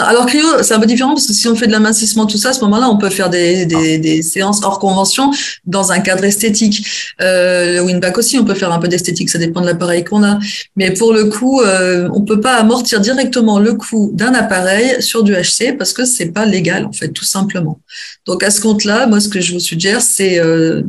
alors 0.00 0.26
cryo, 0.26 0.62
c'est 0.62 0.74
un 0.74 0.80
peu 0.80 0.86
différent 0.86 1.14
parce 1.14 1.26
que 1.26 1.32
si 1.32 1.48
on 1.48 1.56
fait 1.56 1.66
de 1.66 1.72
l'amincissement, 1.72 2.26
tout 2.26 2.36
ça, 2.36 2.50
à 2.50 2.52
ce 2.52 2.60
moment-là, 2.60 2.88
on 2.88 2.98
peut 2.98 3.10
faire 3.10 3.30
des, 3.30 3.66
des, 3.66 3.98
des, 3.98 4.22
séances 4.22 4.62
hors 4.62 4.78
convention 4.78 5.32
dans 5.64 5.92
un 5.92 6.00
cadre 6.00 6.24
esthétique. 6.24 6.86
Euh, 7.20 7.76
le 7.76 7.82
Winback 7.82 8.18
aussi, 8.18 8.38
on 8.38 8.44
peut 8.44 8.54
faire 8.54 8.72
un 8.72 8.78
peu 8.78 8.88
d'esthétique, 8.88 9.30
ça 9.30 9.38
dépend 9.38 9.60
de 9.60 9.66
l'appareil 9.66 10.04
qu'on 10.04 10.22
a. 10.22 10.38
Mais 10.76 10.92
pour 10.92 11.12
le 11.12 11.24
coup, 11.24 11.62
euh, 11.62 12.08
on 12.12 12.22
peut 12.22 12.40
pas 12.40 12.56
amortir 12.56 13.00
directement 13.00 13.58
le 13.58 13.74
coût 13.74 14.10
d'un 14.14 14.34
appareil 14.34 15.02
sur 15.02 15.24
du 15.24 15.32
HC 15.32 15.76
parce 15.76 15.92
que 15.92 16.04
c'est 16.04 16.32
pas 16.32 16.44
légal, 16.44 16.84
en 16.84 16.92
fait, 16.92 17.08
tout 17.08 17.24
simplement. 17.24 17.80
Donc 18.26 18.42
à 18.42 18.50
ce 18.50 18.60
compte-là, 18.60 19.06
moi, 19.06 19.20
ce 19.20 19.28
que 19.28 19.40
je 19.40 19.52
vous 19.52 19.60
suggère, 19.60 20.00
c'est 20.00 20.38
euh, 20.38 20.82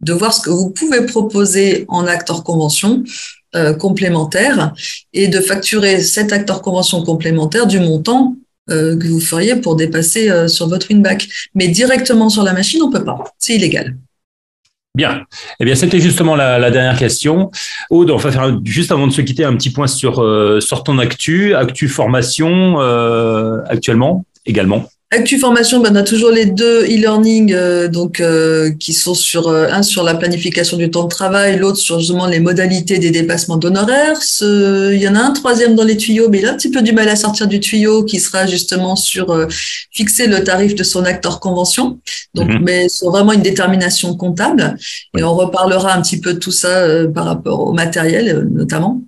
de 0.00 0.12
voir 0.12 0.32
ce 0.32 0.40
que 0.40 0.50
vous 0.50 0.70
pouvez 0.70 1.06
proposer 1.06 1.84
en 1.88 2.06
acte 2.06 2.30
hors 2.30 2.44
convention. 2.44 3.04
Euh, 3.56 3.74
complémentaire 3.74 4.72
et 5.12 5.26
de 5.26 5.40
facturer 5.40 6.00
cet 6.02 6.32
acte 6.32 6.48
hors 6.50 6.62
convention 6.62 7.02
complémentaire 7.02 7.66
du 7.66 7.80
montant 7.80 8.36
euh, 8.70 8.96
que 8.96 9.08
vous 9.08 9.18
feriez 9.18 9.56
pour 9.56 9.74
dépasser 9.74 10.30
euh, 10.30 10.46
sur 10.46 10.68
votre 10.68 10.88
winback. 10.88 11.26
Mais 11.56 11.66
directement 11.66 12.28
sur 12.28 12.44
la 12.44 12.52
machine, 12.52 12.80
on 12.80 12.92
peut 12.92 13.02
pas. 13.02 13.24
C'est 13.40 13.56
illégal. 13.56 13.96
Bien. 14.94 15.24
Eh 15.58 15.64
bien, 15.64 15.74
c'était 15.74 15.98
justement 15.98 16.36
la, 16.36 16.70
dernière 16.70 16.96
question. 16.96 17.50
Aude, 17.90 18.12
on 18.12 18.18
va 18.18 18.30
faire 18.30 18.56
juste 18.62 18.92
avant 18.92 19.08
de 19.08 19.12
se 19.12 19.20
quitter 19.20 19.42
un 19.42 19.56
petit 19.56 19.70
point 19.70 19.88
sur, 19.88 20.24
sur 20.62 20.84
ton 20.84 20.98
actu, 21.00 21.52
actu 21.56 21.88
formation 21.88 22.78
actuellement 23.68 24.24
également. 24.46 24.88
Actu 25.12 25.40
Formation, 25.40 25.80
ben, 25.80 25.90
on 25.92 25.96
a 25.96 26.02
toujours 26.04 26.30
les 26.30 26.46
deux 26.46 26.84
e-learning 26.84 27.52
euh, 27.52 27.88
donc 27.88 28.20
euh, 28.20 28.70
qui 28.78 28.92
sont 28.92 29.14
sur 29.14 29.48
euh, 29.48 29.66
un 29.68 29.82
sur 29.82 30.04
la 30.04 30.14
planification 30.14 30.76
du 30.76 30.88
temps 30.88 31.02
de 31.02 31.08
travail, 31.08 31.58
l'autre 31.58 31.78
sur 31.78 31.98
justement 31.98 32.28
les 32.28 32.38
modalités 32.38 33.00
des 33.00 33.10
dépassements 33.10 33.56
d'honoraires. 33.56 34.20
Il 34.40 35.02
y 35.02 35.08
en 35.08 35.16
a 35.16 35.20
un 35.20 35.32
troisième 35.32 35.74
dans 35.74 35.82
les 35.82 35.96
tuyaux, 35.96 36.28
mais 36.28 36.38
il 36.38 36.46
a 36.46 36.52
un 36.52 36.54
petit 36.54 36.70
peu 36.70 36.80
du 36.80 36.92
mal 36.92 37.08
à 37.08 37.16
sortir 37.16 37.48
du 37.48 37.58
tuyau, 37.58 38.04
qui 38.04 38.20
sera 38.20 38.46
justement 38.46 38.94
sur 38.94 39.36
fixer 39.90 40.28
le 40.28 40.44
tarif 40.44 40.76
de 40.76 40.84
son 40.84 41.04
acteur 41.04 41.40
convention. 41.40 41.98
Donc, 42.34 42.48
mhm. 42.48 42.60
mais 42.62 42.88
sur 42.88 43.10
vraiment 43.10 43.32
une 43.32 43.42
détermination 43.42 44.14
comptable. 44.14 44.76
Et 45.18 45.24
on 45.24 45.34
reparlera 45.34 45.92
un 45.92 46.02
petit 46.02 46.20
peu 46.20 46.34
de 46.34 46.38
tout 46.38 46.52
ça 46.52 46.86
par 47.12 47.24
rapport 47.24 47.66
au 47.66 47.72
matériel, 47.72 48.46
notamment 48.52 49.02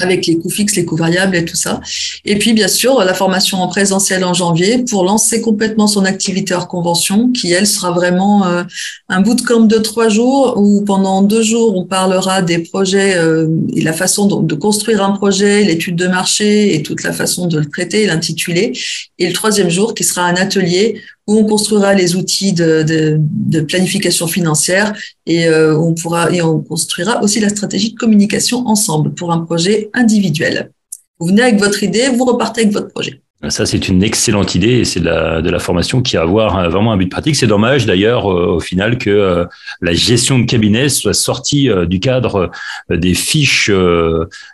avec 0.00 0.26
les 0.26 0.38
coûts 0.38 0.50
fixes, 0.50 0.76
les 0.76 0.84
coûts 0.84 0.96
variables 0.96 1.36
et 1.36 1.44
tout 1.44 1.56
ça. 1.56 1.80
Et 2.24 2.38
puis, 2.38 2.52
bien 2.52 2.68
sûr, 2.68 3.02
la 3.02 3.14
formation 3.14 3.58
en 3.58 3.68
présentiel 3.68 4.24
en 4.24 4.34
janvier 4.34 4.84
pour 4.88 5.04
lancer 5.04 5.40
complètement 5.40 5.86
son 5.86 6.04
activité 6.04 6.54
hors 6.54 6.68
convention, 6.68 7.30
qui, 7.32 7.52
elle, 7.52 7.66
sera 7.66 7.90
vraiment 7.90 8.46
euh, 8.46 8.62
un 9.08 9.20
bootcamp 9.20 9.60
de 9.60 9.78
trois 9.78 10.08
jours 10.08 10.54
où 10.56 10.82
pendant 10.82 11.22
deux 11.22 11.42
jours, 11.42 11.76
on 11.76 11.84
parlera 11.84 12.42
des 12.42 12.58
projets 12.58 13.16
euh, 13.16 13.48
et 13.74 13.82
la 13.82 13.92
façon 13.92 14.26
de, 14.26 14.54
construire 14.54 15.02
un 15.02 15.12
projet, 15.12 15.64
l'étude 15.64 15.96
de 15.96 16.08
marché 16.08 16.74
et 16.74 16.82
toute 16.82 17.02
la 17.02 17.12
façon 17.12 17.46
de 17.46 17.58
le 17.58 17.66
traiter, 17.66 18.06
l'intituler. 18.06 18.72
Et 19.18 19.26
le 19.26 19.32
troisième 19.32 19.70
jour, 19.70 19.94
qui 19.94 20.04
sera 20.04 20.22
un 20.22 20.34
atelier 20.34 21.00
où 21.26 21.38
on 21.38 21.44
construira 21.44 21.94
les 21.94 22.14
outils 22.14 22.52
de, 22.52 23.20
planification 23.68 24.26
financière 24.26 24.96
et 25.26 25.48
euh, 25.48 25.76
on 25.76 25.94
pourra 25.94 26.30
et 26.30 26.40
on 26.42 26.60
construira 26.60 27.22
aussi 27.22 27.40
la 27.40 27.48
stratégie 27.48 27.92
de 27.92 27.98
communication 27.98 28.66
ensemble 28.66 29.12
pour 29.14 29.32
un 29.32 29.40
projet 29.40 29.90
individuel. 29.92 30.70
Vous 31.18 31.28
venez 31.28 31.42
avec 31.42 31.58
votre 31.58 31.82
idée, 31.82 32.08
vous 32.08 32.24
repartez 32.24 32.62
avec 32.62 32.72
votre 32.72 32.88
projet. 32.88 33.22
Ça, 33.50 33.66
c'est 33.66 33.88
une 33.88 34.02
excellente 34.02 34.54
idée 34.54 34.78
et 34.78 34.84
c'est 34.86 35.00
de 35.00 35.04
la, 35.04 35.42
de 35.42 35.50
la 35.50 35.58
formation 35.58 36.00
qui 36.00 36.16
a 36.16 36.22
avoir 36.22 36.58
euh, 36.58 36.68
vraiment 36.68 36.92
un 36.92 36.96
but 36.96 37.10
pratique. 37.10 37.36
C'est 37.36 37.46
dommage 37.46 37.84
d'ailleurs 37.84 38.32
euh, 38.32 38.56
au 38.56 38.60
final 38.60 38.96
que 38.96 39.10
euh, 39.10 39.44
la 39.82 39.92
gestion 39.92 40.38
de 40.38 40.46
cabinet 40.46 40.88
soit 40.88 41.12
sortie 41.12 41.68
du 41.86 42.00
cadre 42.00 42.50
des 42.88 43.14
fiches 43.14 43.70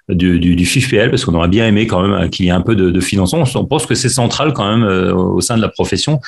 du, 0.08 0.40
du, 0.40 0.56
du 0.56 0.66
fiche 0.66 0.90
PL 0.90 1.10
parce 1.10 1.24
qu'on 1.24 1.34
aurait 1.34 1.48
bien 1.48 1.66
aimé 1.66 1.86
quand 1.86 2.06
même 2.06 2.28
qu'il 2.30 2.46
y 2.46 2.48
ait 2.48 2.52
un 2.52 2.60
peu 2.60 2.74
de, 2.74 2.90
de 2.90 3.00
financement. 3.00 3.44
On 3.54 3.64
pense 3.64 3.86
que 3.86 3.94
c'est 3.94 4.08
central 4.08 4.52
quand 4.52 4.76
même 4.76 4.84
au 5.14 5.40
sein 5.40 5.56
de 5.56 5.62
la 5.62 5.68
profession. 5.68 6.20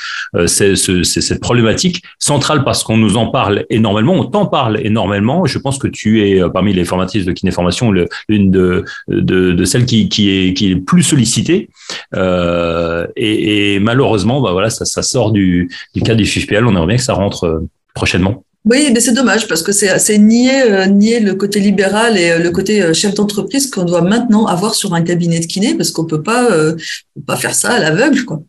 C'est 0.46 0.76
cette 0.76 1.40
problématique 1.40 2.02
centrale 2.18 2.64
parce 2.64 2.84
qu'on 2.84 2.96
nous 2.96 3.16
en 3.16 3.28
parle 3.28 3.64
énormément, 3.70 4.14
on 4.14 4.24
t'en 4.24 4.46
parle 4.46 4.80
énormément. 4.82 5.44
Je 5.44 5.58
pense 5.58 5.78
que 5.78 5.88
tu 5.88 6.22
es 6.22 6.40
parmi 6.50 6.72
les 6.72 6.84
formatrices 6.84 7.24
de 7.24 7.32
Kinéformation 7.32 7.92
l'une 7.92 8.50
de, 8.50 8.84
de, 9.08 9.52
de, 9.52 9.64
celles 9.64 9.86
qui, 9.86 10.08
qui, 10.08 10.30
est, 10.30 10.54
qui 10.54 10.70
est 10.70 10.76
plus 10.76 11.02
sollicitée. 11.02 11.68
Euh, 12.44 13.06
et, 13.16 13.78
malheureusement, 13.80 14.40
bah 14.40 14.52
voilà, 14.52 14.70
ça, 14.70 15.02
sort 15.02 15.32
du, 15.32 15.70
cadre 16.04 16.18
du 16.18 16.26
FIFPL. 16.26 16.66
On 16.66 16.70
aimerait 16.70 16.86
bien 16.86 16.96
que 16.96 17.02
ça 17.02 17.14
rentre 17.14 17.44
euh, 17.44 17.68
prochainement. 17.94 18.44
Oui, 18.64 18.88
mais 18.92 19.00
c'est 19.00 19.12
dommage 19.12 19.46
parce 19.46 19.62
que 19.62 19.72
c'est 19.72 20.18
nier, 20.18 20.62
euh, 20.62 20.86
nier 20.86 21.20
le 21.20 21.34
côté 21.34 21.60
libéral 21.60 22.16
et 22.16 22.38
le 22.38 22.50
côté 22.50 22.94
chef 22.94 23.12
d'entreprise 23.14 23.70
qu'on 23.70 23.84
doit 23.84 24.00
maintenant 24.00 24.46
avoir 24.46 24.74
sur 24.74 24.94
un 24.94 25.02
cabinet 25.02 25.40
de 25.40 25.44
kiné 25.44 25.74
parce 25.74 25.90
qu'on 25.90 26.06
peut 26.06 26.22
pas, 26.22 26.48
peut 26.48 27.22
pas 27.26 27.36
faire 27.36 27.54
ça 27.54 27.72
à 27.72 27.78
l'aveugle, 27.78 28.24
quoi. 28.24 28.42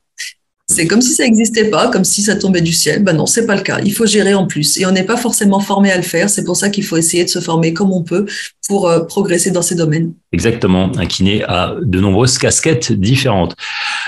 C'est 0.67 0.87
comme 0.87 1.01
si 1.01 1.13
ça 1.13 1.23
n'existait 1.25 1.65
pas, 1.65 1.89
comme 1.89 2.03
si 2.03 2.23
ça 2.23 2.35
tombait 2.35 2.61
du 2.61 2.73
ciel. 2.73 3.03
Ben 3.03 3.13
non, 3.13 3.27
c'est 3.27 3.45
pas 3.45 3.55
le 3.55 3.61
cas. 3.61 3.79
Il 3.85 3.93
faut 3.93 4.07
gérer 4.07 4.33
en 4.33 4.47
plus. 4.47 4.77
Et 4.79 4.85
on 4.87 4.91
n'est 4.91 5.03
pas 5.03 5.15
forcément 5.15 5.59
formé 5.59 5.91
à 5.91 5.95
le 5.95 6.01
faire. 6.01 6.27
C'est 6.27 6.43
pour 6.43 6.57
ça 6.57 6.69
qu'il 6.69 6.83
faut 6.83 6.97
essayer 6.97 7.23
de 7.23 7.29
se 7.29 7.39
former 7.39 7.71
comme 7.71 7.91
on 7.91 8.01
peut 8.01 8.25
pour 8.67 8.89
euh, 8.89 9.01
progresser 9.01 9.51
dans 9.51 9.61
ces 9.61 9.75
domaines. 9.75 10.13
Exactement. 10.31 10.91
Un 10.97 11.05
kiné 11.05 11.43
a 11.43 11.75
de 11.79 11.99
nombreuses 11.99 12.39
casquettes 12.39 12.91
différentes. 12.91 13.55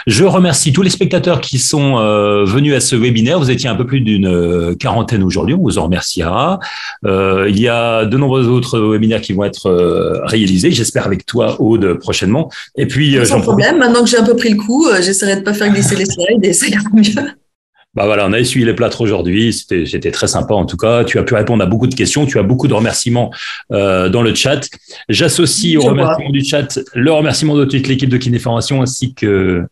Je 0.08 0.24
remercie 0.24 0.74
tous 0.74 0.82
les 0.82 0.90
spectateurs 0.90 1.42
qui 1.42 1.60
sont 1.60 2.00
euh, 2.00 2.44
venus 2.44 2.74
à 2.74 2.80
ce 2.80 2.96
webinaire. 2.96 3.38
Vous 3.38 3.52
étiez 3.52 3.70
un 3.70 3.76
peu 3.76 3.86
plus 3.86 4.02
d'une 4.02 4.26
euh, 4.26 4.74
quarantaine 4.74 5.22
aujourd'hui. 5.22 5.54
On 5.54 5.62
vous 5.62 5.78
en 5.78 5.84
remerciera. 5.84 6.60
il 7.06 7.60
y 7.60 7.68
a 7.68 8.06
de 8.06 8.18
nombreux 8.18 8.48
autres 8.48 8.80
webinaires 8.80 9.22
qui 9.22 9.34
vont 9.34 9.44
être 9.44 9.70
réalisés. 10.26 10.72
J'espère 10.72 11.06
avec 11.06 11.26
toi, 11.28 11.62
Aude, 11.62 12.00
prochainement. 12.00 12.50
Et 12.76 12.88
puis, 12.88 13.16
sans 13.28 13.42
problème. 13.42 13.78
Maintenant 13.78 14.04
que 14.04 14.10
j'ai 14.10 14.18
un 14.18 14.26
peu 14.26 14.36
pris 14.36 14.50
le 14.50 14.58
coup, 14.58 14.88
j'essaierai 15.02 15.36
de 15.36 15.42
pas 15.42 15.54
faire 15.54 15.72
glisser 15.72 15.96
les 15.96 16.06
slides 16.06 16.47
et 16.48 16.54
ça 16.54 16.68
ira 16.68 16.84
mieux. 16.94 17.04
Bah 17.98 18.06
voilà, 18.06 18.28
on 18.28 18.34
a 18.34 18.40
essuyé 18.40 18.64
les 18.64 18.76
plâtres 18.76 19.02
aujourd'hui. 19.02 19.52
C'était, 19.52 20.12
très 20.12 20.28
sympa 20.28 20.54
en 20.54 20.68
tout 20.68 20.78
cas. 20.78 21.04
Tu 21.04 21.18
as 21.18 21.24
pu 21.24 21.34
répondre 21.34 21.64
à 21.64 21.66
beaucoup 21.66 21.88
de 21.88 21.96
questions. 21.96 22.28
Tu 22.28 22.38
as 22.38 22.44
beaucoup 22.44 22.68
de 22.68 22.74
remerciements 22.76 23.32
euh, 23.72 24.08
dans 24.08 24.22
le 24.22 24.36
chat. 24.36 24.70
J'associe 25.10 25.78
au 25.78 25.82
remerciement 25.82 26.30
du 26.30 26.44
chat 26.44 26.80
le 26.94 27.12
remerciement 27.12 27.56
de 27.56 27.66
toute 27.66 27.88
l'équipe 27.88 28.10
de 28.10 28.18
Kinéformation 28.18 28.84
ainsi 28.84 29.16
que 29.16 29.66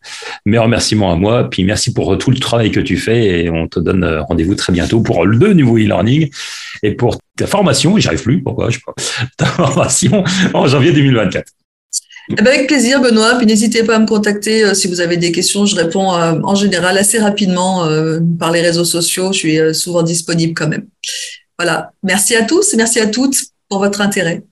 mes 0.44 0.58
remerciements 0.58 1.12
à 1.12 1.14
moi. 1.14 1.48
Puis 1.48 1.62
merci 1.62 1.92
pour 1.92 2.18
tout 2.18 2.32
le 2.32 2.38
travail 2.38 2.72
que 2.72 2.80
tu 2.80 2.96
fais 2.96 3.44
et 3.44 3.50
on 3.50 3.68
te 3.68 3.78
donne 3.78 4.04
rendez-vous 4.28 4.56
très 4.56 4.72
bientôt 4.72 5.02
pour 5.02 5.24
le 5.24 5.52
nouveau 5.52 5.76
e-learning 5.76 6.28
et 6.82 6.96
pour 6.96 7.18
ta 7.36 7.46
formation. 7.46 7.96
J'y 7.96 8.08
arrive 8.08 8.24
plus. 8.24 8.42
Pourquoi 8.42 8.70
je 8.70 8.78
sais 8.78 8.82
pas. 8.84 8.94
Ta 9.36 9.46
formation 9.46 10.24
en 10.52 10.66
janvier 10.66 10.92
2024. 10.92 11.52
Eh 12.28 12.34
ben, 12.34 12.48
avec 12.48 12.66
plaisir, 12.66 13.00
Benoît. 13.00 13.36
Puis 13.36 13.46
n'hésitez 13.46 13.82
pas 13.84 13.96
à 13.96 13.98
me 13.98 14.06
contacter 14.06 14.64
euh, 14.64 14.74
si 14.74 14.88
vous 14.88 15.00
avez 15.00 15.16
des 15.16 15.32
questions. 15.32 15.66
Je 15.66 15.76
réponds 15.76 16.14
euh, 16.14 16.40
en 16.42 16.54
général 16.54 16.98
assez 16.98 17.18
rapidement 17.18 17.84
euh, 17.84 18.20
par 18.38 18.50
les 18.50 18.62
réseaux 18.62 18.84
sociaux. 18.84 19.32
Je 19.32 19.38
suis 19.38 19.74
souvent 19.74 20.02
disponible 20.02 20.54
quand 20.54 20.68
même. 20.68 20.86
Voilà. 21.58 21.92
Merci 22.02 22.34
à 22.34 22.42
tous 22.42 22.74
et 22.74 22.76
merci 22.76 23.00
à 23.00 23.06
toutes 23.06 23.36
pour 23.68 23.78
votre 23.78 24.00
intérêt. 24.00 24.46